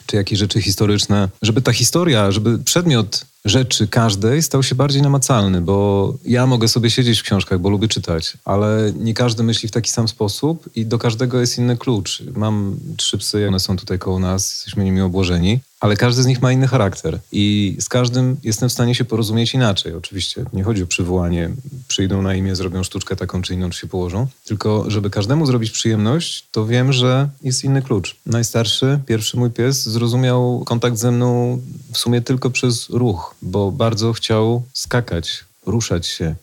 Czy 0.06 0.16
jakieś 0.16 0.38
rzeczy 0.38 0.62
historyczne, 0.62 1.28
żeby 1.42 1.62
ta 1.62 1.72
historia, 1.72 2.30
żeby 2.30 2.58
przedmiot 2.58 3.26
rzeczy 3.46 3.88
każdej 3.88 4.42
stał 4.42 4.62
się 4.62 4.74
bardziej 4.74 5.02
namacalny, 5.02 5.60
bo 5.60 6.14
ja 6.24 6.46
mogę 6.46 6.68
sobie 6.68 6.90
siedzieć 6.90 7.20
w 7.20 7.22
książkach, 7.22 7.58
bo 7.58 7.70
lubię 7.70 7.88
czytać, 7.88 8.36
ale 8.44 8.92
nie 9.00 9.14
każdy 9.14 9.42
myśli 9.42 9.68
w 9.68 9.72
taki 9.72 9.90
sam 9.90 10.08
sposób 10.08 10.68
i 10.74 10.86
do 10.86 10.98
każdego 10.98 11.40
jest 11.40 11.58
inny 11.58 11.76
klucz. 11.76 12.22
Mam 12.34 12.76
trzy 12.96 13.18
psy, 13.18 13.48
one 13.48 13.60
są 13.60 13.76
tutaj 13.76 13.98
koło 13.98 14.18
nas, 14.18 14.52
jesteśmy 14.52 14.84
nimi 14.84 15.00
obłożeni 15.00 15.60
ale 15.80 15.96
każdy 15.96 16.22
z 16.22 16.26
nich 16.26 16.42
ma 16.42 16.52
inny 16.52 16.68
charakter 16.68 17.18
i 17.32 17.76
z 17.80 17.88
każdym 17.88 18.36
jestem 18.42 18.68
w 18.68 18.72
stanie 18.72 18.94
się 18.94 19.04
porozumieć 19.04 19.54
inaczej. 19.54 19.94
Oczywiście 19.94 20.44
nie 20.52 20.64
chodzi 20.64 20.82
o 20.82 20.86
przywołanie, 20.86 21.50
przyjdą 21.88 22.22
na 22.22 22.34
imię, 22.34 22.56
zrobią 22.56 22.82
sztuczkę 22.82 23.16
taką 23.16 23.42
czy 23.42 23.54
inną, 23.54 23.70
czy 23.70 23.80
się 23.80 23.86
położą, 23.86 24.26
tylko 24.44 24.90
żeby 24.90 25.10
każdemu 25.10 25.46
zrobić 25.46 25.70
przyjemność, 25.70 26.46
to 26.52 26.66
wiem, 26.66 26.92
że 26.92 27.28
jest 27.42 27.64
inny 27.64 27.82
klucz. 27.82 28.16
Najstarszy, 28.26 29.00
pierwszy 29.06 29.36
mój 29.36 29.50
pies, 29.50 29.82
zrozumiał 29.82 30.62
kontakt 30.66 30.96
ze 30.96 31.10
mną 31.10 31.60
w 31.92 31.98
sumie 31.98 32.20
tylko 32.20 32.50
przez 32.50 32.90
ruch, 32.90 33.34
bo 33.42 33.72
bardzo 33.72 34.12
chciał 34.12 34.62
skakać, 34.72 35.44
ruszać 35.66 36.06
się. 36.06 36.34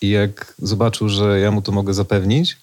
I 0.00 0.10
jak 0.10 0.54
zobaczył, 0.58 1.08
że 1.08 1.40
ja 1.40 1.50
mu 1.50 1.62
to 1.62 1.72
mogę 1.72 1.94
zapewnić, 1.94 2.56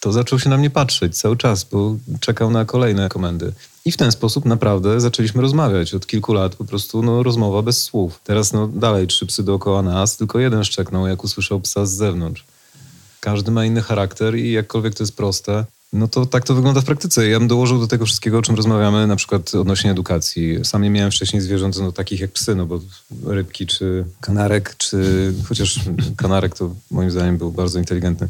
to 0.00 0.12
zaczął 0.12 0.38
się 0.38 0.50
na 0.50 0.56
mnie 0.56 0.70
patrzeć 0.70 1.18
cały 1.18 1.36
czas, 1.36 1.64
bo 1.64 1.96
czekał 2.20 2.50
na 2.50 2.64
kolejne 2.64 3.08
komendy. 3.08 3.52
I 3.84 3.92
w 3.92 3.96
ten 3.96 4.12
sposób 4.12 4.44
naprawdę 4.44 5.00
zaczęliśmy 5.00 5.42
rozmawiać. 5.42 5.94
Od 5.94 6.06
kilku 6.06 6.32
lat 6.32 6.56
po 6.56 6.64
prostu 6.64 7.02
no, 7.02 7.22
rozmowa 7.22 7.62
bez 7.62 7.82
słów. 7.82 8.20
Teraz 8.24 8.52
no, 8.52 8.68
dalej 8.68 9.06
trzy 9.06 9.26
psy 9.26 9.42
dookoła 9.42 9.82
nas, 9.82 10.16
tylko 10.16 10.38
jeden 10.38 10.64
szczeknął, 10.64 11.06
jak 11.06 11.24
usłyszał 11.24 11.60
psa 11.60 11.86
z 11.86 11.92
zewnątrz. 11.92 12.44
Każdy 13.20 13.50
ma 13.50 13.64
inny 13.64 13.82
charakter 13.82 14.36
i 14.36 14.52
jakkolwiek 14.52 14.94
to 14.94 15.02
jest 15.02 15.16
proste, 15.16 15.64
no 15.96 16.08
to 16.08 16.26
tak 16.26 16.44
to 16.44 16.54
wygląda 16.54 16.80
w 16.80 16.84
praktyce. 16.84 17.28
Ja 17.28 17.38
bym 17.38 17.48
dołożył 17.48 17.80
do 17.80 17.86
tego 17.86 18.06
wszystkiego, 18.06 18.38
o 18.38 18.42
czym 18.42 18.54
rozmawiamy, 18.54 19.06
na 19.06 19.16
przykład 19.16 19.54
odnośnie 19.54 19.90
edukacji. 19.90 20.64
Sam 20.64 20.82
nie 20.82 20.90
miałem 20.90 21.10
wcześniej 21.10 21.42
zwierząt 21.42 21.78
no, 21.78 21.92
takich 21.92 22.20
jak 22.20 22.30
psy, 22.30 22.54
no 22.54 22.66
bo 22.66 22.80
rybki 23.24 23.66
czy 23.66 24.04
kanarek, 24.20 24.74
czy 24.78 25.32
chociaż 25.48 25.80
kanarek 26.16 26.54
to 26.54 26.74
moim 26.90 27.10
zdaniem 27.10 27.38
był 27.38 27.52
bardzo 27.52 27.78
inteligentny 27.78 28.28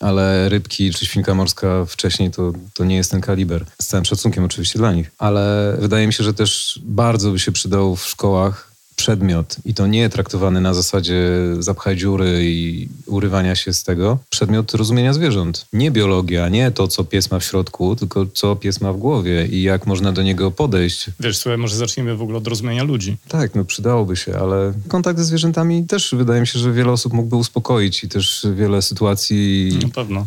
ale 0.00 0.48
rybki 0.48 0.90
czy 0.90 1.06
świnka 1.06 1.34
morska 1.34 1.84
wcześniej 1.84 2.30
to, 2.30 2.52
to 2.74 2.84
nie 2.84 2.96
jest 2.96 3.10
ten 3.10 3.20
kaliber. 3.20 3.64
Z 3.82 3.86
całym 3.86 4.04
szacunkiem 4.04 4.44
oczywiście 4.44 4.78
dla 4.78 4.92
nich. 4.92 5.10
Ale 5.18 5.76
wydaje 5.80 6.06
mi 6.06 6.12
się, 6.12 6.24
że 6.24 6.34
też 6.34 6.80
bardzo 6.82 7.30
by 7.30 7.38
się 7.38 7.52
przydał 7.52 7.96
w 7.96 8.06
szkołach 8.06 8.69
przedmiot 9.00 9.56
i 9.64 9.74
to 9.74 9.86
nie 9.86 10.08
traktowany 10.08 10.60
na 10.60 10.74
zasadzie 10.74 11.20
zapchaj 11.58 11.96
dziury 11.96 12.40
i 12.44 12.88
urywania 13.06 13.54
się 13.54 13.72
z 13.72 13.84
tego, 13.84 14.18
przedmiot 14.30 14.74
rozumienia 14.74 15.12
zwierząt. 15.12 15.66
Nie 15.72 15.90
biologia, 15.90 16.48
nie 16.48 16.70
to, 16.70 16.88
co 16.88 17.04
pies 17.04 17.30
ma 17.30 17.38
w 17.38 17.44
środku, 17.44 17.96
tylko 17.96 18.26
co 18.26 18.56
pies 18.56 18.80
ma 18.80 18.92
w 18.92 18.96
głowie 18.96 19.46
i 19.46 19.62
jak 19.62 19.86
można 19.86 20.12
do 20.12 20.22
niego 20.22 20.50
podejść. 20.50 21.06
Wiesz, 21.20 21.38
słuchaj, 21.38 21.58
może 21.58 21.76
zacznijmy 21.76 22.16
w 22.16 22.22
ogóle 22.22 22.38
od 22.38 22.46
rozumienia 22.46 22.84
ludzi. 22.84 23.16
Tak, 23.28 23.54
no 23.54 23.64
przydałoby 23.64 24.16
się, 24.16 24.36
ale 24.36 24.72
kontakt 24.88 25.18
ze 25.18 25.24
zwierzętami 25.24 25.86
też 25.86 26.14
wydaje 26.14 26.40
mi 26.40 26.46
się, 26.46 26.58
że 26.58 26.72
wiele 26.72 26.92
osób 26.92 27.12
mógłby 27.12 27.36
uspokoić 27.36 28.04
i 28.04 28.08
też 28.08 28.46
wiele 28.54 28.82
sytuacji 28.82 29.70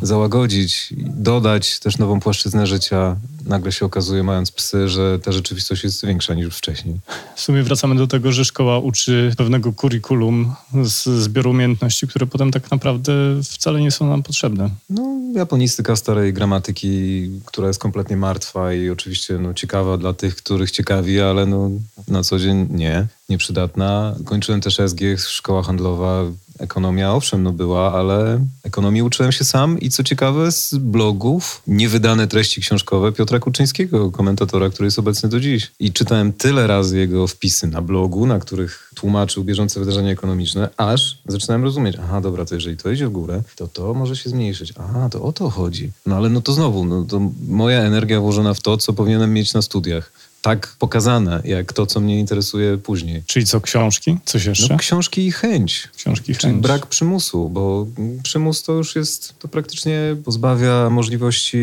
załagodzić, 0.01 0.93
dodać 1.31 1.79
też 1.79 1.97
nową 1.97 2.19
płaszczyznę 2.19 2.67
życia. 2.67 3.15
Nagle 3.45 3.71
się 3.71 3.85
okazuje, 3.85 4.23
mając 4.23 4.51
psy, 4.51 4.89
że 4.89 5.19
ta 5.19 5.31
rzeczywistość 5.31 5.83
jest 5.83 6.05
większa 6.05 6.33
niż 6.33 6.57
wcześniej. 6.57 6.95
W 7.35 7.41
sumie 7.41 7.63
wracamy 7.63 7.95
do 7.95 8.07
tego, 8.07 8.31
że 8.31 8.45
szkoła 8.45 8.62
szkoła 8.63 8.79
uczy 8.79 9.31
pewnego 9.37 9.73
kurikulum 9.73 10.53
z 10.83 11.03
zbioru 11.03 11.51
umiejętności, 11.51 12.07
które 12.07 12.27
potem 12.27 12.51
tak 12.51 12.71
naprawdę 12.71 13.13
wcale 13.43 13.81
nie 13.81 13.91
są 13.91 14.07
nam 14.07 14.23
potrzebne. 14.23 14.69
No, 14.89 15.19
japonistyka 15.35 15.95
starej 15.95 16.33
gramatyki, 16.33 17.29
która 17.45 17.67
jest 17.67 17.79
kompletnie 17.79 18.17
martwa 18.17 18.73
i 18.73 18.89
oczywiście 18.89 19.37
no, 19.37 19.53
ciekawa 19.53 19.97
dla 19.97 20.13
tych, 20.13 20.35
których 20.35 20.71
ciekawi, 20.71 21.21
ale 21.21 21.45
no, 21.45 21.69
na 22.07 22.23
co 22.23 22.39
dzień 22.39 22.67
nie, 22.69 23.07
nieprzydatna. 23.29 24.15
Kończyłem 24.25 24.61
też 24.61 24.79
SG, 24.79 25.01
szkoła 25.17 25.63
handlowa, 25.63 26.23
Ekonomia 26.59 27.13
owszem, 27.13 27.43
no 27.43 27.51
była, 27.51 27.93
ale 27.93 28.45
ekonomii 28.63 29.01
uczyłem 29.01 29.31
się 29.31 29.43
sam 29.43 29.79
i 29.79 29.89
co 29.89 30.03
ciekawe 30.03 30.51
z 30.51 30.75
blogów, 30.75 31.61
niewydane 31.67 32.27
treści 32.27 32.61
książkowe 32.61 33.11
Piotra 33.11 33.39
Kuczyńskiego, 33.39 34.11
komentatora, 34.11 34.69
który 34.69 34.87
jest 34.87 34.99
obecny 34.99 35.29
do 35.29 35.39
dziś. 35.39 35.71
I 35.79 35.93
czytałem 35.93 36.33
tyle 36.33 36.67
razy 36.67 36.97
jego 36.97 37.27
wpisy 37.27 37.67
na 37.67 37.81
blogu, 37.81 38.25
na 38.25 38.39
których 38.39 38.91
tłumaczył 38.95 39.43
bieżące 39.43 39.79
wydarzenia 39.79 40.11
ekonomiczne, 40.11 40.69
aż 40.77 41.21
zaczynałem 41.27 41.63
rozumieć, 41.63 41.97
aha, 42.03 42.21
dobra, 42.21 42.45
to 42.45 42.55
jeżeli 42.55 42.77
to 42.77 42.91
idzie 42.91 43.07
w 43.07 43.11
górę, 43.11 43.43
to 43.55 43.67
to 43.67 43.93
może 43.93 44.15
się 44.15 44.29
zmniejszyć. 44.29 44.73
Aha, 44.79 45.09
to 45.11 45.21
o 45.21 45.33
to 45.33 45.49
chodzi. 45.49 45.91
No 46.05 46.15
ale 46.15 46.29
no 46.29 46.41
to 46.41 46.53
znowu, 46.53 46.85
no 46.85 47.03
to 47.03 47.21
moja 47.47 47.81
energia 47.81 48.21
włożona 48.21 48.53
w 48.53 48.61
to, 48.61 48.77
co 48.77 48.93
powinienem 48.93 49.33
mieć 49.33 49.53
na 49.53 49.61
studiach 49.61 50.11
tak 50.43 50.75
pokazane, 50.79 51.41
jak 51.45 51.73
to, 51.73 51.85
co 51.85 51.99
mnie 51.99 52.19
interesuje 52.19 52.77
później. 52.77 53.23
Czyli 53.25 53.45
co, 53.45 53.61
książki? 53.61 54.17
Coś 54.25 54.45
jeszcze? 54.45 54.73
No, 54.73 54.79
książki 54.79 55.27
i 55.27 55.31
chęć. 55.31 55.89
Książki 55.97 56.31
i 56.31 56.35
chęć. 56.35 56.61
brak 56.61 56.85
przymusu, 56.85 57.49
bo 57.49 57.87
przymus 58.23 58.63
to 58.63 58.73
już 58.73 58.95
jest, 58.95 59.39
to 59.39 59.47
praktycznie 59.47 60.15
pozbawia 60.25 60.89
możliwości 60.89 61.57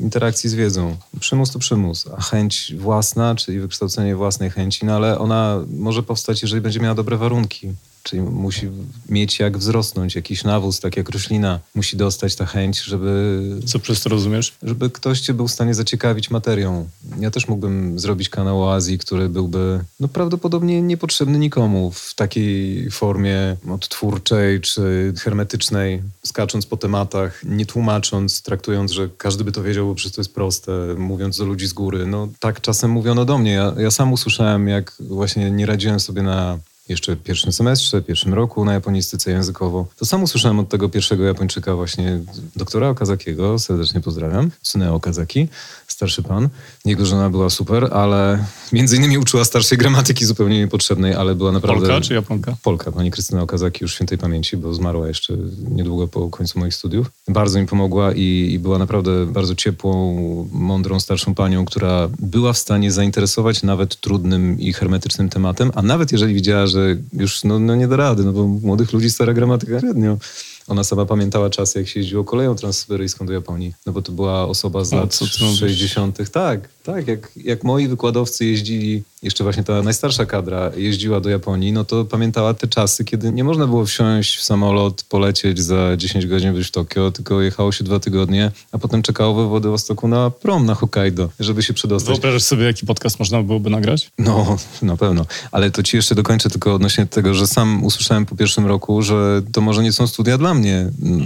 interakcji 0.00 0.50
z 0.50 0.54
wiedzą. 0.54 0.96
Przymus 1.20 1.50
to 1.50 1.58
przymus, 1.58 2.06
a 2.18 2.20
chęć 2.20 2.74
własna, 2.78 3.34
czyli 3.34 3.60
wykształcenie 3.60 4.16
własnej 4.16 4.50
chęci, 4.50 4.86
no 4.86 4.96
ale 4.96 5.18
ona 5.18 5.64
może 5.70 6.02
powstać, 6.02 6.42
jeżeli 6.42 6.60
będzie 6.60 6.80
miała 6.80 6.94
dobre 6.94 7.16
warunki 7.16 7.72
Czyli 8.08 8.22
musi 8.22 8.68
mieć 9.08 9.38
jak 9.38 9.58
wzrosnąć, 9.58 10.14
jakiś 10.14 10.44
nawóz, 10.44 10.80
tak 10.80 10.96
jak 10.96 11.08
roślina. 11.08 11.60
Musi 11.74 11.96
dostać 11.96 12.36
ta 12.36 12.46
chęć, 12.46 12.82
żeby... 12.82 13.40
Co 13.66 13.78
przez 13.78 14.00
to 14.00 14.08
rozumiesz? 14.08 14.54
Żeby 14.62 14.90
ktoś 14.90 15.20
cię 15.20 15.34
był 15.34 15.48
w 15.48 15.52
stanie 15.52 15.74
zaciekawić 15.74 16.30
materią. 16.30 16.88
Ja 17.20 17.30
też 17.30 17.48
mógłbym 17.48 17.98
zrobić 17.98 18.28
kanał 18.28 18.62
o 18.62 18.74
Azji, 18.74 18.98
który 18.98 19.28
byłby 19.28 19.84
no, 20.00 20.08
prawdopodobnie 20.08 20.82
niepotrzebny 20.82 21.38
nikomu 21.38 21.90
w 21.90 22.14
takiej 22.14 22.90
formie 22.90 23.56
odtwórczej 23.70 24.60
czy 24.60 25.12
hermetycznej, 25.18 26.02
skacząc 26.24 26.66
po 26.66 26.76
tematach, 26.76 27.44
nie 27.44 27.66
tłumacząc, 27.66 28.42
traktując, 28.42 28.92
że 28.92 29.08
każdy 29.18 29.44
by 29.44 29.52
to 29.52 29.62
wiedział, 29.62 29.86
bo 29.86 29.94
przecież 29.94 30.14
to 30.14 30.20
jest 30.20 30.34
proste, 30.34 30.72
mówiąc 30.98 31.38
do 31.38 31.44
ludzi 31.44 31.66
z 31.66 31.72
góry. 31.72 32.06
No 32.06 32.28
tak 32.38 32.60
czasem 32.60 32.90
mówiono 32.90 33.24
do 33.24 33.38
mnie. 33.38 33.52
Ja, 33.52 33.74
ja 33.78 33.90
sam 33.90 34.12
usłyszałem, 34.12 34.68
jak 34.68 34.94
właśnie 35.00 35.50
nie 35.50 35.66
radziłem 35.66 36.00
sobie 36.00 36.22
na 36.22 36.58
jeszcze 36.88 37.16
pierwszym 37.16 37.52
semestrze, 37.52 38.02
pierwszym 38.02 38.34
roku 38.34 38.64
na 38.64 38.72
japonistyce 38.72 39.30
językowo. 39.30 39.86
To 39.96 40.04
sam 40.04 40.22
usłyszałem 40.22 40.58
od 40.58 40.68
tego 40.68 40.88
pierwszego 40.88 41.24
Japończyka 41.24 41.74
właśnie, 41.74 42.20
doktora 42.56 42.88
Okazakiego, 42.88 43.58
serdecznie 43.58 44.00
pozdrawiam, 44.00 44.50
Tsuneo 44.62 44.94
Okazaki, 44.94 45.48
starszy 45.88 46.22
pan. 46.22 46.48
Jego 46.84 47.06
żona 47.06 47.30
była 47.30 47.50
super, 47.50 47.88
ale 47.92 48.44
między 48.72 48.96
innymi 48.96 49.18
uczyła 49.18 49.44
starszej 49.44 49.78
gramatyki 49.78 50.24
zupełnie 50.24 50.58
niepotrzebnej, 50.58 51.14
ale 51.14 51.34
była 51.34 51.52
naprawdę... 51.52 51.86
Polka 51.86 52.00
czy 52.00 52.14
Japonka? 52.14 52.56
Polka, 52.62 52.92
pani 52.92 53.10
Krystyna 53.10 53.42
Okazaki 53.42 53.78
już 53.84 53.94
świętej 53.94 54.18
pamięci, 54.18 54.56
bo 54.56 54.74
zmarła 54.74 55.08
jeszcze 55.08 55.34
niedługo 55.70 56.08
po 56.08 56.28
końcu 56.28 56.58
moich 56.58 56.74
studiów. 56.74 57.10
Bardzo 57.28 57.60
mi 57.60 57.66
pomogła 57.66 58.12
i, 58.12 58.50
i 58.52 58.58
była 58.58 58.78
naprawdę 58.78 59.26
bardzo 59.26 59.54
ciepłą, 59.54 60.48
mądrą, 60.52 61.00
starszą 61.00 61.34
panią, 61.34 61.64
która 61.64 62.08
była 62.18 62.52
w 62.52 62.58
stanie 62.58 62.92
zainteresować 62.92 63.62
nawet 63.62 64.00
trudnym 64.00 64.60
i 64.60 64.72
hermetycznym 64.72 65.28
tematem, 65.28 65.72
a 65.74 65.82
nawet 65.82 66.12
jeżeli 66.12 66.34
widziała, 66.34 66.66
że 66.66 66.77
już 67.12 67.44
no, 67.44 67.58
no 67.58 67.76
nie 67.76 67.88
da 67.88 67.96
rady, 67.96 68.24
no 68.24 68.32
bo 68.32 68.46
młodych 68.46 68.92
ludzi 68.92 69.10
stara 69.10 69.32
gramatyka 69.32 69.80
średnio. 69.80 70.18
Ona 70.68 70.84
sama 70.84 71.06
pamiętała 71.06 71.50
czasy, 71.50 71.78
jak 71.78 71.88
się 71.88 72.00
jeździło 72.00 72.24
koleją 72.24 72.54
transsyberyjską 72.54 73.26
do 73.26 73.32
Japonii, 73.32 73.74
no 73.86 73.92
bo 73.92 74.02
to 74.02 74.12
była 74.12 74.46
osoba 74.46 74.84
z 74.84 74.92
lat 74.92 75.14
co 75.14 75.24
ty 75.26 75.44
mówisz? 75.44 75.60
60. 75.60 76.30
Tak, 76.32 76.68
tak. 76.82 77.08
Jak, 77.08 77.30
jak 77.36 77.64
moi 77.64 77.88
wykładowcy 77.88 78.44
jeździli, 78.44 79.02
jeszcze 79.22 79.44
właśnie 79.44 79.64
ta 79.64 79.82
najstarsza 79.82 80.26
kadra 80.26 80.70
jeździła 80.76 81.20
do 81.20 81.28
Japonii, 81.30 81.72
no 81.72 81.84
to 81.84 82.04
pamiętała 82.04 82.54
te 82.54 82.68
czasy, 82.68 83.04
kiedy 83.04 83.32
nie 83.32 83.44
można 83.44 83.66
było 83.66 83.86
wsiąść 83.86 84.36
w 84.36 84.42
samolot, 84.42 85.04
polecieć 85.08 85.60
za 85.60 85.96
10 85.96 86.26
godzin 86.26 86.54
być 86.54 86.66
w 86.66 86.70
Tokio, 86.70 87.10
tylko 87.10 87.42
jechało 87.42 87.72
się 87.72 87.84
dwa 87.84 88.00
tygodnie, 88.00 88.50
a 88.72 88.78
potem 88.78 89.02
czekało 89.02 89.34
we 89.34 89.48
Władywostoku 89.48 90.08
na 90.08 90.30
prom 90.30 90.66
na 90.66 90.74
Hokkaido, 90.74 91.28
żeby 91.40 91.62
się 91.62 91.74
przedostać. 91.74 92.14
Wyobrażasz 92.14 92.42
sobie, 92.42 92.64
jaki 92.64 92.86
podcast 92.86 93.18
można 93.18 93.42
byłoby 93.42 93.70
nagrać? 93.70 94.10
No, 94.18 94.56
na 94.82 94.96
pewno. 94.96 95.26
Ale 95.52 95.70
to 95.70 95.82
ci 95.82 95.96
jeszcze 95.96 96.14
dokończę 96.14 96.50
tylko 96.50 96.74
odnośnie 96.74 97.06
tego, 97.06 97.34
że 97.34 97.46
sam 97.46 97.84
usłyszałem 97.84 98.26
po 98.26 98.36
pierwszym 98.36 98.66
roku, 98.66 99.02
że 99.02 99.42
to 99.52 99.60
może 99.60 99.82
nie 99.82 99.92
są 99.92 100.06
studia 100.06 100.38
dla 100.38 100.54
mnie. 100.54 100.57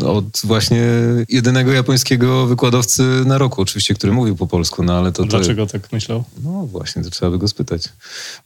Od 0.06 0.24
właśnie 0.44 0.82
jedynego 1.28 1.72
japońskiego 1.72 2.46
wykładowcy 2.46 3.02
na 3.26 3.38
roku, 3.38 3.62
oczywiście, 3.62 3.94
który 3.94 4.12
mówił 4.12 4.36
po 4.36 4.46
polsku, 4.46 4.82
no 4.82 4.98
ale 4.98 5.12
to... 5.12 5.22
to 5.22 5.28
Dlaczego 5.28 5.66
tak 5.66 5.92
myślał? 5.92 6.24
no 6.44 6.50
właśnie, 6.66 7.04
to 7.04 7.10
trzeba 7.10 7.30
by 7.30 7.38
go 7.38 7.48
spytać. 7.48 7.88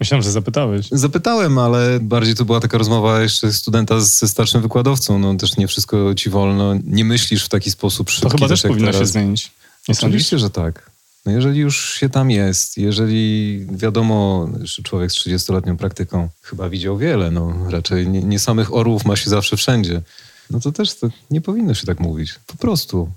Myślałem, 0.00 0.22
że 0.22 0.30
zapytałeś. 0.30 0.88
Zapytałem, 0.92 1.58
ale 1.58 2.00
bardziej 2.00 2.34
to 2.34 2.44
była 2.44 2.60
taka 2.60 2.78
rozmowa 2.78 3.20
jeszcze 3.20 3.52
studenta 3.52 4.00
ze 4.00 4.28
starszym 4.28 4.62
wykładowcą. 4.62 5.18
No 5.18 5.34
też 5.34 5.56
nie 5.56 5.68
wszystko 5.68 6.14
ci 6.14 6.30
wolno. 6.30 6.74
Nie 6.84 7.04
myślisz 7.04 7.44
w 7.44 7.48
taki 7.48 7.70
sposób 7.70 8.10
szybki. 8.10 8.30
To 8.30 8.36
chyba 8.38 8.48
też 8.48 8.62
powinno 8.62 8.86
się 8.86 8.92
teraz. 8.92 9.10
zmienić. 9.10 9.52
Nie 9.88 9.94
sądzisz? 9.94 10.04
Oczywiście, 10.04 10.38
że 10.38 10.50
tak. 10.50 10.90
No 11.26 11.32
jeżeli 11.32 11.60
już 11.60 11.94
się 11.94 12.08
tam 12.08 12.30
jest, 12.30 12.78
jeżeli 12.78 13.66
wiadomo, 13.70 14.48
że 14.62 14.82
człowiek 14.82 15.12
z 15.12 15.14
30-letnią 15.14 15.76
praktyką 15.76 16.28
chyba 16.42 16.68
widział 16.68 16.98
wiele, 16.98 17.30
no 17.30 17.54
raczej 17.70 18.08
nie, 18.08 18.22
nie 18.22 18.38
samych 18.38 18.74
orłów 18.74 19.04
ma 19.04 19.16
się 19.16 19.30
zawsze 19.30 19.56
wszędzie, 19.56 20.02
no 20.50 20.60
to 20.60 20.72
też 20.72 20.94
to 20.94 21.08
nie 21.30 21.40
powinno 21.40 21.74
się 21.74 21.86
tak 21.86 22.00
mówić. 22.00 22.34
Po 22.46 22.56
prostu. 22.56 23.08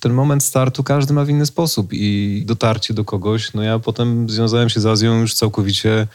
Ten 0.00 0.12
moment 0.12 0.44
startu 0.44 0.84
każdy 0.84 1.14
ma 1.14 1.24
w 1.24 1.30
inny 1.30 1.46
sposób 1.46 1.88
i 1.92 2.42
dotarcie 2.46 2.94
do 2.94 3.04
kogoś, 3.04 3.52
no 3.52 3.62
ja 3.62 3.78
potem 3.78 4.30
związałem 4.30 4.68
się 4.68 4.80
z 4.80 4.86
Azją 4.86 5.20
już 5.20 5.34
całkowicie 5.34 6.06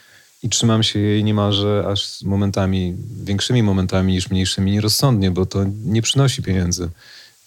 i 0.43 0.49
trzymam 0.49 0.83
się 0.83 0.99
jej 0.99 1.23
niemalże 1.23 1.85
aż 1.87 2.21
momentami, 2.21 2.95
większymi 3.23 3.63
momentami 3.63 4.13
niż 4.13 4.29
mniejszymi, 4.29 4.71
nierozsądnie, 4.71 5.31
bo 5.31 5.45
to 5.45 5.65
nie 5.85 6.01
przynosi 6.01 6.43
pieniędzy. 6.43 6.89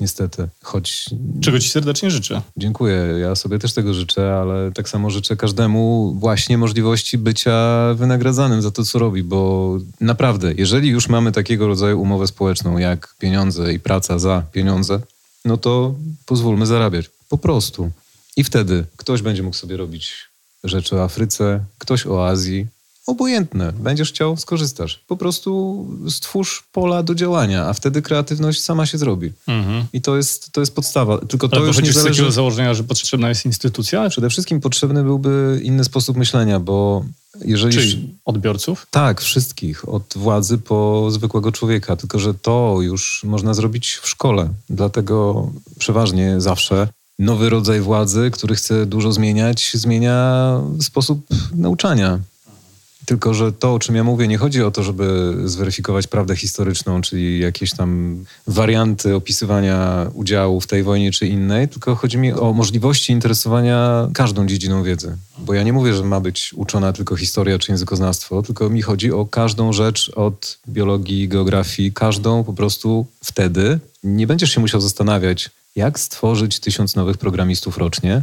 Niestety, 0.01 0.49
choć 0.63 1.05
Czego 1.41 1.59
ci 1.59 1.69
serdecznie 1.69 2.11
życzę. 2.11 2.43
Dziękuję. 2.57 2.97
Ja 3.21 3.35
sobie 3.35 3.59
też 3.59 3.73
tego 3.75 3.95
życzę, 3.95 4.35
ale 4.37 4.73
tak 4.73 4.89
samo 4.89 5.11
życzę 5.11 5.37
każdemu 5.37 6.15
właśnie 6.19 6.59
możliwości 6.59 7.19
bycia 7.19 7.79
wynagradzanym 7.95 8.63
za 8.63 8.71
to, 8.71 8.85
co 8.85 8.99
robi, 8.99 9.23
bo 9.23 9.79
naprawdę, 10.01 10.53
jeżeli 10.57 10.89
już 10.89 11.09
mamy 11.09 11.33
takiego 11.33 11.67
rodzaju 11.67 12.01
umowę 12.01 12.27
społeczną 12.27 12.79
jak 12.79 13.15
pieniądze 13.19 13.73
i 13.73 13.81
praca 13.81 14.19
za 14.19 14.43
pieniądze, 14.53 15.01
no 15.45 15.57
to 15.57 15.95
pozwólmy 16.27 16.67
zarabiać. 16.67 17.11
Po 17.29 17.39
prostu. 17.39 17.91
I 18.37 18.45
wtedy 18.45 18.85
ktoś 18.97 19.23
będzie 19.23 19.43
mógł 19.43 19.57
sobie 19.57 19.77
robić 19.77 20.15
rzeczy 20.65 20.97
o 20.97 21.05
Afryce, 21.05 21.65
ktoś 21.79 22.07
o 22.07 22.29
Azji. 22.29 22.67
Obojętne. 23.07 23.73
Będziesz 23.73 24.13
chciał, 24.13 24.37
skorzystasz. 24.37 25.01
Po 25.07 25.17
prostu 25.17 25.87
stwórz 26.09 26.65
pola 26.73 27.03
do 27.03 27.15
działania, 27.15 27.67
a 27.67 27.73
wtedy 27.73 28.03
kreatywność 28.03 28.61
sama 28.61 28.87
się 28.87 28.99
zrobi. 28.99 29.33
Mhm. 29.49 29.85
I 29.93 30.01
to 30.01 30.17
jest, 30.17 30.53
to 30.53 30.61
jest 30.61 30.75
podstawa. 30.75 31.19
Tylko 31.19 31.49
to 31.49 31.57
Ale 31.57 31.67
już 31.67 31.77
nie 31.77 31.81
wychodzisz 31.81 31.95
z 31.95 31.99
zależy... 31.99 32.19
takiego 32.19 32.33
założenia, 32.33 32.75
że 32.75 32.85
potrzebna 32.85 33.29
jest 33.29 33.45
instytucja? 33.45 34.09
Przede 34.09 34.31
wszystkim 34.31 34.61
potrzebny 34.61 35.03
byłby 35.03 35.61
inny 35.65 35.85
sposób 35.85 36.17
myślenia, 36.17 36.61
bo 36.61 37.05
jeżeli... 37.45 37.75
czyli 37.75 38.15
odbiorców? 38.25 38.87
Tak, 38.91 39.21
wszystkich, 39.21 39.89
od 39.89 40.15
władzy 40.17 40.59
po 40.59 41.09
zwykłego 41.11 41.53
człowieka, 41.53 41.97
tylko 41.97 42.19
że 42.19 42.35
to 42.35 42.77
już 42.81 43.25
można 43.25 43.55
zrobić 43.55 43.95
w 44.03 44.09
szkole. 44.09 44.49
Dlatego 44.71 45.49
przeważnie 45.79 46.41
zawsze 46.41 46.89
nowy 47.19 47.51
rodzaj 47.51 47.81
władzy, 47.81 48.31
który 48.33 48.55
chce 48.55 48.87
dużo 48.87 49.13
zmieniać, 49.13 49.71
zmienia 49.75 50.61
sposób 50.81 51.27
nauczania. 51.55 52.19
Tylko, 53.07 53.35
że 53.35 53.53
to, 53.53 53.75
o 53.75 53.79
czym 53.79 53.95
ja 53.95 54.05
mówię, 54.05 54.29
nie 54.29 54.39
chodzi 54.39 54.63
o 54.63 54.71
to, 54.71 54.83
żeby 54.83 55.35
zweryfikować 55.45 56.07
prawdę 56.07 56.37
historyczną, 56.37 57.01
czyli 57.01 57.41
jakieś 57.41 57.71
tam 57.71 58.25
warianty 58.47 59.15
opisywania 59.15 60.07
udziału 60.15 60.61
w 60.61 60.67
tej 60.67 60.83
wojnie 60.83 61.13
czy 61.13 61.27
innej, 61.27 61.69
tylko 61.69 61.95
chodzi 61.95 62.19
mi 62.19 62.33
o 62.33 62.53
możliwości 62.53 63.13
interesowania 63.13 64.09
każdą 64.15 64.47
dziedziną 64.47 64.83
wiedzy. 64.83 65.17
Bo 65.39 65.55
ja 65.55 65.63
nie 65.63 65.73
mówię, 65.73 65.95
że 65.95 66.05
ma 66.05 66.21
być 66.21 66.55
uczona 66.57 66.93
tylko 66.93 67.17
historia 67.17 67.59
czy 67.59 67.73
językoznawstwo, 67.73 68.43
tylko 68.43 68.71
mi 68.71 68.83
chodzi 68.83 69.13
o 69.13 69.27
każdą 69.27 69.73
rzecz 69.73 70.13
od 70.17 70.59
biologii, 70.69 71.29
geografii, 71.29 71.93
każdą 71.93 72.45
po 72.45 72.53
prostu 72.53 73.07
wtedy. 73.25 73.79
Nie 74.05 74.27
będziesz 74.27 74.51
się 74.55 74.61
musiał 74.61 74.81
zastanawiać, 74.81 75.51
jak 75.77 76.01
stworzyć 76.01 76.61
tysiąc 76.61 76.97
nowych 76.97 77.19
programistów 77.19 77.79
rocznie, 77.79 78.23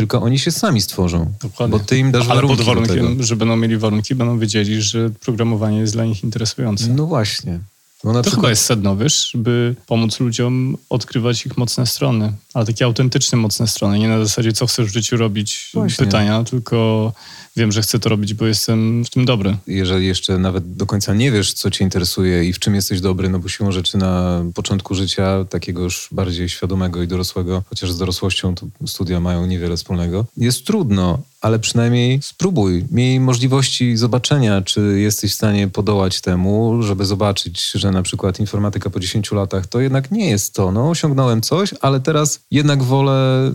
tylko 0.00 0.22
oni 0.22 0.38
się 0.38 0.50
sami 0.50 0.80
stworzą. 0.80 1.32
Dokładnie. 1.42 1.78
Bo 1.78 1.84
ty 1.84 1.98
im 1.98 2.12
dasz 2.12 2.24
Ale 2.24 2.34
warunki 2.34 2.56
pod 2.56 2.66
warunkiem, 2.66 3.22
że 3.22 3.36
będą 3.36 3.56
mieli 3.56 3.76
warunki, 3.76 4.14
będą 4.14 4.38
wiedzieli, 4.38 4.82
że 4.82 5.10
programowanie 5.10 5.78
jest 5.78 5.92
dla 5.92 6.04
nich 6.04 6.24
interesujące. 6.24 6.88
No 6.88 7.06
właśnie. 7.06 7.60
No 8.04 8.12
na 8.12 8.18
To 8.18 8.22
przykład 8.22 8.40
chyba 8.40 8.50
jest 8.50 8.64
sedno, 8.64 8.96
wiesz, 8.96 9.30
żeby 9.30 9.74
pomóc 9.86 10.20
ludziom 10.20 10.76
odkrywać 10.90 11.46
ich 11.46 11.56
mocne 11.56 11.86
strony, 11.86 12.32
ale 12.54 12.66
takie 12.66 12.84
autentyczne 12.84 13.38
mocne 13.38 13.66
strony, 13.66 13.98
nie 13.98 14.08
na 14.08 14.18
zasadzie 14.18 14.52
co 14.52 14.66
chcesz 14.66 14.86
w 14.86 14.92
życiu 14.92 15.16
robić 15.16 15.70
Właśnie. 15.74 16.06
pytania, 16.06 16.44
tylko 16.44 17.12
wiem, 17.56 17.72
że 17.72 17.82
chcę 17.82 17.98
to 17.98 18.08
robić, 18.08 18.34
bo 18.34 18.46
jestem 18.46 19.04
w 19.04 19.10
tym 19.10 19.24
dobry. 19.24 19.56
jeżeli 19.66 20.06
jeszcze 20.06 20.38
nawet 20.38 20.74
do 20.74 20.86
końca 20.86 21.14
nie 21.14 21.32
wiesz, 21.32 21.52
co 21.52 21.70
cię 21.70 21.84
interesuje 21.84 22.44
i 22.44 22.52
w 22.52 22.58
czym 22.58 22.74
jesteś 22.74 23.00
dobry, 23.00 23.28
no 23.28 23.38
bo 23.38 23.48
siłą 23.48 23.72
rzeczy 23.72 23.98
na 23.98 24.44
początku 24.54 24.94
życia, 24.94 25.44
takiego 25.50 25.82
już 25.82 26.08
bardziej 26.12 26.48
świadomego 26.48 27.02
i 27.02 27.08
dorosłego, 27.08 27.62
chociaż 27.68 27.92
z 27.92 27.98
dorosłością 27.98 28.54
to 28.54 28.66
studia 28.86 29.20
mają 29.20 29.46
niewiele 29.46 29.76
wspólnego, 29.76 30.24
jest 30.36 30.66
trudno, 30.66 31.18
ale 31.40 31.58
przynajmniej 31.58 32.22
spróbuj. 32.22 32.84
Miej 32.90 33.20
możliwości 33.20 33.96
zobaczenia, 33.96 34.62
czy 34.62 35.00
jesteś 35.00 35.32
w 35.32 35.34
stanie 35.34 35.68
podołać 35.68 36.20
temu, 36.20 36.82
żeby 36.82 37.04
zobaczyć, 37.04 37.70
że 37.74 37.90
na 37.90 38.02
przykład 38.02 38.40
informatyka 38.40 38.90
po 38.90 39.00
10 39.00 39.32
latach 39.32 39.66
to 39.66 39.80
jednak 39.80 40.10
nie 40.10 40.30
jest 40.30 40.54
to. 40.54 40.72
No, 40.72 40.90
osiągnąłem 40.90 41.40
coś, 41.40 41.74
ale 41.80 42.00
teraz 42.00 42.40
jednak 42.50 42.82
wolę, 42.82 43.52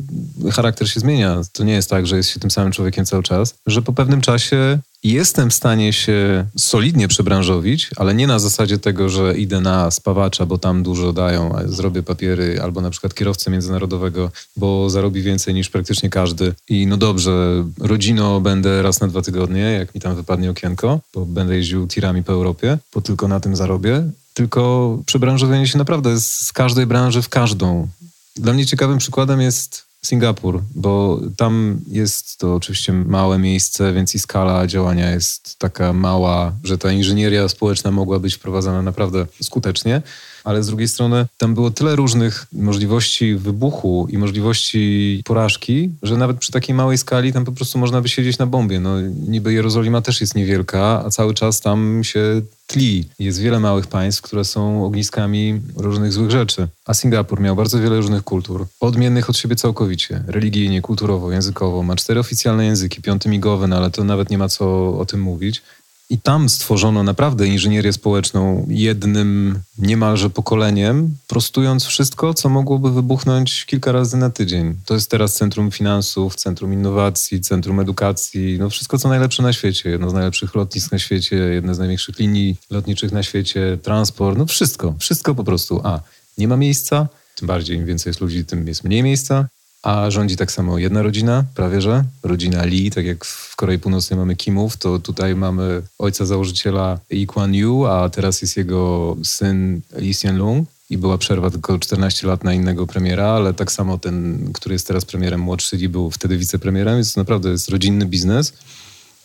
charakter 0.52 0.90
się 0.90 1.00
zmienia. 1.00 1.42
To 1.54 1.64
nie 1.64 1.74
jest 1.74 1.90
tak, 1.90 2.08
że 2.08 2.18
jest 2.18 2.30
się 2.30 2.40
tym 2.40 2.52
samym 2.52 2.72
człowiekiem 2.72 3.06
cały 3.06 3.24
czas, 3.24 3.56
że 3.68 3.82
po 3.82 3.94
pewnym 3.94 4.22
czasie 4.22 4.80
jestem 5.04 5.50
w 5.50 5.54
stanie 5.54 5.94
się 5.94 6.46
solidnie 6.58 7.08
przebranżowić, 7.08 7.90
ale 7.96 8.16
nie 8.16 8.28
na 8.28 8.40
zasadzie 8.40 8.80
tego, 8.80 9.10
że 9.10 9.38
idę 9.38 9.62
na 9.62 9.92
spawacza, 9.92 10.46
bo 10.46 10.58
tam 10.58 10.84
dużo 10.84 11.14
dają, 11.14 11.56
zrobię 11.66 12.04
papiery, 12.04 12.62
albo 12.62 12.82
na 12.82 12.90
przykład 12.90 13.14
kierowcę 13.14 13.52
międzynarodowego, 13.52 14.32
bo 14.58 14.90
zarobi 14.90 15.22
więcej 15.22 15.54
niż 15.54 15.70
praktycznie 15.70 16.10
każdy. 16.10 16.54
I 16.70 16.88
no 16.88 16.98
dobrze, 16.98 17.64
rodzino 17.80 18.42
będę 18.42 18.82
raz 18.82 19.02
na 19.02 19.08
dwa 19.08 19.22
tygodnie, 19.22 19.62
jak 19.62 19.96
mi 19.96 20.02
tam 20.02 20.16
wypadnie 20.16 20.50
okienko, 20.50 21.00
bo 21.14 21.26
będę 21.26 21.56
jeździł 21.56 21.88
tirami 21.88 22.24
po 22.24 22.34
Europie, 22.34 22.78
bo 22.94 23.02
tylko 23.02 23.28
na 23.28 23.40
tym 23.40 23.56
zarobię. 23.56 24.04
Tylko 24.34 24.98
przebranżowienie 25.06 25.68
się 25.68 25.78
naprawdę 25.78 26.20
z 26.20 26.46
z 26.46 26.54
każdej 26.54 26.86
branży 26.86 27.22
w 27.22 27.30
każdą. 27.30 27.88
Dla 28.36 28.54
mnie 28.54 28.66
ciekawym 28.66 28.98
przykładem 28.98 29.42
jest 29.42 29.86
Singapur, 30.06 30.62
bo 30.76 31.20
tam 31.38 31.82
jest 31.88 32.38
to 32.38 32.56
oczywiście 32.56 32.94
małe 32.94 33.40
miejsce, 33.40 33.94
więc 33.94 34.16
i 34.16 34.20
skala 34.20 34.68
działania 34.68 35.12
jest 35.12 35.60
taka 35.60 35.94
mała, 35.94 36.54
że 36.64 36.78
ta 36.78 36.92
inżynieria 36.92 37.48
społeczna 37.48 37.92
mogła 37.92 38.20
być 38.20 38.36
wprowadzana 38.36 38.82
naprawdę 38.82 39.26
skutecznie 39.42 40.02
ale 40.46 40.64
z 40.64 40.68
drugiej 40.68 40.88
strony 40.88 41.26
tam 41.38 41.54
było 41.54 41.72
tyle 41.72 41.96
różnych 41.96 42.48
możliwości 42.54 43.36
wybuchu 43.36 44.08
i 44.10 44.18
możliwości 44.18 45.22
porażki, 45.26 45.90
że 46.04 46.18
nawet 46.18 46.38
przy 46.38 46.52
takiej 46.52 46.76
małej 46.76 46.98
skali 46.98 47.34
tam 47.34 47.46
po 47.46 47.52
prostu 47.52 47.78
można 47.80 48.02
by 48.02 48.10
siedzieć 48.10 48.38
na 48.38 48.46
bombie. 48.46 48.80
No 48.80 49.02
niby 49.02 49.54
Jerozolima 49.54 50.02
też 50.02 50.22
jest 50.22 50.36
niewielka, 50.36 51.04
a 51.06 51.10
cały 51.10 51.34
czas 51.34 51.62
tam 51.62 52.04
się 52.04 52.42
tli. 52.68 53.06
Jest 53.20 53.40
wiele 53.40 53.60
małych 53.60 53.88
państw, 53.88 54.22
które 54.22 54.46
są 54.46 54.86
ogniskami 54.86 55.62
różnych 55.78 56.14
złych 56.14 56.32
rzeczy. 56.32 56.68
A 56.86 56.94
Singapur 56.94 57.40
miał 57.40 57.56
bardzo 57.56 57.80
wiele 57.80 57.98
różnych 57.98 58.24
kultur, 58.24 58.68
odmiennych 58.80 59.30
od 59.30 59.38
siebie 59.38 59.56
całkowicie, 59.56 60.24
religijnie, 60.28 60.82
kulturowo, 60.82 61.32
językowo. 61.32 61.84
Ma 61.84 61.96
cztery 61.96 62.20
oficjalne 62.20 62.66
języki, 62.66 63.02
piąty 63.02 63.30
migowy, 63.30 63.68
no 63.68 63.78
ale 63.78 63.92
to 63.92 64.04
nawet 64.04 64.30
nie 64.30 64.38
ma 64.38 64.50
co 64.50 64.98
o 64.98 65.06
tym 65.06 65.22
mówić. 65.22 65.62
I 66.10 66.18
tam 66.20 66.50
stworzono 66.50 67.04
naprawdę 67.04 67.48
inżynierię 67.48 67.94
społeczną 67.94 68.66
jednym 68.70 69.60
niemalże 69.78 70.30
pokoleniem, 70.30 71.16
prostując 71.28 71.86
wszystko, 71.86 72.34
co 72.34 72.50
mogłoby 72.50 72.92
wybuchnąć 72.92 73.66
kilka 73.66 73.92
razy 73.92 74.18
na 74.18 74.30
tydzień. 74.30 74.76
To 74.86 74.94
jest 74.94 75.12
teraz 75.12 75.34
centrum 75.34 75.72
finansów, 75.72 76.36
centrum 76.36 76.74
innowacji, 76.74 77.42
centrum 77.42 77.80
edukacji, 77.80 78.58
no 78.60 78.70
wszystko 78.70 78.98
co 78.98 79.10
najlepsze 79.10 79.44
na 79.44 79.54
świecie. 79.54 79.90
Jedno 79.90 80.10
z 80.10 80.14
najlepszych 80.14 80.56
lotnisk 80.56 80.92
na 80.92 81.00
świecie, 81.00 81.36
jedne 81.36 81.76
z 81.76 81.80
największych 81.80 82.20
linii 82.20 82.56
lotniczych 82.70 83.12
na 83.12 83.24
świecie, 83.24 83.78
transport, 83.84 84.38
no 84.38 84.46
wszystko, 84.46 84.96
wszystko 85.00 85.36
po 85.36 85.44
prostu. 85.44 85.82
A, 85.84 86.00
nie 86.38 86.48
ma 86.48 86.58
miejsca, 86.58 87.08
tym 87.36 87.48
bardziej 87.48 87.78
im 87.78 87.86
więcej 87.86 88.10
jest 88.10 88.22
ludzi, 88.22 88.46
tym 88.46 88.68
jest 88.68 88.84
mniej 88.84 89.04
miejsca 89.04 89.48
a 89.86 90.12
rządzi 90.12 90.38
tak 90.38 90.52
samo 90.52 90.78
jedna 90.78 91.02
rodzina, 91.02 91.44
prawie 91.56 91.82
że, 91.82 92.04
rodzina 92.24 92.64
Lee, 92.66 92.92
tak 92.92 93.06
jak 93.06 93.26
w 93.26 93.56
Korei 93.56 93.80
Północnej 93.80 94.20
mamy 94.20 94.36
Kimów, 94.36 94.78
to 94.78 95.00
tutaj 95.00 95.36
mamy 95.36 95.82
ojca 96.00 96.26
założyciela 96.26 97.00
Lee 97.12 97.28
Kuan 97.28 97.54
Yew, 97.54 97.86
a 97.90 98.10
teraz 98.10 98.42
jest 98.42 98.58
jego 98.58 99.16
syn 99.24 99.82
Lee 99.98 100.14
Hsien 100.14 100.38
Loong 100.38 100.70
i 100.90 100.98
była 100.98 101.18
przerwa 101.18 101.52
tylko 101.52 101.80
14 101.80 102.28
lat 102.28 102.44
na 102.44 102.54
innego 102.54 102.88
premiera, 102.88 103.28
ale 103.28 103.54
tak 103.54 103.72
samo 103.72 103.98
ten, 103.98 104.50
który 104.54 104.76
jest 104.76 104.88
teraz 104.88 105.06
premierem 105.06 105.40
młodszy 105.40 105.78
Lee 105.78 105.90
był 105.90 106.12
wtedy 106.12 106.38
wicepremierem, 106.38 106.96
więc 106.96 107.18
naprawdę 107.18 107.50
jest 107.50 107.70
rodzinny 107.70 108.06
biznes 108.06 108.54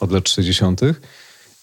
od 0.00 0.12
lat 0.12 0.28
60. 0.28 0.80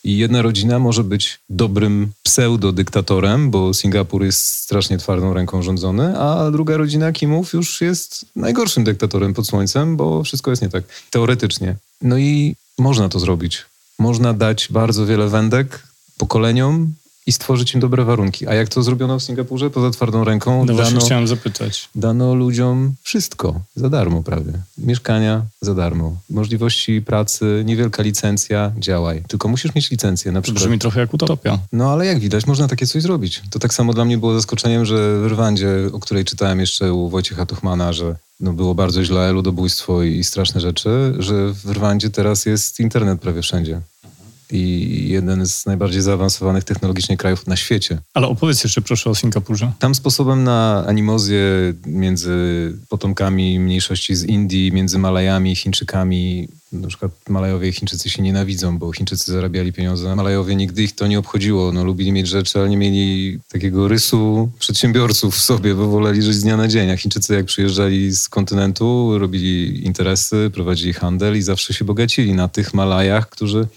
I 0.08 0.18
jedna 0.18 0.42
rodzina 0.42 0.80
może 0.80 1.04
być 1.04 1.40
dobrym 1.50 2.12
pseudo-dyktatorem, 2.24 3.50
bo 3.50 3.74
Singapur 3.74 4.24
jest 4.24 4.46
strasznie 4.46 4.98
twardą 4.98 5.34
ręką 5.34 5.62
rządzony, 5.62 6.20
a 6.20 6.52
druga 6.52 6.78
rodzina 6.78 7.12
Kimów 7.12 7.54
już 7.54 7.82
jest 7.82 8.26
najgorszym 8.36 8.84
dyktatorem 8.84 9.34
pod 9.34 9.48
słońcem, 9.48 9.98
bo 9.98 10.24
wszystko 10.24 10.52
jest 10.52 10.62
nie 10.62 10.70
tak. 10.70 10.84
Teoretycznie. 11.10 11.76
No 12.02 12.18
i 12.18 12.56
można 12.78 13.10
to 13.10 13.20
zrobić. 13.20 13.66
Można 14.00 14.34
dać 14.34 14.68
bardzo 14.72 15.06
wiele 15.06 15.28
wędek 15.28 15.84
pokoleniom 16.18 16.94
i 17.28 17.32
stworzyć 17.32 17.74
im 17.74 17.80
dobre 17.80 18.04
warunki. 18.04 18.48
A 18.48 18.54
jak 18.54 18.70
to 18.70 18.84
zrobiono 18.84 19.20
w 19.20 19.24
Singapurze 19.24 19.70
poza 19.70 19.92
twardą 19.92 20.24
ręką? 20.24 20.66
No 20.66 20.74
właśnie 20.74 21.00
chciałem 21.00 21.28
zapytać. 21.28 21.90
Dano 21.96 22.36
ludziom 22.36 22.94
wszystko 23.04 23.62
za 23.76 23.90
darmo 23.90 24.24
prawie. 24.24 24.54
Mieszkania 24.78 25.42
za 25.62 25.76
darmo. 25.76 26.16
Możliwości 26.30 27.02
pracy, 27.02 27.64
niewielka 27.66 28.04
licencja, 28.04 28.72
działaj. 28.80 29.24
Tylko 29.28 29.48
musisz 29.48 29.76
mieć 29.76 29.92
licencję 29.92 30.32
na 30.32 30.42
przykład. 30.42 30.64
Brzmi 30.64 30.80
trochę 30.80 31.00
jak 31.00 31.14
utopia. 31.14 31.60
No 31.72 31.92
ale 31.92 32.06
jak 32.06 32.20
widać, 32.20 32.48
można 32.48 32.68
takie 32.68 32.88
coś 32.88 33.02
zrobić. 33.02 33.42
To 33.50 33.60
tak 33.60 33.74
samo 33.74 33.94
dla 33.94 34.06
mnie 34.06 34.18
było 34.18 34.34
zaskoczeniem, 34.34 34.86
że 34.86 35.22
w 35.22 35.26
Rwandzie, 35.26 35.70
o 35.94 36.00
której 36.00 36.26
czytałem 36.26 36.60
jeszcze 36.60 36.94
u 36.94 37.10
Wojciecha 37.10 37.46
Tuchmana, 37.46 37.94
że 37.94 38.16
no 38.40 38.54
było 38.54 38.76
bardzo 38.76 39.04
źle, 39.04 39.32
ludobójstwo 39.32 40.04
i 40.04 40.24
straszne 40.24 40.62
rzeczy, 40.62 41.14
że 41.20 41.54
w 41.54 41.72
Rwandzie 41.72 42.10
teraz 42.10 42.46
jest 42.46 42.80
internet 42.80 43.22
prawie 43.22 43.42
wszędzie 43.42 43.82
i 44.52 45.06
jeden 45.10 45.46
z 45.46 45.66
najbardziej 45.66 46.02
zaawansowanych 46.02 46.64
technologicznie 46.64 47.18
krajów 47.18 47.48
na 47.48 47.56
świecie. 47.56 47.98
Ale 48.14 48.28
opowiedz 48.28 48.64
jeszcze 48.64 48.82
proszę 48.82 49.10
o 49.10 49.16
Singapurze. 49.16 49.72
Tam 49.80 49.96
sposobem 49.96 50.44
na 50.44 50.84
animozję 50.88 51.40
między 51.86 52.34
potomkami 52.90 53.60
mniejszości 53.60 54.16
z 54.16 54.24
Indii, 54.24 54.72
między 54.72 55.00
Malajami, 55.00 55.56
Chińczykami, 55.56 56.48
na 56.72 56.88
przykład 56.88 57.12
Malajowie 57.30 57.70
i 57.70 57.72
Chińczycy 57.72 58.10
się 58.10 58.22
nienawidzą, 58.22 58.78
bo 58.78 58.92
Chińczycy 58.92 59.32
zarabiali 59.32 59.74
pieniądze. 59.74 60.16
Malajowie 60.16 60.56
nigdy 60.56 60.84
ich 60.84 60.96
to 60.96 61.08
nie 61.08 61.20
obchodziło. 61.20 61.72
No, 61.72 61.84
lubili 61.84 62.12
mieć 62.12 62.28
rzeczy, 62.28 62.60
ale 62.60 62.70
nie 62.70 62.78
mieli 62.78 63.40
takiego 63.50 63.88
rysu 63.88 64.52
przedsiębiorców 64.60 65.36
w 65.36 65.42
sobie, 65.42 65.76
bo 65.76 65.88
woleli 65.88 66.22
żyć 66.24 66.36
z 66.36 66.44
dnia 66.44 66.58
na 66.58 66.68
dzień. 66.68 66.92
A 66.92 66.98
Chińczycy 66.98 67.34
jak 67.34 67.46
przyjeżdżali 67.46 68.12
z 68.12 68.30
kontynentu, 68.30 69.20
robili 69.20 69.86
interesy, 69.86 70.52
prowadzili 70.54 70.94
handel 70.94 71.38
i 71.38 71.42
zawsze 71.42 71.74
się 71.74 71.86
bogacili 71.86 72.34
na 72.34 72.48
tych 72.48 72.74
Malajach, 72.74 73.30
którzy 73.30 73.68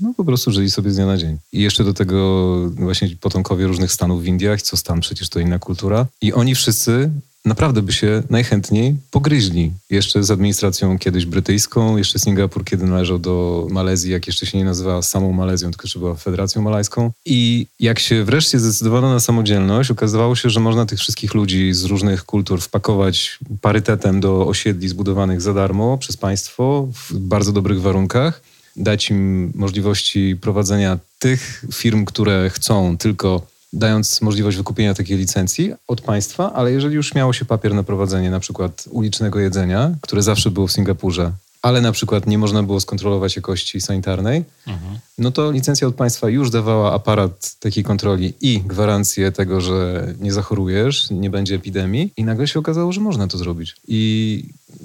no 0.00 0.14
po 0.16 0.24
prostu 0.24 0.50
żyli 0.50 0.70
sobie 0.70 0.90
z 0.90 0.96
dnia 0.96 1.06
na 1.06 1.16
dzień. 1.16 1.38
I 1.52 1.62
jeszcze 1.62 1.84
do 1.84 1.94
tego 1.94 2.54
właśnie 2.70 3.16
potomkowie 3.20 3.66
różnych 3.66 3.92
stanów 3.92 4.22
w 4.22 4.26
Indiach, 4.26 4.62
co 4.62 4.76
stan 4.76 5.00
przecież 5.00 5.28
to 5.28 5.40
inna 5.40 5.58
kultura. 5.58 6.06
I 6.22 6.32
oni 6.32 6.54
wszyscy 6.54 7.10
naprawdę 7.44 7.82
by 7.82 7.92
się 7.92 8.22
najchętniej 8.30 8.96
pogryźli. 9.10 9.72
Jeszcze 9.90 10.24
z 10.24 10.30
administracją 10.30 10.98
kiedyś 10.98 11.26
brytyjską, 11.26 11.96
jeszcze 11.96 12.18
Singapur, 12.18 12.64
kiedy 12.64 12.86
należał 12.86 13.18
do 13.18 13.66
Malezji, 13.70 14.12
jak 14.12 14.26
jeszcze 14.26 14.46
się 14.46 14.58
nie 14.58 14.64
nazywała 14.64 15.02
samą 15.02 15.32
Malezją, 15.32 15.70
tylko 15.70 15.88
że 15.88 15.98
była 15.98 16.14
Federacją 16.14 16.62
Malajską. 16.62 17.10
I 17.26 17.66
jak 17.80 17.98
się 17.98 18.24
wreszcie 18.24 18.58
zdecydowano 18.58 19.12
na 19.12 19.20
samodzielność, 19.20 19.90
okazywało 19.90 20.36
się, 20.36 20.50
że 20.50 20.60
można 20.60 20.86
tych 20.86 20.98
wszystkich 20.98 21.34
ludzi 21.34 21.74
z 21.74 21.84
różnych 21.84 22.24
kultur 22.24 22.60
wpakować 22.60 23.38
parytetem 23.60 24.20
do 24.20 24.46
osiedli 24.46 24.88
zbudowanych 24.88 25.40
za 25.40 25.54
darmo 25.54 25.98
przez 25.98 26.16
państwo 26.16 26.88
w 26.92 27.18
bardzo 27.18 27.52
dobrych 27.52 27.80
warunkach 27.80 28.53
dać 28.76 29.10
im 29.10 29.52
możliwości 29.54 30.36
prowadzenia 30.40 30.98
tych 31.18 31.64
firm, 31.72 32.04
które 32.04 32.50
chcą, 32.50 32.96
tylko 32.96 33.46
dając 33.72 34.20
możliwość 34.20 34.56
wykupienia 34.56 34.94
takiej 34.94 35.18
licencji 35.18 35.72
od 35.88 36.00
państwa, 36.00 36.52
ale 36.52 36.72
jeżeli 36.72 36.94
już 36.94 37.14
miało 37.14 37.32
się 37.32 37.44
papier 37.44 37.74
na 37.74 37.82
prowadzenie 37.82 38.30
na 38.30 38.40
przykład 38.40 38.84
ulicznego 38.90 39.40
jedzenia, 39.40 39.94
które 40.00 40.22
zawsze 40.22 40.50
było 40.50 40.66
w 40.66 40.72
Singapurze, 40.72 41.32
ale 41.62 41.80
na 41.80 41.92
przykład 41.92 42.26
nie 42.26 42.38
można 42.38 42.62
było 42.62 42.80
skontrolować 42.80 43.36
jakości 43.36 43.80
sanitarnej, 43.80 44.44
mhm. 44.66 44.98
no 45.18 45.30
to 45.30 45.50
licencja 45.50 45.88
od 45.88 45.94
państwa 45.94 46.28
już 46.28 46.50
dawała 46.50 46.92
aparat 46.92 47.56
takiej 47.60 47.84
kontroli 47.84 48.34
i 48.40 48.60
gwarancję 48.60 49.32
tego, 49.32 49.60
że 49.60 50.06
nie 50.20 50.32
zachorujesz, 50.32 51.10
nie 51.10 51.30
będzie 51.30 51.54
epidemii 51.54 52.12
i 52.16 52.24
nagle 52.24 52.48
się 52.48 52.58
okazało, 52.58 52.92
że 52.92 53.00
można 53.00 53.28
to 53.28 53.38
zrobić. 53.38 53.76
I 53.88 54.44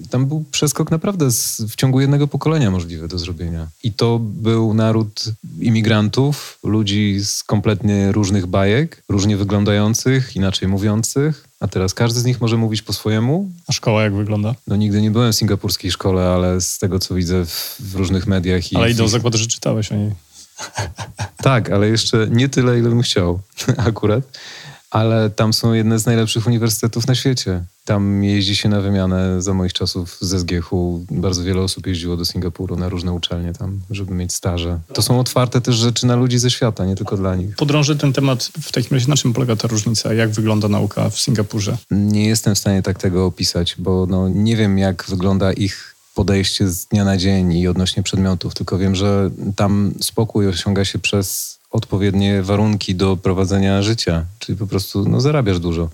tam 0.10 0.26
był 0.26 0.44
przeskok 0.52 0.92
naprawdę 0.92 1.32
z, 1.32 1.62
w 1.62 1.76
ciągu 1.76 2.02
jednego 2.02 2.28
pokolenia 2.28 2.72
możliwy 2.72 3.08
do 3.08 3.20
zrobienia. 3.20 3.68
I 3.84 3.94
to 3.94 4.20
był 4.20 4.74
naród 4.74 5.24
imigrantów, 5.60 6.60
ludzi 6.64 7.20
z 7.24 7.44
kompletnie 7.44 8.12
różnych 8.12 8.46
bajek, 8.46 9.04
różnie 9.10 9.38
wyglądających, 9.38 10.36
inaczej 10.36 10.68
mówiących, 10.68 11.48
a 11.60 11.68
teraz 11.68 11.94
każdy 11.94 12.20
z 12.20 12.26
nich 12.26 12.42
może 12.42 12.58
mówić 12.58 12.82
po 12.82 12.94
swojemu. 12.94 13.50
A 13.68 13.74
szkoła 13.74 14.04
jak 14.04 14.16
wygląda? 14.16 14.56
No 14.68 14.76
nigdy 14.76 15.02
nie 15.02 15.12
byłem 15.12 15.34
w 15.34 15.36
singapurskiej 15.36 15.92
szkole, 15.92 16.28
ale 16.28 16.62
z 16.62 16.78
tego 16.78 17.00
co 17.00 17.16
widzę 17.16 17.46
w, 17.46 17.76
w 17.80 17.96
różnych 17.96 18.28
mediach. 18.28 18.72
I 18.72 18.76
ale 18.76 18.92
idę 18.92 19.04
o 19.04 19.08
zakład, 19.08 19.36
że 19.36 19.48
czytałeś 19.48 19.92
o 19.92 19.96
niej. 19.96 20.12
tak, 21.38 21.70
ale 21.70 21.88
jeszcze 21.88 22.28
nie 22.32 22.50
tyle, 22.50 22.80
ile 22.80 22.90
bym 22.90 23.02
chciał 23.02 23.40
akurat 23.78 24.24
ale 24.92 25.30
tam 25.30 25.54
są 25.54 25.74
jedne 25.74 26.00
z 26.00 26.06
najlepszych 26.06 26.48
uniwersytetów 26.48 27.08
na 27.08 27.16
świecie. 27.16 27.64
Tam 27.86 28.24
jeździ 28.24 28.56
się 28.56 28.70
na 28.70 28.82
wymianę 28.82 29.42
za 29.42 29.54
moich 29.54 29.74
czasów 29.74 30.18
ze 30.22 30.40
SGH-u. 30.40 31.06
Bardzo 31.12 31.44
wiele 31.44 31.62
osób 31.62 31.88
jeździło 31.88 32.18
do 32.18 32.26
Singapuru 32.26 32.76
na 32.76 32.90
różne 32.90 33.14
uczelnie 33.14 33.54
tam, 33.54 33.80
żeby 33.90 34.14
mieć 34.14 34.34
staże. 34.34 34.80
To 34.94 35.02
są 35.02 35.20
otwarte 35.20 35.62
też 35.62 35.76
rzeczy 35.76 36.08
na 36.08 36.16
ludzi 36.16 36.40
ze 36.40 36.52
świata, 36.52 36.86
nie 36.86 36.96
tylko 36.96 37.18
dla 37.18 37.36
nich. 37.36 37.56
Podrążę 37.56 37.96
ten 37.96 38.14
temat 38.14 38.52
w 38.62 38.72
takim 38.72 38.98
razie, 38.98 39.08
na 39.08 39.16
czym 39.16 39.34
polega 39.34 39.56
ta 39.56 39.68
różnica? 39.68 40.14
Jak 40.14 40.30
wygląda 40.30 40.68
nauka 40.68 41.10
w 41.10 41.20
Singapurze? 41.20 41.78
Nie 41.92 42.28
jestem 42.28 42.56
w 42.56 42.60
stanie 42.60 42.82
tak 42.82 42.98
tego 42.98 43.26
opisać, 43.26 43.76
bo 43.78 44.06
no, 44.10 44.30
nie 44.30 44.56
wiem, 44.56 44.78
jak 44.78 45.06
wygląda 45.10 45.54
ich 45.54 45.96
podejście 46.16 46.70
z 46.70 46.86
dnia 46.86 47.04
na 47.04 47.18
dzień 47.18 47.54
i 47.54 47.68
odnośnie 47.68 48.04
przedmiotów, 48.04 48.54
tylko 48.54 48.78
wiem, 48.78 48.96
że 48.96 49.30
tam 49.56 49.94
spokój 50.02 50.48
osiąga 50.48 50.86
się 50.86 51.00
przez 51.00 51.59
odpowiednie 51.72 52.43
warunki 52.43 52.95
do 52.95 53.17
prowadzenia 53.17 53.82
życia, 53.82 54.26
czyli 54.39 54.57
po 54.57 54.67
prostu 54.67 55.09
no, 55.09 55.22
zarabiasz 55.22 55.59
dużo. 55.59 55.89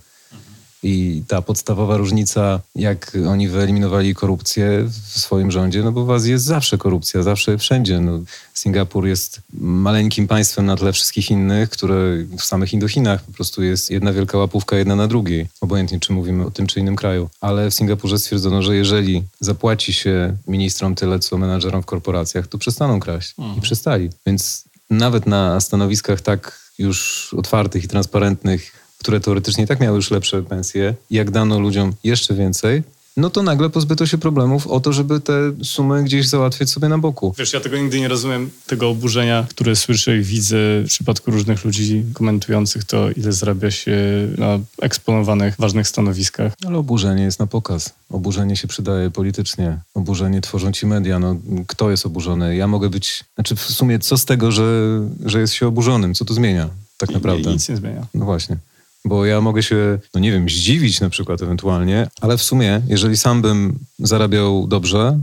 I 0.88 1.24
ta 1.28 1.42
podstawowa 1.42 1.98
różnica, 1.98 2.60
jak 2.76 3.18
oni 3.30 3.48
wyeliminowali 3.48 4.16
korupcję 4.16 4.84
w 4.84 5.20
swoim 5.20 5.52
rządzie, 5.52 5.84
no 5.84 5.92
bo 5.92 6.06
w 6.06 6.12
Azji 6.12 6.32
jest 6.32 6.46
zawsze 6.46 6.78
korupcja, 6.78 7.24
zawsze 7.24 7.58
wszędzie. 7.58 8.00
No, 8.00 8.20
Singapur 8.54 9.08
jest 9.08 9.42
maleńkim 9.60 10.28
państwem 10.28 10.66
na 10.66 10.76
tle 10.78 10.94
wszystkich 10.94 11.32
innych, 11.32 11.70
które 11.70 11.96
w 12.40 12.44
samych 12.44 12.74
Indochinach 12.74 13.24
po 13.24 13.32
prostu 13.32 13.64
jest 13.64 13.92
jedna 13.92 14.14
wielka 14.14 14.38
łapówka 14.38 14.76
jedna 14.76 14.96
na 14.96 15.08
drugiej, 15.08 15.48
obojętnie 15.62 16.00
czy 16.00 16.14
mówimy 16.14 16.46
o 16.46 16.52
tym 16.52 16.68
czy 16.68 16.80
innym 16.80 16.96
kraju. 16.96 17.30
Ale 17.42 17.72
w 17.72 17.74
Singapurze 17.74 18.20
stwierdzono, 18.20 18.62
że 18.62 18.76
jeżeli 18.76 19.24
zapłaci 19.40 19.94
się 19.94 20.38
ministrom 20.48 20.96
tyle, 20.96 21.20
co 21.20 21.38
menadżerom 21.38 21.82
w 21.82 21.86
korporacjach, 21.86 22.48
to 22.48 22.58
przestaną 22.58 23.00
kraść. 23.00 23.34
Mhm. 23.38 23.58
I 23.58 23.62
przestali. 23.62 24.10
Więc 24.26 24.66
nawet 24.90 25.26
na 25.26 25.60
stanowiskach 25.60 26.22
tak 26.22 26.60
już 26.78 27.30
otwartych 27.38 27.84
i 27.84 27.88
transparentnych, 27.88 28.72
które 29.00 29.20
teoretycznie 29.20 29.68
tak 29.68 29.80
miały 29.80 29.96
już 29.96 30.12
lepsze 30.12 30.44
pensje, 30.44 30.96
jak 31.12 31.32
dano 31.32 31.60
ludziom 31.60 31.94
jeszcze 32.04 32.34
więcej, 32.34 32.84
no 33.18 33.30
to 33.30 33.44
nagle 33.44 33.70
pozbyto 33.70 34.06
się 34.06 34.18
problemów 34.18 34.68
o 34.68 34.80
to, 34.80 34.94
żeby 34.94 35.20
te 35.20 35.34
sumy 35.64 36.04
gdzieś 36.04 36.28
załatwiać 36.28 36.70
sobie 36.70 36.90
na 36.90 36.98
boku. 36.98 37.34
Wiesz, 37.38 37.54
ja 37.54 37.60
tego 37.60 37.78
nigdy 37.78 38.00
nie 38.00 38.08
rozumiem, 38.08 38.50
tego 38.68 38.90
oburzenia, 38.90 39.46
które 39.50 39.76
słyszę 39.76 40.18
i 40.18 40.22
widzę 40.22 40.58
w 40.58 40.88
przypadku 40.88 41.32
różnych 41.32 41.66
ludzi 41.66 42.04
komentujących 42.14 42.84
to, 42.84 43.12
ile 43.12 43.34
zarabia 43.34 43.72
się 43.72 43.98
na 44.38 44.60
eksponowanych, 44.82 45.56
ważnych 45.60 45.88
stanowiskach. 45.88 46.54
Ale 46.68 46.78
oburzenie 46.78 47.24
jest 47.24 47.40
na 47.40 47.48
pokaz. 47.48 47.94
Oburzenie 48.10 48.56
się 48.56 48.68
przydaje 48.68 49.12
politycznie. 49.12 49.78
Oburzenie 49.94 50.42
tworzą 50.42 50.72
ci 50.72 50.86
media. 50.86 51.20
No, 51.20 51.36
kto 51.68 51.92
jest 51.92 52.06
oburzony? 52.06 52.56
Ja 52.56 52.68
mogę 52.68 52.90
być... 52.90 53.24
Znaczy 53.36 53.56
w 53.56 53.62
sumie 53.62 54.00
co 54.00 54.18
z 54.18 54.26
tego, 54.26 54.52
że, 54.52 55.00
że 55.26 55.40
jest 55.40 55.54
się 55.54 55.68
oburzonym? 55.68 56.14
Co 56.14 56.26
to 56.26 56.34
zmienia 56.34 56.70
tak 56.98 57.10
naprawdę? 57.10 57.50
I, 57.50 57.54
nic 57.54 57.70
nie 57.70 57.78
zmienia. 57.78 58.08
No 58.14 58.26
właśnie. 58.26 58.58
Bo 59.06 59.26
ja 59.26 59.42
mogę 59.42 59.64
się, 59.64 60.00
no 60.14 60.20
nie 60.20 60.32
wiem, 60.32 60.50
zdziwić 60.50 61.02
na 61.02 61.10
przykład 61.10 61.42
ewentualnie, 61.42 62.08
ale 62.22 62.38
w 62.38 62.44
sumie, 62.44 62.82
jeżeli 62.88 63.18
sam 63.18 63.42
bym 63.42 63.80
zarabiał 64.00 64.68
dobrze, 64.68 65.20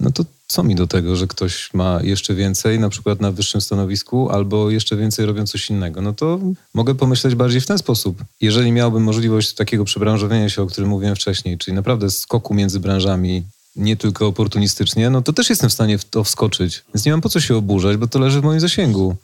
no 0.00 0.10
to 0.10 0.24
co 0.46 0.62
mi 0.62 0.74
do 0.74 0.86
tego, 0.86 1.16
że 1.16 1.26
ktoś 1.26 1.74
ma 1.74 2.00
jeszcze 2.02 2.34
więcej, 2.34 2.78
na 2.78 2.88
przykład 2.88 3.20
na 3.20 3.32
wyższym 3.32 3.60
stanowisku, 3.60 4.30
albo 4.30 4.70
jeszcze 4.70 4.96
więcej 4.96 5.26
robiąc 5.26 5.50
coś 5.50 5.70
innego? 5.70 6.00
No 6.00 6.12
to 6.12 6.40
mogę 6.74 6.94
pomyśleć 6.94 7.34
bardziej 7.34 7.60
w 7.60 7.66
ten 7.66 7.78
sposób. 7.78 8.24
Jeżeli 8.40 8.72
miałbym 8.72 9.02
możliwość 9.02 9.54
takiego 9.54 9.84
przebranżowienia 9.84 10.48
się, 10.48 10.62
o 10.62 10.66
którym 10.66 10.90
mówiłem 10.90 11.16
wcześniej, 11.16 11.58
czyli 11.58 11.74
naprawdę 11.74 12.10
skoku 12.10 12.54
między 12.54 12.80
branżami, 12.80 13.42
nie 13.76 13.96
tylko 13.96 14.26
oportunistycznie, 14.26 15.10
no 15.10 15.22
to 15.22 15.32
też 15.32 15.50
jestem 15.50 15.70
w 15.70 15.72
stanie 15.72 15.98
w 15.98 16.04
to 16.04 16.24
wskoczyć. 16.24 16.84
Więc 16.94 17.06
nie 17.06 17.12
mam 17.12 17.20
po 17.20 17.28
co 17.28 17.40
się 17.40 17.56
oburzać, 17.56 17.96
bo 17.96 18.06
to 18.06 18.18
leży 18.18 18.40
w 18.40 18.44
moim 18.44 18.60
zasięgu. 18.60 19.16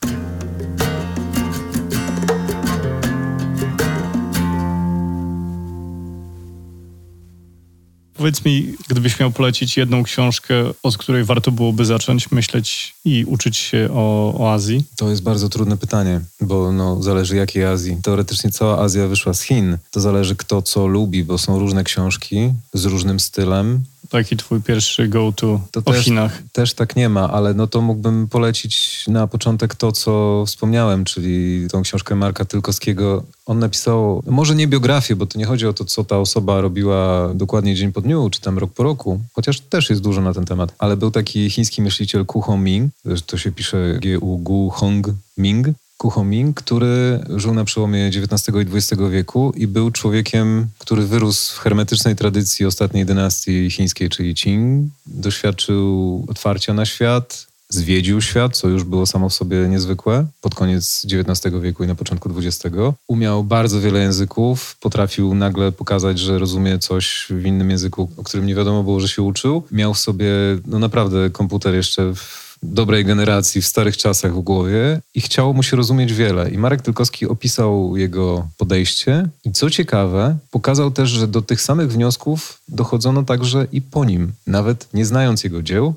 Powiedz 8.20 8.44
mi, 8.44 8.74
gdybyś 8.88 9.20
miał 9.20 9.30
polecić 9.30 9.76
jedną 9.76 10.02
książkę, 10.02 10.54
od 10.82 10.96
której 10.96 11.24
warto 11.24 11.52
byłoby 11.52 11.84
zacząć 11.84 12.30
myśleć 12.30 12.94
i 13.04 13.24
uczyć 13.24 13.56
się 13.56 13.88
o, 13.92 14.34
o 14.38 14.52
Azji? 14.52 14.84
To 14.96 15.10
jest 15.10 15.22
bardzo 15.22 15.48
trudne 15.48 15.76
pytanie, 15.76 16.20
bo 16.40 16.72
no, 16.72 17.02
zależy 17.02 17.36
jakiej 17.36 17.64
Azji. 17.64 17.96
Teoretycznie 18.02 18.50
cała 18.50 18.78
Azja 18.78 19.06
wyszła 19.06 19.34
z 19.34 19.42
Chin. 19.42 19.78
To 19.90 20.00
zależy 20.00 20.36
kto 20.36 20.62
co 20.62 20.86
lubi, 20.86 21.24
bo 21.24 21.38
są 21.38 21.58
różne 21.58 21.84
książki 21.84 22.52
z 22.74 22.84
różnym 22.84 23.20
stylem. 23.20 23.84
Taki 24.10 24.36
twój 24.36 24.60
pierwszy 24.62 25.08
go-to 25.08 25.60
To 25.70 25.80
o 25.84 25.92
też, 25.92 26.04
Chinach. 26.04 26.42
też 26.52 26.74
tak 26.74 26.96
nie 26.96 27.08
ma, 27.08 27.30
ale 27.30 27.54
no 27.54 27.66
to 27.66 27.80
mógłbym 27.80 28.28
polecić 28.28 29.04
na 29.08 29.26
początek 29.26 29.74
to, 29.74 29.92
co 29.92 30.44
wspomniałem, 30.46 31.04
czyli 31.04 31.66
tą 31.70 31.82
książkę 31.82 32.14
Marka 32.14 32.44
Tylkowskiego. 32.44 33.22
On 33.46 33.58
napisał, 33.58 34.22
może 34.26 34.54
nie 34.54 34.68
biografię, 34.68 35.16
bo 35.16 35.26
to 35.26 35.38
nie 35.38 35.44
chodzi 35.44 35.66
o 35.66 35.72
to, 35.72 35.84
co 35.84 36.04
ta 36.04 36.18
osoba 36.18 36.60
robiła 36.60 37.30
dokładnie 37.34 37.74
dzień 37.74 37.92
po 37.92 38.00
dniu, 38.00 38.30
czy 38.30 38.40
tam 38.40 38.58
rok 38.58 38.72
po 38.72 38.82
roku, 38.82 39.20
chociaż 39.32 39.60
też 39.60 39.90
jest 39.90 40.02
dużo 40.02 40.20
na 40.20 40.34
ten 40.34 40.44
temat, 40.44 40.74
ale 40.78 40.96
był 40.96 41.10
taki 41.10 41.50
chiński 41.50 41.82
myśliciel 41.82 42.26
Ku 42.26 42.40
Hongming, 42.40 42.92
to 43.26 43.38
się 43.38 43.52
pisze 43.52 43.98
G-U-Gu 44.00 44.70
Hong 44.70 45.06
Ming, 45.38 45.66
Ku 46.00 46.10
Hongming, 46.10 46.56
który 46.56 47.20
żył 47.36 47.54
na 47.54 47.64
przełomie 47.64 48.06
XIX 48.06 48.48
i 48.48 48.76
XX 48.76 49.02
wieku 49.10 49.52
i 49.56 49.66
był 49.66 49.90
człowiekiem, 49.90 50.66
który 50.78 51.02
wyrósł 51.02 51.56
w 51.56 51.58
hermetycznej 51.58 52.16
tradycji 52.16 52.66
ostatniej 52.66 53.06
dynastii 53.06 53.70
chińskiej, 53.70 54.08
czyli 54.08 54.34
Qing. 54.34 54.90
Doświadczył 55.06 56.26
otwarcia 56.28 56.74
na 56.74 56.86
świat, 56.86 57.46
zwiedził 57.68 58.20
świat, 58.20 58.56
co 58.56 58.68
już 58.68 58.84
było 58.84 59.06
samo 59.06 59.28
w 59.28 59.34
sobie 59.34 59.68
niezwykłe, 59.68 60.26
pod 60.40 60.54
koniec 60.54 61.06
XIX 61.12 61.54
wieku 61.60 61.84
i 61.84 61.86
na 61.86 61.94
początku 61.94 62.30
XX. 62.38 62.76
Umiał 63.08 63.44
bardzo 63.44 63.80
wiele 63.80 64.00
języków, 64.00 64.76
potrafił 64.80 65.34
nagle 65.34 65.72
pokazać, 65.72 66.18
że 66.18 66.38
rozumie 66.38 66.78
coś 66.78 67.26
w 67.30 67.46
innym 67.46 67.70
języku, 67.70 68.10
o 68.16 68.22
którym 68.22 68.46
nie 68.46 68.54
wiadomo 68.54 68.82
było, 68.82 69.00
że 69.00 69.08
się 69.08 69.22
uczył. 69.22 69.62
Miał 69.70 69.94
w 69.94 69.98
sobie, 69.98 70.32
no 70.66 70.78
naprawdę, 70.78 71.30
komputer 71.30 71.74
jeszcze 71.74 72.14
w 72.14 72.49
dobrej 72.62 73.04
generacji, 73.04 73.62
w 73.62 73.66
starych 73.66 73.96
czasach 73.96 74.34
w 74.34 74.40
głowie 74.40 75.00
i 75.14 75.20
chciało 75.20 75.52
mu 75.52 75.62
się 75.62 75.76
rozumieć 75.76 76.12
wiele. 76.12 76.50
I 76.50 76.58
Marek 76.58 76.82
Tylkowski 76.82 77.26
opisał 77.26 77.96
jego 77.96 78.48
podejście 78.56 79.28
i 79.44 79.52
co 79.52 79.70
ciekawe, 79.70 80.36
pokazał 80.50 80.90
też, 80.90 81.10
że 81.10 81.28
do 81.28 81.42
tych 81.42 81.62
samych 81.62 81.92
wniosków 81.92 82.60
dochodzono 82.68 83.22
także 83.22 83.66
i 83.72 83.82
po 83.82 84.04
nim, 84.04 84.32
nawet 84.46 84.88
nie 84.94 85.06
znając 85.06 85.44
jego 85.44 85.62
dzieł, 85.62 85.94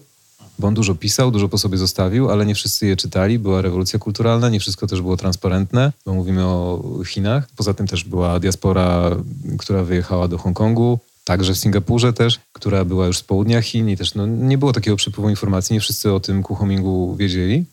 bo 0.60 0.68
on 0.68 0.74
dużo 0.74 0.96
pisał, 0.96 1.32
dużo 1.32 1.50
po 1.50 1.58
sobie 1.58 1.78
zostawił, 1.78 2.32
ale 2.32 2.46
nie 2.46 2.56
wszyscy 2.56 2.88
je 2.88 2.96
czytali. 2.96 3.40
Była 3.40 3.62
rewolucja 3.62 4.00
kulturalna, 4.00 4.50
nie 4.50 4.60
wszystko 4.60 4.88
też 4.88 5.02
było 5.02 5.18
transparentne, 5.18 5.92
bo 6.06 6.14
mówimy 6.14 6.46
o 6.46 6.84
Chinach. 7.06 7.48
Poza 7.56 7.74
tym 7.74 7.88
też 7.88 8.04
była 8.04 8.40
diaspora, 8.40 9.12
która 9.58 9.84
wyjechała 9.84 10.28
do 10.28 10.38
Hongkongu, 10.38 11.00
także 11.24 11.54
w 11.54 11.58
Singapurze 11.58 12.14
też, 12.14 12.40
która 12.54 12.86
była 12.86 13.08
już 13.08 13.18
z 13.18 13.24
południa 13.24 13.62
Chin 13.62 13.90
i 13.90 13.98
też 13.98 14.16
no, 14.16 14.26
nie 14.26 14.58
było 14.58 14.74
takiego 14.74 14.98
przepływu 14.98 15.30
informacji, 15.30 15.74
nie 15.74 15.80
wszyscy 15.80 16.14
o 16.14 16.20
tym 16.20 16.44
Kuchomingu 16.44 17.16
wiedzieli. 17.16 17.66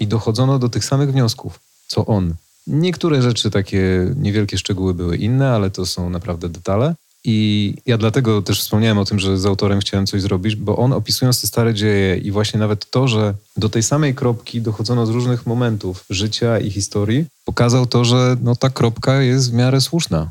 I 0.00 0.06
dochodzono 0.06 0.58
do 0.58 0.68
tych 0.68 0.84
samych 0.84 1.12
wniosków, 1.12 1.60
co 1.86 2.06
on. 2.06 2.34
Niektóre 2.66 3.22
rzeczy, 3.22 3.50
takie 3.50 4.12
niewielkie 4.16 4.58
szczegóły 4.58 4.94
były 4.94 5.16
inne, 5.16 5.50
ale 5.50 5.70
to 5.70 5.86
są 5.86 6.10
naprawdę 6.10 6.48
detale. 6.48 6.94
I 7.24 7.74
ja 7.86 7.98
dlatego 7.98 8.42
też 8.42 8.60
wspomniałem 8.60 8.98
o 8.98 9.04
tym, 9.04 9.18
że 9.18 9.38
z 9.38 9.46
autorem 9.46 9.80
chciałem 9.80 10.06
coś 10.06 10.22
zrobić, 10.22 10.56
bo 10.56 10.76
on 10.76 10.92
opisując 10.92 11.40
te 11.40 11.46
stare 11.46 11.74
dzieje 11.74 12.16
i 12.16 12.30
właśnie 12.30 12.60
nawet 12.60 12.90
to, 12.90 13.08
że 13.08 13.34
do 13.56 13.68
tej 13.68 13.82
samej 13.82 14.14
kropki 14.14 14.60
dochodzono 14.60 15.06
z 15.06 15.10
różnych 15.10 15.46
momentów 15.46 16.04
życia 16.10 16.58
i 16.58 16.70
historii, 16.70 17.24
pokazał 17.44 17.86
to, 17.86 18.04
że 18.04 18.36
no, 18.42 18.56
ta 18.56 18.70
kropka 18.70 19.22
jest 19.22 19.50
w 19.50 19.54
miarę 19.54 19.80
słuszna. 19.80 20.30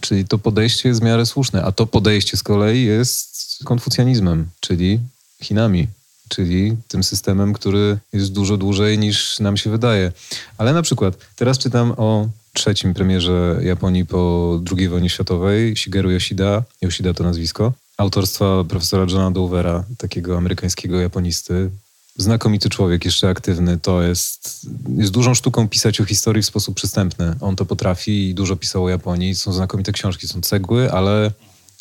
Czyli 0.00 0.24
to 0.24 0.38
podejście 0.38 0.88
jest 0.88 1.00
w 1.00 1.04
miarę 1.04 1.26
słuszne, 1.26 1.62
a 1.64 1.72
to 1.72 1.86
podejście 1.86 2.36
z 2.36 2.42
kolei 2.42 2.84
jest 2.84 3.58
konfucjanizmem, 3.64 4.46
czyli 4.60 5.00
Chinami, 5.42 5.86
czyli 6.28 6.76
tym 6.88 7.04
systemem, 7.04 7.52
który 7.52 7.98
jest 8.12 8.32
dużo 8.32 8.56
dłużej 8.56 8.98
niż 8.98 9.40
nam 9.40 9.56
się 9.56 9.70
wydaje. 9.70 10.12
Ale 10.58 10.72
na 10.72 10.82
przykład 10.82 11.14
teraz 11.36 11.58
czytam 11.58 11.94
o 11.96 12.28
trzecim 12.52 12.94
premierze 12.94 13.60
Japonii 13.62 14.06
po 14.06 14.60
II 14.76 14.88
wojnie 14.88 15.10
światowej, 15.10 15.76
Shigeru 15.76 16.10
Yoshida, 16.10 16.62
Yoshida 16.82 17.14
to 17.14 17.24
nazwisko, 17.24 17.72
autorstwa 17.96 18.64
profesora 18.64 19.06
Johna 19.10 19.30
Dovera, 19.30 19.84
takiego 19.98 20.36
amerykańskiego 20.36 21.00
japonisty. 21.00 21.70
Znakomity 22.18 22.68
człowiek, 22.68 23.04
jeszcze 23.04 23.28
aktywny. 23.28 23.78
To 23.78 24.02
jest, 24.02 24.66
jest 24.96 25.12
dużą 25.12 25.34
sztuką 25.34 25.68
pisać 25.68 26.00
o 26.00 26.04
historii 26.04 26.42
w 26.42 26.46
sposób 26.46 26.74
przystępny. 26.74 27.34
On 27.40 27.56
to 27.56 27.64
potrafi 27.64 28.28
i 28.28 28.34
dużo 28.34 28.56
pisał 28.56 28.84
o 28.84 28.88
Japonii. 28.88 29.34
Są 29.34 29.52
znakomite 29.52 29.92
książki, 29.92 30.28
są 30.28 30.40
cegły, 30.40 30.92
ale 30.92 31.32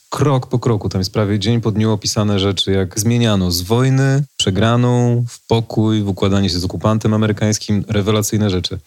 krok 0.09 0.47
po 0.47 0.59
kroku, 0.59 0.89
tam 0.89 1.01
jest 1.01 1.13
prawie 1.13 1.39
dzień 1.39 1.61
po 1.61 1.71
dniu 1.71 1.91
opisane 1.91 2.39
rzeczy, 2.39 2.71
jak 2.71 2.99
zmieniano 2.99 3.51
z 3.51 3.61
wojny, 3.61 4.23
przegraną, 4.38 5.25
w 5.29 5.47
pokój, 5.47 6.01
w 6.01 6.07
układanie 6.07 6.49
się 6.49 6.59
z 6.59 6.65
okupantem 6.65 7.13
amerykańskim, 7.13 7.85
rewelacyjne 7.88 8.49
rzeczy 8.49 8.79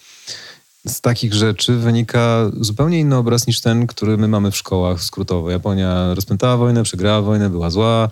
z 0.87 1.01
takich 1.01 1.35
rzeczy 1.35 1.77
wynika 1.77 2.51
zupełnie 2.61 3.01
inny 3.01 3.17
obraz 3.17 3.47
niż 3.47 3.61
ten, 3.61 3.87
który 3.87 4.17
my 4.17 4.29
mamy 4.29 4.51
w 4.51 4.57
szkołach 4.57 5.03
skrótowo. 5.03 5.51
Japonia 5.51 6.15
rozpętała 6.15 6.57
wojnę, 6.57 6.83
przegrała 6.83 7.23
wojnę, 7.23 7.51
była 7.51 7.71
zła, 7.71 8.09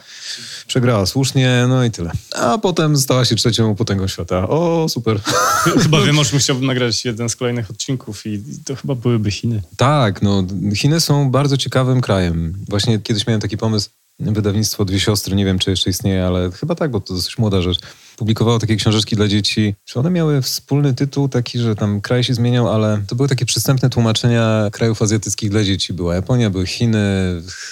przegrała 0.66 1.06
słusznie, 1.06 1.66
no 1.68 1.84
i 1.84 1.90
tyle. 1.90 2.12
A 2.36 2.58
potem 2.58 2.96
stała 2.96 3.24
się 3.24 3.36
trzecią 3.36 3.74
potęgą 3.74 4.08
świata. 4.08 4.48
O, 4.48 4.86
super. 4.88 5.20
Chyba 5.82 6.00
wiem, 6.00 6.16
może 6.16 6.38
chciałbym 6.38 6.66
nagrać 6.66 7.04
jeden 7.04 7.28
z 7.28 7.36
kolejnych 7.36 7.70
odcinków 7.70 8.26
i 8.26 8.42
to 8.64 8.76
chyba 8.76 8.94
byłyby 8.94 9.30
Chiny. 9.30 9.62
Tak, 9.76 10.22
no 10.22 10.44
Chiny 10.74 11.00
są 11.00 11.30
bardzo 11.30 11.56
ciekawym 11.56 12.00
krajem. 12.00 12.64
Właśnie 12.68 12.98
kiedyś 12.98 13.26
miałem 13.26 13.40
taki 13.40 13.56
pomysł, 13.56 13.90
wydawnictwo 14.20 14.84
Dwie 14.84 15.00
Siostry, 15.00 15.36
nie 15.36 15.44
wiem 15.44 15.58
czy 15.58 15.70
jeszcze 15.70 15.90
istnieje, 15.90 16.26
ale 16.26 16.50
chyba 16.50 16.74
tak, 16.74 16.90
bo 16.90 17.00
to 17.00 17.14
dosyć 17.14 17.38
młoda 17.38 17.62
rzecz 17.62 17.78
publikowało 18.18 18.58
takie 18.58 18.76
książeczki 18.76 19.16
dla 19.16 19.28
dzieci. 19.28 19.74
Czy 19.84 19.98
one 20.00 20.10
miały 20.10 20.42
wspólny 20.42 20.94
tytuł 20.94 21.28
taki, 21.28 21.58
że 21.58 21.76
tam 21.76 22.00
kraj 22.00 22.24
się 22.24 22.34
zmieniał, 22.34 22.68
ale 22.68 23.02
to 23.08 23.16
były 23.16 23.28
takie 23.28 23.46
przystępne 23.46 23.90
tłumaczenia 23.90 24.68
krajów 24.72 25.02
azjatyckich 25.02 25.50
dla 25.50 25.64
dzieci. 25.64 25.92
Była 25.92 26.14
Japonia, 26.14 26.50
były 26.50 26.66
Chiny, 26.66 26.98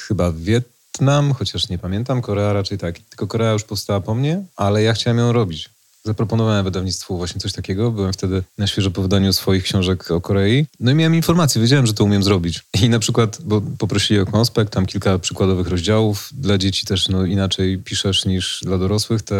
chyba 0.08 0.32
Wietnam, 0.32 1.32
chociaż 1.32 1.68
nie 1.68 1.78
pamiętam, 1.78 2.22
Korea 2.22 2.52
raczej 2.52 2.78
tak. 2.78 2.98
Tylko 2.98 3.26
Korea 3.26 3.52
już 3.52 3.64
powstała 3.64 4.00
po 4.00 4.14
mnie, 4.14 4.42
ale 4.56 4.82
ja 4.82 4.92
chciałem 4.92 5.18
ją 5.18 5.32
robić. 5.32 5.75
Zaproponowałem 6.06 6.64
wydawnictwu 6.64 7.16
właśnie 7.16 7.40
coś 7.40 7.52
takiego. 7.52 7.90
Byłem 7.90 8.12
wtedy 8.12 8.42
na 8.58 8.66
świeżo 8.66 8.90
po 8.90 9.02
wydaniu 9.02 9.32
swoich 9.32 9.64
książek 9.64 10.10
o 10.10 10.20
Korei. 10.20 10.66
No 10.80 10.90
i 10.90 10.94
miałem 10.94 11.14
informacje, 11.14 11.62
wiedziałem, 11.62 11.86
że 11.86 11.94
to 11.94 12.04
umiem 12.04 12.22
zrobić. 12.22 12.64
I 12.82 12.88
na 12.88 12.98
przykład, 12.98 13.38
bo 13.44 13.60
poprosili 13.78 14.20
o 14.20 14.26
konspekt, 14.26 14.72
tam 14.72 14.86
kilka 14.86 15.18
przykładowych 15.18 15.68
rozdziałów. 15.68 16.30
Dla 16.32 16.58
dzieci 16.58 16.86
też 16.86 17.08
no, 17.08 17.24
inaczej 17.24 17.78
piszesz 17.78 18.24
niż 18.24 18.60
dla 18.62 18.78
dorosłych. 18.78 19.22
Te 19.22 19.36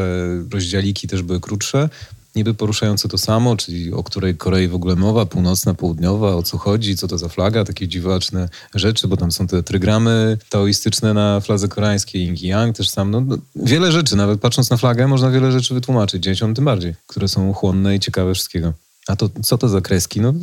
rozdziałiki 0.51 1.09
też 1.09 1.23
były 1.23 1.41
krótsze 1.41 1.89
niby 2.37 2.55
poruszające 2.55 3.09
to 3.09 3.18
samo, 3.18 3.57
czyli 3.57 3.93
o 3.93 4.03
której 4.03 4.37
Korei 4.37 4.68
w 4.68 4.74
ogóle 4.74 4.97
mowa, 4.97 5.26
północna, 5.26 5.74
południowa, 5.74 6.34
o 6.34 6.43
co 6.43 6.59
chodzi, 6.59 6.97
co 6.97 7.09
to 7.09 7.18
za 7.18 7.28
flaga, 7.28 7.64
takie 7.64 7.89
dziwaczne 7.89 8.49
rzeczy, 8.74 9.09
bo 9.09 9.16
tam 9.16 9.32
są 9.32 9.47
te 9.47 9.62
trygramy 9.62 10.39
taoistyczne 10.49 11.14
na 11.14 11.41
fladze 11.41 11.68
koreańskiej, 11.68 12.22
yin 12.22 12.37
yang 12.37 12.76
też 12.76 12.91
sam, 12.91 13.11
no, 13.11 13.20
no, 13.20 13.39
wiele 13.57 13.93
rzeczy, 13.93 14.16
nawet 14.16 14.41
patrząc 14.41 14.70
na 14.70 14.76
flagę 14.76 15.09
można 15.09 15.30
wiele 15.30 15.53
rzeczy 15.53 15.74
wytłumaczyć, 15.74 16.22
dzieciom 16.22 16.55
tym 16.55 16.64
bardziej, 16.64 16.95
które 17.07 17.28
są 17.28 17.53
chłonne 17.53 17.97
i 17.97 18.01
ciekawe 18.01 18.34
wszystkiego. 18.34 18.72
A 19.07 19.16
to 19.16 19.30
co 19.43 19.59
to 19.59 19.68
za 19.68 19.80
kreski? 19.80 20.20
No 20.20 20.34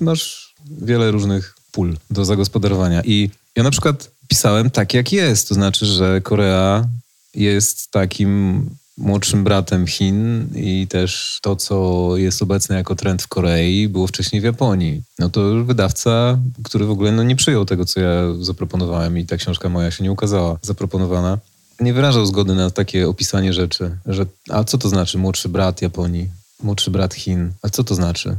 masz 0.00 0.54
wiele 0.80 1.10
różnych 1.10 1.56
pól 1.72 1.96
do 2.10 2.24
zagospodarowania 2.24 3.02
i 3.04 3.30
ja 3.56 3.62
na 3.62 3.70
przykład 3.70 4.10
pisałem 4.28 4.70
tak, 4.70 4.94
jak 4.94 5.12
jest. 5.12 5.48
To 5.48 5.54
znaczy, 5.54 5.86
że 5.86 6.20
Korea 6.20 6.88
jest 7.34 7.90
takim 7.90 8.66
młodszym 9.00 9.44
bratem 9.44 9.86
Chin 9.86 10.48
i 10.54 10.86
też 10.88 11.38
to, 11.42 11.56
co 11.56 12.06
jest 12.16 12.42
obecne 12.42 12.76
jako 12.76 12.94
trend 12.94 13.22
w 13.22 13.28
Korei, 13.28 13.88
było 13.88 14.06
wcześniej 14.06 14.40
w 14.40 14.44
Japonii. 14.44 15.02
No 15.18 15.28
to 15.28 15.64
wydawca, 15.64 16.38
który 16.62 16.84
w 16.84 16.90
ogóle 16.90 17.12
no, 17.12 17.22
nie 17.22 17.36
przyjął 17.36 17.64
tego, 17.64 17.84
co 17.84 18.00
ja 18.00 18.34
zaproponowałem 18.40 19.18
i 19.18 19.26
ta 19.26 19.36
książka 19.36 19.68
moja 19.68 19.90
się 19.90 20.04
nie 20.04 20.12
ukazała 20.12 20.58
zaproponowana, 20.62 21.38
nie 21.80 21.92
wyrażał 21.92 22.26
zgody 22.26 22.54
na 22.54 22.70
takie 22.70 23.08
opisanie 23.08 23.52
rzeczy, 23.52 23.96
że 24.06 24.26
a 24.50 24.64
co 24.64 24.78
to 24.78 24.88
znaczy 24.88 25.18
młodszy 25.18 25.48
brat 25.48 25.82
Japonii, 25.82 26.28
młodszy 26.62 26.90
brat 26.90 27.14
Chin, 27.14 27.52
a 27.62 27.68
co 27.68 27.84
to 27.84 27.94
znaczy? 27.94 28.36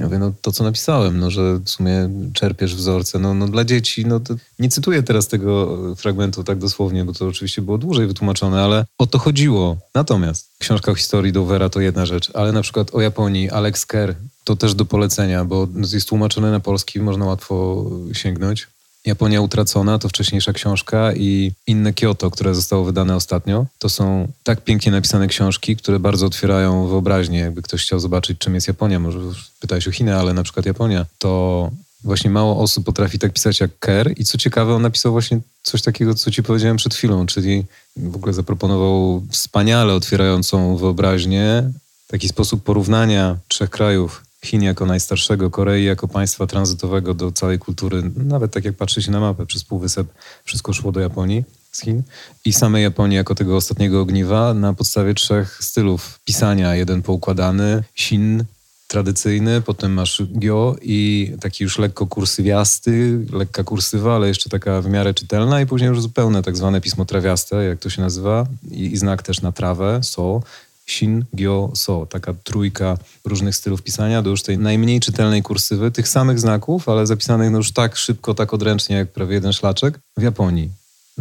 Ja 0.00 0.06
mówię, 0.06 0.18
no 0.18 0.32
to 0.42 0.52
co 0.52 0.64
napisałem, 0.64 1.18
no 1.18 1.30
że 1.30 1.58
w 1.64 1.70
sumie 1.70 2.10
czerpiesz 2.32 2.74
wzorce, 2.74 3.18
no, 3.18 3.34
no 3.34 3.48
dla 3.48 3.64
dzieci, 3.64 4.06
no 4.06 4.20
nie 4.58 4.68
cytuję 4.68 5.02
teraz 5.02 5.28
tego 5.28 5.76
fragmentu 5.96 6.44
tak 6.44 6.58
dosłownie, 6.58 7.04
bo 7.04 7.12
to 7.12 7.26
oczywiście 7.26 7.62
było 7.62 7.78
dłużej 7.78 8.06
wytłumaczone, 8.06 8.62
ale 8.62 8.86
o 8.98 9.06
to 9.06 9.18
chodziło. 9.18 9.76
Natomiast 9.94 10.50
książka 10.58 10.92
o 10.92 10.94
historii 10.94 11.32
Dovera 11.32 11.68
to 11.68 11.80
jedna 11.80 12.06
rzecz, 12.06 12.30
ale 12.34 12.52
na 12.52 12.62
przykład 12.62 12.94
o 12.94 13.00
Japonii, 13.00 13.50
Alex 13.50 13.86
Kerr, 13.86 14.14
to 14.44 14.56
też 14.56 14.74
do 14.74 14.84
polecenia, 14.84 15.44
bo 15.44 15.68
jest 15.92 16.08
tłumaczone 16.08 16.50
na 16.50 16.60
polski, 16.60 17.00
można 17.00 17.24
łatwo 17.24 17.84
sięgnąć. 18.12 18.68
Japonia 19.04 19.40
utracona 19.40 19.98
to 19.98 20.08
wcześniejsza 20.08 20.52
książka 20.52 21.12
i 21.12 21.52
Inne 21.66 21.92
Kyoto, 21.92 22.30
które 22.30 22.54
zostało 22.54 22.84
wydane 22.84 23.16
ostatnio. 23.16 23.66
To 23.78 23.88
są 23.88 24.28
tak 24.42 24.64
pięknie 24.64 24.92
napisane 24.92 25.28
książki, 25.28 25.76
które 25.76 25.98
bardzo 25.98 26.26
otwierają 26.26 26.88
wyobraźnię. 26.88 27.38
Jakby 27.38 27.62
ktoś 27.62 27.82
chciał 27.82 28.00
zobaczyć, 28.00 28.38
czym 28.38 28.54
jest 28.54 28.68
Japonia, 28.68 29.00
może 29.00 29.18
pytałeś 29.60 29.88
o 29.88 29.90
Chiny, 29.90 30.16
ale 30.16 30.34
na 30.34 30.42
przykład 30.42 30.66
Japonia, 30.66 31.06
to 31.18 31.70
właśnie 32.04 32.30
mało 32.30 32.62
osób 32.62 32.84
potrafi 32.84 33.18
tak 33.18 33.32
pisać 33.32 33.60
jak 33.60 33.78
Kerr 33.78 34.12
i 34.16 34.24
co 34.24 34.38
ciekawe, 34.38 34.74
on 34.74 34.82
napisał 34.82 35.12
właśnie 35.12 35.40
coś 35.62 35.82
takiego, 35.82 36.14
co 36.14 36.30
ci 36.30 36.42
powiedziałem 36.42 36.76
przed 36.76 36.94
chwilą, 36.94 37.26
czyli 37.26 37.64
w 37.96 38.16
ogóle 38.16 38.32
zaproponował 38.32 39.22
wspaniale 39.30 39.94
otwierającą 39.94 40.76
wyobraźnię, 40.76 41.72
taki 42.06 42.28
sposób 42.28 42.64
porównania 42.64 43.36
trzech 43.48 43.70
krajów 43.70 44.22
Chin 44.44 44.62
jako 44.62 44.86
najstarszego, 44.86 45.50
Korei 45.50 45.84
jako 45.84 46.08
państwa 46.08 46.46
tranzytowego 46.46 47.14
do 47.14 47.32
całej 47.32 47.58
kultury, 47.58 48.02
nawet 48.16 48.52
tak 48.52 48.64
jak 48.64 48.76
patrzy 48.76 49.02
się 49.02 49.10
na 49.10 49.20
mapę, 49.20 49.46
przez 49.46 49.64
Półwysep 49.64 50.06
wszystko 50.44 50.72
szło 50.72 50.92
do 50.92 51.00
Japonii 51.00 51.44
z 51.72 51.80
Chin 51.80 52.02
i 52.44 52.52
samej 52.52 52.82
Japonii 52.82 53.16
jako 53.16 53.34
tego 53.34 53.56
ostatniego 53.56 54.00
ogniwa 54.00 54.54
na 54.54 54.74
podstawie 54.74 55.14
trzech 55.14 55.58
stylów 55.62 56.20
pisania. 56.24 56.74
Jeden 56.74 57.02
poukładany, 57.02 57.84
Shin 57.94 58.44
tradycyjny, 58.90 59.60
potem 59.60 59.92
masz 59.92 60.22
Gyo 60.22 60.76
i 60.82 61.32
taki 61.40 61.64
już 61.64 61.78
lekko 61.78 62.06
kursywiasty, 62.06 63.18
lekka 63.32 63.64
kursywa, 63.64 64.16
ale 64.16 64.28
jeszcze 64.28 64.50
taka 64.50 64.82
w 64.82 64.88
miarę 64.88 65.14
czytelna 65.14 65.60
i 65.60 65.66
później 65.66 65.88
już 65.88 66.02
zupełne 66.02 66.42
tak 66.42 66.56
zwane 66.56 66.80
pismo 66.80 67.04
trawiaste, 67.04 67.64
jak 67.64 67.78
to 67.78 67.90
się 67.90 68.02
nazywa 68.02 68.46
i, 68.70 68.92
i 68.92 68.96
znak 68.96 69.22
też 69.22 69.42
na 69.42 69.52
trawę, 69.52 70.00
so 70.02 70.42
Shin, 70.90 71.24
Gyo, 71.34 71.70
So. 71.74 72.06
Taka 72.06 72.34
trójka 72.44 72.98
różnych 73.24 73.56
stylów 73.56 73.82
pisania 73.82 74.22
do 74.22 74.30
już 74.30 74.42
tej 74.42 74.58
najmniej 74.58 75.00
czytelnej 75.00 75.42
kursywy, 75.42 75.90
tych 75.90 76.08
samych 76.08 76.40
znaków, 76.40 76.88
ale 76.88 77.06
zapisanych 77.06 77.50
no 77.50 77.58
już 77.58 77.72
tak 77.72 77.96
szybko, 77.96 78.34
tak 78.34 78.54
odręcznie, 78.54 78.96
jak 78.96 79.12
prawie 79.12 79.34
jeden 79.34 79.52
szlaczek 79.52 80.00
w 80.16 80.22
Japonii. 80.22 80.70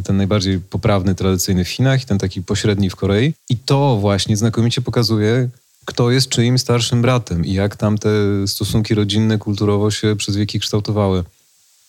Ten 0.03 0.17
najbardziej 0.17 0.59
poprawny, 0.59 1.15
tradycyjny 1.15 1.65
w 1.65 1.69
Chinach 1.69 2.03
i 2.03 2.05
ten 2.05 2.17
taki 2.17 2.41
pośredni 2.41 2.89
w 2.89 2.95
Korei. 2.95 3.33
I 3.49 3.57
to 3.57 3.97
właśnie 3.97 4.37
znakomicie 4.37 4.81
pokazuje, 4.81 5.49
kto 5.85 6.11
jest 6.11 6.29
czyim 6.29 6.59
starszym 6.59 7.01
bratem 7.01 7.45
i 7.45 7.53
jak 7.53 7.75
tam 7.75 7.97
te 7.97 8.09
stosunki 8.47 8.95
rodzinne 8.95 9.37
kulturowo 9.37 9.91
się 9.91 10.15
przez 10.15 10.35
wieki 10.35 10.59
kształtowały. 10.59 11.23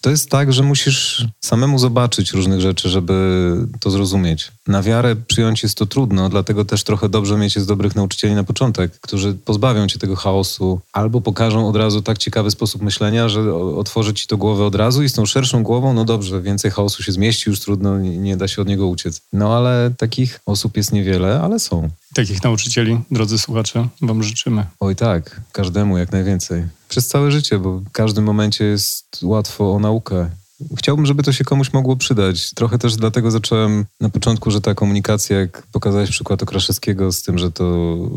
To 0.01 0.11
jest 0.11 0.31
tak, 0.31 0.53
że 0.53 0.63
musisz 0.63 1.27
samemu 1.41 1.79
zobaczyć 1.79 2.33
różnych 2.33 2.61
rzeczy, 2.61 2.89
żeby 2.89 3.57
to 3.81 3.91
zrozumieć. 3.91 4.53
Na 4.67 4.83
wiarę 4.83 5.17
przyjąć 5.17 5.63
jest 5.63 5.79
to 5.79 5.87
trudno, 5.87 6.29
dlatego 6.29 6.65
też 6.65 6.85
trochę 6.85 7.09
dobrze 7.09 7.37
mieć 7.37 7.57
jest 7.57 7.69
dobrych 7.69 7.97
nauczycieli 7.97 8.35
na 8.35 8.45
początek, 8.45 9.01
którzy 9.01 9.35
pozbawią 9.35 9.87
cię 9.87 9.99
tego 9.99 10.17
chaosu 10.17 10.81
albo 10.93 11.21
pokażą 11.21 11.69
od 11.69 11.77
razu 11.77 12.03
tak 12.03 12.19
ciekawy 12.19 12.51
sposób 12.51 12.83
myślenia, 12.83 13.29
że 13.29 13.55
otworzy 13.55 14.15
ci 14.15 14.27
to 14.27 14.37
głowę 14.37 14.65
od 14.65 14.75
razu 14.75 15.03
i 15.03 15.09
z 15.09 15.13
tą 15.13 15.27
szerszą 15.27 15.63
głową, 15.63 15.95
no 15.95 16.05
dobrze, 16.05 16.43
więcej 16.43 16.71
chaosu 16.71 17.03
się 17.03 17.13
zmieści, 17.13 17.51
już 17.51 17.61
trudno, 17.61 17.99
nie 17.99 18.37
da 18.37 18.49
się 18.49 18.63
od 18.63 18.69
niego 18.69 18.87
uciec. 18.87 19.21
No 19.33 19.57
ale 19.57 19.91
takich 19.97 20.41
osób 20.47 20.77
jest 20.77 20.93
niewiele, 20.93 21.41
ale 21.41 21.59
są. 21.59 21.91
Takich 22.15 22.43
nauczycieli, 22.43 23.01
drodzy 23.11 23.39
słuchacze, 23.39 23.89
wam 24.03 24.23
życzymy. 24.23 24.67
Oj 24.81 24.97
tak, 24.97 25.41
każdemu 25.53 25.99
jak 25.99 26.13
najwięcej. 26.13 26.80
Przez 26.91 27.09
całe 27.09 27.31
życie, 27.31 27.59
bo 27.59 27.79
w 27.79 27.91
każdym 27.93 28.25
momencie 28.25 28.65
jest 28.65 29.21
łatwo 29.23 29.75
o 29.75 29.79
naukę. 29.79 30.31
Chciałbym, 30.77 31.07
żeby 31.07 31.23
to 31.23 31.33
się 31.33 31.45
komuś 31.45 31.73
mogło 31.73 31.97
przydać. 31.97 32.55
Trochę 32.55 32.79
też 32.79 32.97
dlatego 32.97 33.31
zacząłem 33.31 33.85
na 34.01 34.09
początku, 34.09 34.51
że 34.51 34.61
ta 34.61 34.75
komunikacja, 34.75 35.41
jak 35.41 35.67
pokazałeś 35.73 36.11
przykład 36.11 36.43
Okraszewskiego 36.43 37.13
z 37.13 37.23
tym, 37.23 37.39
że 37.39 37.53
to 37.53 37.65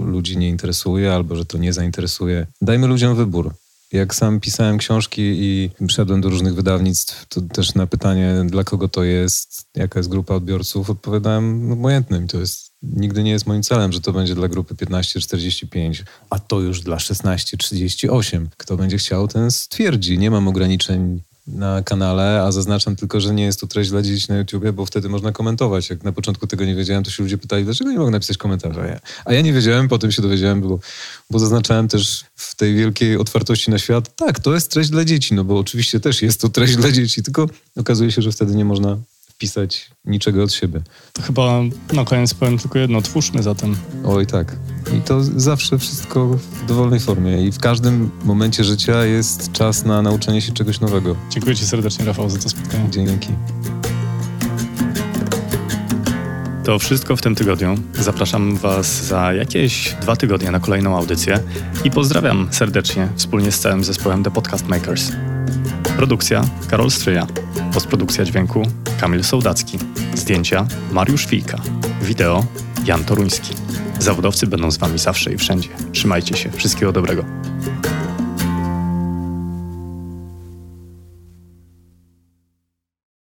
ludzi 0.06 0.38
nie 0.38 0.50
interesuje 0.50 1.14
albo 1.14 1.36
że 1.36 1.46
to 1.46 1.58
nie 1.58 1.74
zainteresuje. 1.74 2.48
Dajmy 2.62 2.88
ludziom 2.88 3.16
wybór. 3.16 3.54
Jak 3.94 4.16
sam 4.16 4.40
pisałem 4.40 4.78
książki 4.78 5.22
i 5.22 5.70
szedłem 5.88 6.22
do 6.22 6.30
różnych 6.30 6.56
wydawnictw, 6.56 7.26
to 7.26 7.42
też 7.42 7.76
na 7.76 7.88
pytanie, 7.88 8.34
dla 8.46 8.64
kogo 8.64 8.88
to 8.88 9.04
jest, 9.04 9.66
jaka 9.76 10.00
jest 10.00 10.10
grupa 10.10 10.36
odbiorców, 10.36 10.90
odpowiadałem 10.90 11.72
obojętnym. 11.72 12.28
To 12.28 12.40
jest 12.40 12.72
nigdy 12.84 13.24
nie 13.24 13.32
jest 13.32 13.48
moim 13.48 13.64
celem, 13.64 13.92
że 13.92 14.02
to 14.02 14.14
będzie 14.14 14.36
dla 14.36 14.48
grupy 14.48 14.76
15-45, 14.76 16.04
a 16.30 16.40
to 16.40 16.60
już 16.60 16.82
dla 16.82 16.98
16-38. 16.98 18.46
Kto 18.58 18.78
będzie 18.78 18.98
chciał, 18.98 19.28
ten 19.28 19.52
stwierdzi. 19.52 20.20
Nie 20.20 20.32
mam 20.32 20.48
ograniczeń 20.48 21.22
na 21.48 21.84
kanale, 21.84 22.42
a 22.42 22.52
zaznaczam 22.52 22.96
tylko, 22.96 23.22
że 23.22 23.34
nie 23.34 23.44
jest 23.44 23.60
to 23.60 23.68
treść 23.68 23.90
dla 23.90 24.02
dzieci 24.02 24.26
na 24.30 24.38
YouTubie, 24.38 24.74
bo 24.74 24.86
wtedy 24.86 25.10
można 25.10 25.32
komentować. 25.32 25.90
Jak 25.90 26.04
na 26.04 26.12
początku 26.12 26.48
tego 26.48 26.66
nie 26.66 26.76
wiedziałem, 26.76 27.04
to 27.04 27.12
się 27.12 27.24
ludzie 27.24 27.38
pytali, 27.38 27.64
dlaczego 27.64 27.92
nie 27.92 27.98
mogę 27.98 28.12
napisać 28.12 28.38
komentarza. 28.38 28.86
Ja, 28.86 29.00
a 29.26 29.34
ja 29.34 29.42
nie 29.42 29.54
wiedziałem, 29.54 29.88
potem 29.88 30.12
się 30.12 30.22
dowiedziałem, 30.22 30.62
bo, 30.62 30.80
bo 31.30 31.40
zaznaczałem 31.40 31.88
też 31.88 32.26
w 32.36 32.56
tej 32.56 32.76
wielkiej 32.76 33.18
otwartości 33.18 33.72
na 33.72 33.80
świat, 33.80 34.16
tak, 34.16 34.40
to 34.40 34.54
jest 34.54 34.72
treść 34.72 34.90
dla 34.90 35.06
dzieci, 35.06 35.34
no 35.34 35.44
bo 35.44 35.60
oczywiście 35.60 36.00
też 36.00 36.22
jest 36.22 36.42
to 36.42 36.50
treść 36.50 36.76
dla 36.76 36.92
dzieci, 36.92 37.24
tylko 37.24 37.50
okazuje 37.76 38.12
się, 38.12 38.22
że 38.22 38.32
wtedy 38.32 38.56
nie 38.56 38.66
można 38.66 38.98
wpisać 39.44 39.90
niczego 40.06 40.44
od 40.44 40.54
siebie. 40.54 40.82
To 41.14 41.22
chyba 41.22 41.62
na 41.94 42.06
koniec 42.06 42.34
powiem 42.34 42.58
tylko 42.58 42.80
jedno, 42.80 43.02
twórzmy 43.02 43.44
zatem. 43.44 43.76
Oj 44.06 44.28
tak. 44.28 44.56
I 44.98 45.02
to 45.02 45.24
zawsze 45.24 45.78
wszystko 45.78 46.28
w 46.28 46.66
dowolnej 46.66 47.00
formie 47.00 47.48
i 47.48 47.52
w 47.52 47.60
każdym 47.60 48.12
momencie 48.24 48.64
życia 48.64 49.06
jest 49.06 49.52
czas 49.52 49.86
na 49.86 50.02
nauczenie 50.02 50.42
się 50.42 50.52
czegoś 50.52 50.80
nowego. 50.80 51.16
Dziękuję 51.30 51.56
Ci 51.56 51.66
serdecznie 51.66 52.06
Rafał 52.06 52.30
za 52.30 52.40
to 52.40 52.50
spotkanie. 52.50 52.90
Dzięki. 52.90 53.30
To 56.64 56.80
wszystko 56.80 57.16
w 57.16 57.22
tym 57.22 57.36
tygodniu. 57.36 57.76
Zapraszam 57.94 58.58
Was 58.58 59.06
za 59.06 59.34
jakieś 59.34 59.96
dwa 60.02 60.16
tygodnie 60.16 60.52
na 60.52 60.60
kolejną 60.60 60.98
audycję 60.98 61.40
i 61.84 61.92
pozdrawiam 61.92 62.48
serdecznie 62.52 63.10
wspólnie 63.16 63.52
z 63.52 63.60
całym 63.60 63.84
zespołem 63.84 64.24
The 64.24 64.32
Podcast 64.32 64.68
Makers. 64.68 65.12
Produkcja 65.84 66.42
Karol 66.70 66.92
Stryja. 66.92 67.28
Postprodukcja 67.74 68.26
dźwięku 68.26 68.62
Kamil 69.00 69.24
Sołdacki. 69.24 69.80
Zdjęcia 70.16 70.68
Mariusz 70.92 71.28
Wilka. 71.28 71.58
Wideo 72.02 72.46
Jan 72.86 73.04
Toruński. 73.04 73.56
Zawodowcy 74.00 74.48
będą 74.48 74.72
z 74.72 74.78
Wami 74.78 75.00
zawsze 75.00 75.34
i 75.34 75.38
wszędzie. 75.38 75.70
Trzymajcie 75.92 76.38
się. 76.38 76.52
Wszystkiego 76.52 76.92
dobrego. 76.92 77.26